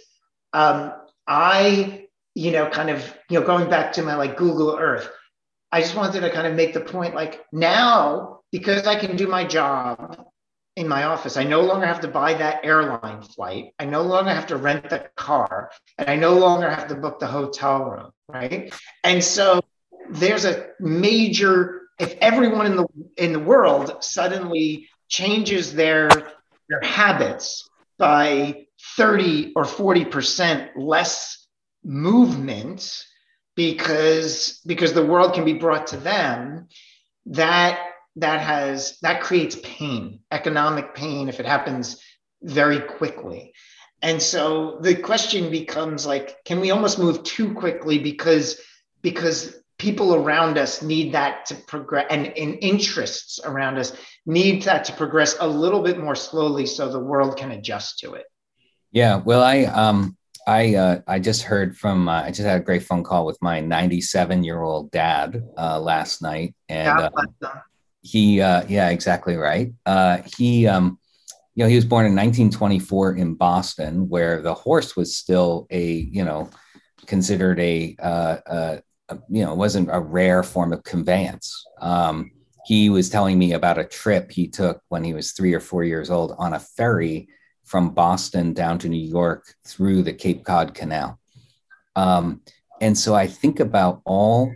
um, 0.53 0.93
I, 1.27 2.07
you 2.33 2.51
know, 2.51 2.67
kind 2.69 2.89
of, 2.89 3.15
you 3.29 3.39
know, 3.39 3.45
going 3.45 3.69
back 3.69 3.93
to 3.93 4.01
my 4.01 4.15
like 4.15 4.35
Google 4.35 4.75
Earth, 4.77 5.09
I 5.71 5.81
just 5.81 5.95
wanted 5.95 6.21
to 6.21 6.31
kind 6.31 6.47
of 6.47 6.55
make 6.55 6.73
the 6.73 6.81
point 6.81 7.15
like 7.15 7.45
now, 7.51 8.39
because 8.51 8.87
I 8.87 8.95
can 8.95 9.17
do 9.17 9.27
my 9.27 9.45
job 9.45 10.25
in 10.75 10.87
my 10.87 11.03
office. 11.03 11.37
I 11.37 11.43
no 11.43 11.61
longer 11.61 11.85
have 11.85 12.01
to 12.01 12.07
buy 12.07 12.35
that 12.35 12.63
airline 12.63 13.21
flight. 13.21 13.73
I 13.79 13.85
no 13.85 14.03
longer 14.03 14.29
have 14.29 14.47
to 14.47 14.57
rent 14.57 14.89
the 14.89 15.09
car, 15.15 15.71
and 15.97 16.09
I 16.09 16.15
no 16.15 16.37
longer 16.37 16.69
have 16.69 16.87
to 16.89 16.95
book 16.95 17.19
the 17.19 17.27
hotel 17.27 17.85
room, 17.85 18.11
right? 18.29 18.73
And 19.03 19.23
so 19.23 19.61
there's 20.09 20.45
a 20.45 20.67
major 20.79 21.81
if 21.99 22.15
everyone 22.21 22.65
in 22.67 22.75
the 22.75 22.87
in 23.17 23.33
the 23.33 23.39
world 23.39 24.03
suddenly 24.03 24.87
changes 25.09 25.73
their 25.73 26.09
their 26.69 26.81
habits 26.81 27.67
by 27.97 28.67
30 28.95 29.53
or 29.55 29.63
40% 29.63 30.69
less 30.75 31.47
movement 31.83 33.03
because 33.57 34.61
because 34.67 34.93
the 34.93 35.05
world 35.05 35.33
can 35.33 35.43
be 35.43 35.53
brought 35.53 35.87
to 35.87 35.97
them 35.97 36.67
that 37.25 37.79
that 38.15 38.39
has 38.39 38.97
that 39.01 39.21
creates 39.21 39.57
pain 39.63 40.19
economic 40.31 40.93
pain 40.95 41.27
if 41.27 41.41
it 41.41 41.45
happens 41.45 42.01
very 42.41 42.79
quickly. 42.79 43.51
And 44.03 44.21
so 44.21 44.77
the 44.81 44.93
question 44.95 45.49
becomes 45.49 46.05
like, 46.05 46.37
can 46.45 46.59
we 46.59 46.69
almost 46.69 46.99
move 46.99 47.23
too 47.23 47.55
quickly 47.55 47.97
because 47.97 48.61
because 49.01 49.57
people 49.79 50.13
around 50.13 50.59
us 50.59 50.83
need 50.83 51.13
that 51.13 51.47
to 51.47 51.55
progress 51.55 52.05
and, 52.11 52.27
and 52.37 52.59
interests 52.61 53.39
around 53.43 53.77
us 53.79 53.91
need 54.27 54.63
that 54.63 54.85
to 54.85 54.93
progress 54.93 55.35
a 55.39 55.47
little 55.47 55.81
bit 55.81 55.97
more 55.99 56.15
slowly 56.15 56.67
so 56.67 56.89
the 56.89 56.99
world 56.99 57.37
can 57.37 57.51
adjust 57.51 57.99
to 57.99 58.13
it. 58.13 58.25
Yeah, 58.91 59.15
well, 59.15 59.41
I 59.41 59.63
um 59.63 60.16
I 60.47 60.75
uh, 60.75 61.01
I 61.07 61.19
just 61.19 61.43
heard 61.43 61.77
from 61.77 62.07
uh, 62.07 62.23
I 62.23 62.29
just 62.29 62.47
had 62.47 62.61
a 62.61 62.63
great 62.63 62.83
phone 62.83 63.03
call 63.03 63.25
with 63.25 63.37
my 63.41 63.59
97 63.59 64.45
year 64.45 64.61
old 64.61 64.89
dad 64.91 65.43
uh, 65.57 65.77
last 65.77 66.21
night, 66.21 66.55
and 66.69 66.87
uh, 66.97 67.09
he 68.01 68.39
uh, 68.39 68.63
yeah 68.69 68.89
exactly 68.89 69.35
right. 69.35 69.73
Uh, 69.85 70.19
he 70.37 70.65
um, 70.65 70.97
you 71.53 71.65
know 71.65 71.69
he 71.69 71.75
was 71.75 71.83
born 71.83 72.05
in 72.05 72.13
1924 72.15 73.17
in 73.17 73.35
Boston, 73.35 74.07
where 74.07 74.41
the 74.41 74.53
horse 74.53 74.95
was 74.95 75.17
still 75.17 75.67
a 75.69 75.83
you 75.85 76.23
know 76.23 76.49
considered 77.07 77.59
a, 77.59 77.97
a 77.99 78.81
you 79.29 79.43
know 79.43 79.53
wasn't 79.53 79.89
a 79.91 79.99
rare 79.99 80.43
form 80.43 80.71
of 80.71 80.81
conveyance. 80.83 81.65
Um, 81.81 82.31
he 82.65 82.89
was 82.89 83.09
telling 83.09 83.37
me 83.37 83.51
about 83.51 83.77
a 83.77 83.83
trip 83.83 84.31
he 84.31 84.47
took 84.47 84.81
when 84.87 85.03
he 85.03 85.13
was 85.13 85.33
three 85.33 85.53
or 85.53 85.59
four 85.59 85.83
years 85.83 86.09
old 86.09 86.33
on 86.37 86.53
a 86.53 86.59
ferry 86.59 87.27
from 87.67 87.91
Boston 87.91 88.53
down 88.53 88.79
to 88.79 88.89
New 88.89 89.07
York 89.19 89.53
through 89.65 90.01
the 90.01 90.13
Cape 90.13 90.43
Cod 90.43 90.73
Canal. 90.73 91.19
Um, 91.95 92.41
and 92.81 92.97
so 92.97 93.13
I 93.13 93.27
think 93.27 93.59
about 93.59 94.01
all 94.05 94.51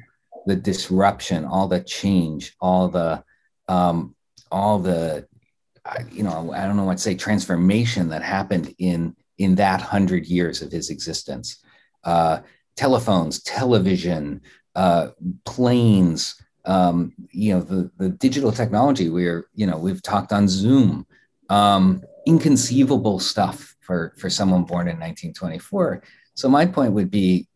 the 0.45 0.55
disruption, 0.55 1.45
all 1.45 1.67
the 1.67 1.81
change, 1.81 2.55
all 2.59 2.87
the, 2.87 3.23
um, 3.67 4.15
all 4.51 4.79
the, 4.79 5.27
you 6.11 6.23
know, 6.23 6.53
I 6.53 6.65
don't 6.65 6.77
know 6.77 6.85
what 6.85 6.97
to 6.97 7.03
say, 7.03 7.15
transformation 7.15 8.09
that 8.09 8.23
happened 8.23 8.73
in 8.77 9.15
in 9.37 9.55
that 9.55 9.81
hundred 9.81 10.27
years 10.27 10.61
of 10.61 10.71
his 10.71 10.89
existence. 10.91 11.63
Uh, 12.03 12.39
telephones, 12.75 13.41
television, 13.41 14.41
uh, 14.75 15.09
planes, 15.45 16.35
um, 16.65 17.13
you 17.31 17.53
know, 17.53 17.61
the 17.61 17.91
the 17.97 18.09
digital 18.09 18.51
technology. 18.51 19.09
We're, 19.09 19.45
you 19.55 19.65
know, 19.65 19.77
we've 19.77 20.03
talked 20.03 20.31
on 20.31 20.47
Zoom. 20.47 21.05
Um, 21.49 22.03
inconceivable 22.27 23.19
stuff 23.19 23.75
for 23.81 24.13
for 24.17 24.29
someone 24.29 24.63
born 24.63 24.87
in 24.87 24.99
1924 24.99 26.03
so 26.35 26.47
my 26.47 26.65
point 26.65 26.93
would 26.93 27.11
be 27.11 27.47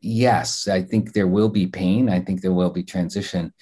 yes 0.00 0.68
i 0.68 0.82
think 0.82 1.12
there 1.12 1.26
will 1.26 1.48
be 1.48 1.66
pain 1.66 2.08
i 2.08 2.18
think 2.18 2.40
there 2.40 2.52
will 2.52 2.70
be 2.70 2.82
transition 2.82 3.52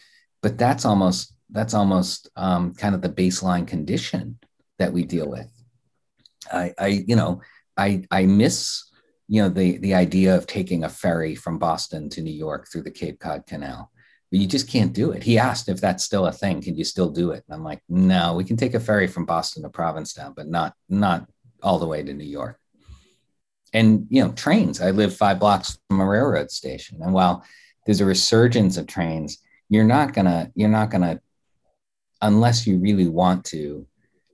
but 0.43 0.57
that's 0.57 0.85
almost 0.85 1.35
that's 1.51 1.75
almost 1.75 2.29
um, 2.37 2.75
kind 2.75 2.95
of 2.95 3.01
the 3.01 3.09
baseline 3.09 3.67
condition 3.67 4.39
that 4.79 4.93
we 4.93 5.05
deal 5.05 5.29
with. 5.29 5.51
I 6.53 6.73
i 6.79 6.87
you 6.87 7.17
know 7.17 7.43
i 7.77 8.05
i 8.11 8.25
miss 8.25 8.85
you 9.27 9.43
know 9.43 9.49
the 9.49 9.79
the 9.79 9.95
idea 9.95 10.35
of 10.37 10.47
taking 10.47 10.85
a 10.85 10.89
ferry 10.89 11.35
from 11.35 11.59
boston 11.59 12.09
to 12.11 12.23
new 12.23 12.33
york 12.33 12.69
through 12.71 12.83
the 12.83 12.91
cape 12.91 13.19
cod 13.19 13.45
canal 13.47 13.91
but 14.31 14.41
you 14.41 14.47
just 14.47 14.69
can't 14.69 14.93
do 14.93 15.11
it. 15.13 15.23
He 15.23 15.39
asked 15.39 15.69
if 15.69 15.81
that's 15.81 16.05
still 16.05 16.27
a 16.27 16.33
thing. 16.33 16.61
Can 16.61 16.77
you 16.77 16.85
still 16.85 17.11
do 17.11 17.31
it? 17.31 17.45
And 17.49 17.55
I'm 17.55 17.65
like, 17.65 17.81
no, 17.89 18.35
we 18.35 18.45
can 18.45 18.57
take 18.57 18.75
a 18.75 18.81
ferry 18.81 19.07
from 19.07 19.25
Boston 19.25 19.63
to 19.63 19.71
Provincetown, 19.71 20.35
but 20.37 20.49
not 20.49 20.75
not 20.89 21.29
all 21.63 21.79
the 21.79 21.87
way 21.87 22.03
to 22.03 22.13
New 22.13 22.25
York. 22.25 22.59
And 23.73 24.07
you 24.11 24.23
know, 24.23 24.33
trains. 24.33 24.81
I 24.81 24.91
live 24.91 25.17
five 25.17 25.39
blocks 25.39 25.79
from 25.89 26.01
a 26.01 26.07
railroad 26.07 26.51
station, 26.51 26.99
and 27.03 27.13
while 27.13 27.45
there's 27.87 28.01
a 28.01 28.07
resurgence 28.07 28.77
of 28.77 28.87
trains, 28.87 29.39
you're 29.69 29.85
not 29.85 30.13
gonna 30.13 30.51
you're 30.55 30.69
not 30.69 30.91
gonna 30.91 31.21
unless 32.21 32.67
you 32.67 32.79
really 32.79 33.09
want 33.09 33.45
to, 33.47 33.87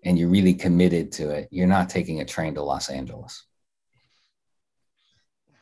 and 0.05 0.19
you're 0.19 0.29
really 0.29 0.55
committed 0.55 1.13
to 1.13 1.31
it. 1.31 1.49
You're 1.51 1.67
not 1.67 1.89
taking 1.89 2.21
a 2.21 2.25
train 2.25 2.55
to 2.55 2.63
Los 2.63 2.89
Angeles. 2.89 3.45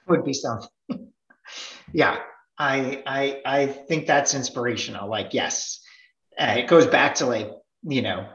Would 0.09 0.24
be 0.24 0.33
something. 0.33 0.68
yeah, 1.93 2.18
I 2.62 3.02
I 3.06 3.40
I 3.44 3.66
think 3.66 4.06
that's 4.06 4.34
inspirational. 4.34 5.08
Like, 5.08 5.34
yes, 5.34 5.80
uh, 6.38 6.54
it 6.58 6.68
goes 6.68 6.86
back 6.86 7.16
to 7.16 7.26
like 7.26 7.50
you 7.82 8.02
know 8.02 8.28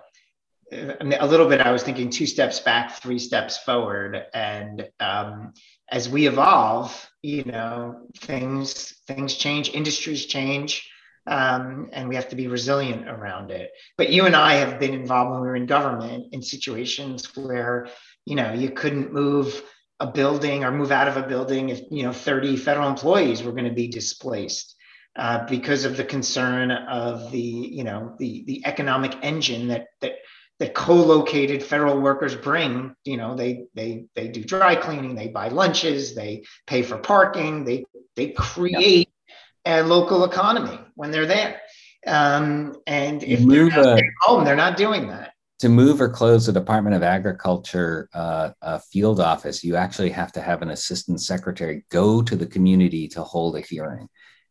a 0.71 1.25
little 1.25 1.47
bit. 1.47 1.61
I 1.61 1.71
was 1.71 1.84
thinking 1.84 2.09
two 2.09 2.25
steps 2.25 2.59
back, 2.59 3.01
three 3.01 3.19
steps 3.19 3.57
forward, 3.57 4.21
and 4.34 4.89
um, 4.99 5.53
as 5.89 6.09
we 6.09 6.28
evolve, 6.28 7.09
you 7.21 7.45
know, 7.45 8.07
things 8.17 8.93
things 9.07 9.36
change, 9.36 9.69
industries 9.69 10.25
change. 10.25 10.89
Um, 11.25 11.89
and 11.91 12.07
we 12.07 12.15
have 12.15 12.30
to 12.30 12.38
be 12.38 12.47
resilient 12.47 13.09
around 13.09 13.51
it. 13.51 13.71
But 13.97 14.09
you 14.11 14.25
and 14.25 14.36
I 14.36 14.55
have 14.55 14.80
been 14.80 14.93
involved 14.93 15.32
when 15.32 15.41
we 15.41 15.47
were 15.47 15.57
in 15.57 15.65
government 15.65 16.34
in 16.34 16.41
situations 16.41 17.36
where, 17.36 17.89
you 18.25 18.36
know, 18.36 18.53
you 18.53 18.69
couldn't 18.69 19.11
move 19.11 19.61
a 20.00 20.08
building 20.08 20.64
or 20.64 20.72
move 20.72 20.91
out 20.91 21.08
of 21.08 21.18
a 21.18 21.28
building 21.28 21.70
if 21.70 21.82
you 21.89 22.04
know 22.04 22.14
30 22.14 22.58
federal 22.58 22.89
employees 22.89 23.41
were 23.41 23.52
going 23.52 23.66
to 23.66 23.74
be 23.74 23.88
displaced 23.88 24.76
uh, 25.16 25.45
because 25.45 25.86
of 25.86 25.98
the 25.98 26.04
concern 26.04 26.72
of 26.72 27.32
the 27.32 27.39
you 27.39 27.84
know 27.84 28.16
the 28.20 28.43
the 28.45 28.62
economic 28.66 29.16
engine 29.24 29.70
that 29.70 29.88
that 30.02 30.18
that 30.60 30.74
co-located 30.74 31.64
federal 31.64 32.00
workers 32.00 32.36
bring. 32.36 32.93
You 33.04 33.18
know 33.18 33.36
they 33.36 33.66
they 33.74 34.06
they 34.16 34.28
do 34.28 34.43
dry 34.43 34.76
cleaning 34.76 35.16
they 35.16 35.28
buy 35.28 35.50
lunches 35.50 36.14
they 36.14 36.43
pay 36.68 36.84
for 36.84 36.98
parking 36.98 37.66
they 37.66 37.86
they 38.16 38.30
create 38.30 39.10
a 39.66 39.82
local 39.82 40.24
economy 40.24 40.80
when 40.95 41.12
they're 41.12 41.26
there. 41.26 41.62
Um, 42.06 42.76
and 42.86 43.24
if 43.24 43.39
they're 43.45 43.70
not 43.70 44.00
home 44.22 44.45
they're 44.45 44.56
not 44.56 44.78
doing 44.78 45.08
that 45.08 45.34
to 45.60 45.70
move 45.70 46.01
or 46.01 46.10
close 46.10 46.45
the 46.45 46.53
Department 46.53 46.95
of 46.95 47.03
Agriculture 47.03 48.10
uh, 48.14 48.51
field 48.91 49.20
office, 49.20 49.64
you 49.64 49.76
actually 49.76 50.12
have 50.12 50.32
to 50.34 50.41
have 50.41 50.62
an 50.62 50.70
assistant 50.70 51.22
secretary 51.22 51.84
go 51.89 52.22
to 52.22 52.36
the 52.36 52.45
community 52.45 53.08
to 53.10 53.24
hold 53.24 53.55
a 53.55 53.62
hearing, 53.62 54.08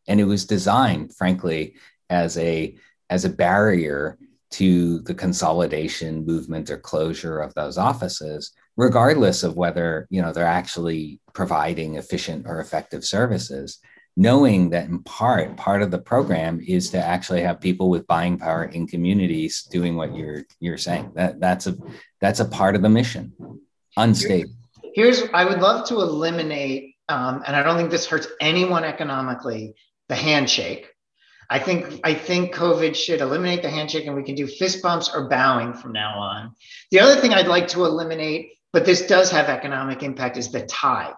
and 0.07 0.19
it 0.19 0.25
was 0.25 0.45
designed, 0.45 1.15
frankly, 1.15 1.75
as 2.09 2.37
a 2.37 2.77
as 3.09 3.23
a 3.23 3.29
barrier 3.29 4.17
to 4.49 4.99
the 4.99 5.13
consolidation 5.13 6.25
movement 6.25 6.69
or 6.69 6.77
closure 6.77 7.39
of 7.39 7.53
those 7.53 7.77
offices, 7.77 8.53
regardless 8.75 9.43
of 9.43 9.55
whether 9.55 10.07
you 10.09 10.21
know 10.21 10.33
they're 10.33 10.45
actually 10.45 11.21
providing 11.33 11.95
efficient 11.95 12.45
or 12.47 12.59
effective 12.59 13.05
services 13.05 13.79
knowing 14.19 14.71
that 14.71 14.89
in 14.89 14.97
part 15.03 15.55
part 15.57 15.83
of 15.83 15.91
the 15.91 15.97
program 15.99 16.59
is 16.67 16.89
to 16.89 16.97
actually 16.97 17.39
have 17.39 17.61
people 17.61 17.87
with 17.87 18.07
buying 18.07 18.37
power 18.37 18.65
in 18.65 18.87
communities 18.87 19.61
doing 19.71 19.95
what 19.95 20.15
you're 20.15 20.43
you're 20.59 20.77
saying. 20.77 21.11
That 21.13 21.39
that's 21.39 21.67
a 21.67 21.77
that's 22.19 22.39
a 22.39 22.45
part 22.45 22.75
of 22.75 22.81
the 22.81 22.89
mission. 22.89 23.31
Unstable. 23.95 24.51
Here's 24.95 25.21
i 25.33 25.45
would 25.45 25.61
love 25.61 25.87
to 25.89 26.01
eliminate 26.01 26.95
um, 27.07 27.43
and 27.45 27.55
i 27.55 27.61
don't 27.61 27.77
think 27.77 27.91
this 27.91 28.07
hurts 28.07 28.27
anyone 28.41 28.83
economically 28.83 29.75
the 30.09 30.15
handshake. 30.15 30.91
I 31.49 31.59
think 31.59 32.01
i 32.03 32.15
think 32.15 32.55
covid 32.55 32.95
should 32.95 33.21
eliminate 33.21 33.61
the 33.61 33.69
handshake 33.69 34.07
and 34.07 34.15
we 34.15 34.23
can 34.23 34.35
do 34.35 34.47
fist 34.47 34.81
bumps 34.81 35.11
or 35.13 35.29
bowing 35.29 35.73
from 35.75 35.93
now 35.93 36.17
on. 36.17 36.55
The 36.89 36.99
other 37.01 37.21
thing 37.21 37.35
i'd 37.35 37.47
like 37.47 37.67
to 37.69 37.85
eliminate 37.85 38.53
but 38.73 38.83
this 38.83 39.05
does 39.05 39.29
have 39.29 39.47
economic 39.47 40.01
impact 40.01 40.37
is 40.37 40.51
the 40.51 40.65
tie 40.65 41.13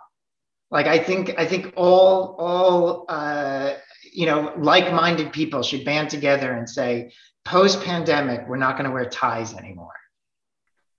like 0.72 0.88
I 0.88 1.00
think 1.00 1.34
I 1.38 1.46
think 1.46 1.74
all 1.76 2.36
all 2.38 3.06
uh, 3.10 3.74
you 4.12 4.26
know 4.26 4.54
like-minded 4.58 5.32
people 5.34 5.64
should 5.64 5.86
band 5.86 6.10
together 6.10 6.52
and 6.54 6.70
say 6.70 7.12
post-pandemic 7.46 8.48
we're 8.48 8.58
not 8.58 8.78
going 8.78 8.86
to 8.86 8.94
wear 8.94 9.06
ties 9.06 9.54
anymore. 9.54 9.94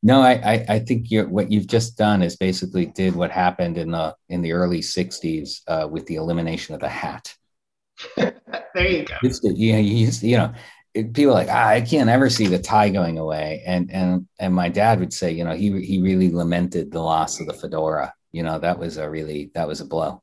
No, 0.02 0.22
I, 0.22 0.32
I, 0.32 0.64
I 0.68 0.78
think 0.78 1.08
what 1.28 1.52
you've 1.52 1.66
just 1.66 1.98
done 1.98 2.22
is 2.22 2.34
basically 2.36 2.86
did 2.86 3.14
what 3.14 3.30
happened 3.30 3.76
in 3.76 3.90
the 3.90 4.16
in 4.28 4.40
the 4.40 4.52
early 4.52 4.80
'60s 4.80 5.60
uh, 5.68 5.86
with 5.88 6.06
the 6.06 6.16
elimination 6.16 6.74
of 6.74 6.80
the 6.80 6.88
hat. 6.88 7.34
there 8.16 8.34
you 8.76 9.04
go. 9.04 9.14
It's, 9.22 9.40
you 9.42 9.74
know, 9.74 9.78
you, 9.78 9.94
used, 9.94 10.22
you 10.22 10.38
know, 10.38 10.54
people 10.94 11.34
like 11.34 11.48
ah, 11.50 11.68
I 11.68 11.82
can't 11.82 12.08
ever 12.08 12.30
see 12.30 12.46
the 12.46 12.58
tie 12.58 12.88
going 12.88 13.18
away, 13.18 13.62
and 13.66 13.90
and 13.92 14.26
and 14.38 14.54
my 14.54 14.70
dad 14.70 15.00
would 15.00 15.12
say, 15.12 15.32
you 15.32 15.44
know, 15.44 15.54
he 15.54 15.80
he 15.82 16.00
really 16.00 16.30
lamented 16.30 16.90
the 16.90 17.00
loss 17.00 17.38
of 17.38 17.46
the 17.46 17.52
fedora 17.52 18.14
you 18.32 18.42
know 18.42 18.58
that 18.58 18.78
was 18.78 18.96
a 18.96 19.08
really 19.08 19.50
that 19.54 19.66
was 19.66 19.80
a 19.80 19.84
blow. 19.84 20.22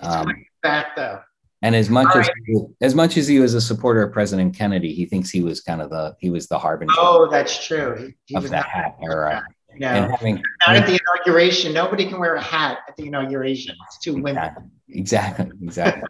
Um, 0.00 0.26
back 0.62 0.94
though. 0.94 1.20
and 1.62 1.74
as 1.74 1.88
much 1.88 2.08
All 2.14 2.20
as 2.20 2.28
right. 2.28 2.66
as 2.82 2.94
much 2.94 3.16
as 3.16 3.26
he 3.26 3.38
was 3.38 3.54
a 3.54 3.60
supporter 3.60 4.02
of 4.02 4.12
president 4.12 4.54
kennedy 4.54 4.92
he 4.92 5.06
thinks 5.06 5.30
he 5.30 5.42
was 5.42 5.62
kind 5.62 5.80
of 5.80 5.88
the 5.88 6.14
he 6.20 6.28
was 6.28 6.48
the 6.48 6.58
harbinger 6.58 6.92
oh 6.98 7.28
that's 7.30 7.66
true. 7.66 7.96
He, 7.98 8.14
he 8.26 8.36
of 8.36 8.50
that 8.50 8.66
hat 8.66 8.96
era. 9.02 9.42
no, 9.78 10.08
having, 10.10 10.42
not 10.66 10.76
at 10.76 10.86
the 10.86 11.00
inauguration. 11.00 11.72
Nobody 11.72 12.06
can 12.06 12.18
wear 12.18 12.34
a 12.34 12.40
hat 12.40 12.78
at 12.88 12.96
the 12.96 13.06
inauguration. 13.06 13.74
It's 13.86 13.98
too 13.98 14.14
women 14.14 14.50
exactly. 14.88 15.50
Exactly. 15.62 16.08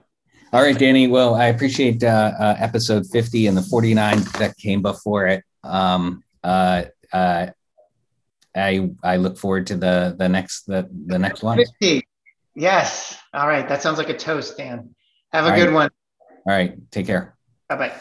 All 0.53 0.63
right, 0.63 0.79
Danny. 0.79 1.09
Well, 1.09 1.35
I 1.35 1.47
appreciate 1.47 2.03
uh, 2.05 2.33
uh, 2.39 2.57
episode 2.59 3.05
50 3.13 3.49
and 3.49 3.57
the 3.57 3.63
49 3.63 4.21
that 4.39 4.57
came 4.57 4.81
before 4.81 5.27
it. 5.27 5.45
Um, 5.65 6.23
uh, 6.45 6.85
uh 7.13 7.49
I 8.57 8.91
I 9.03 9.17
look 9.17 9.39
forward 9.39 9.67
to 9.69 9.77
the 9.77 10.17
the 10.19 10.29
next 10.29 10.67
the 10.67 10.89
the 11.07 11.19
next 11.19 11.43
one. 11.43 11.59
50. 11.59 12.07
Yes. 12.55 13.19
All 13.35 13.47
right. 13.47 13.69
That 13.69 13.83
sounds 13.83 13.99
like 13.99 14.09
a 14.09 14.17
toast, 14.17 14.57
Dan. 14.57 14.95
Have 15.33 15.45
a 15.47 15.51
All 15.51 15.57
good 15.57 15.67
right. 15.67 15.75
one. 15.75 15.91
All 16.47 16.55
right. 16.55 16.91
Take 16.91 17.07
care. 17.07 17.37
Bye 17.69 17.77
bye. 17.77 17.93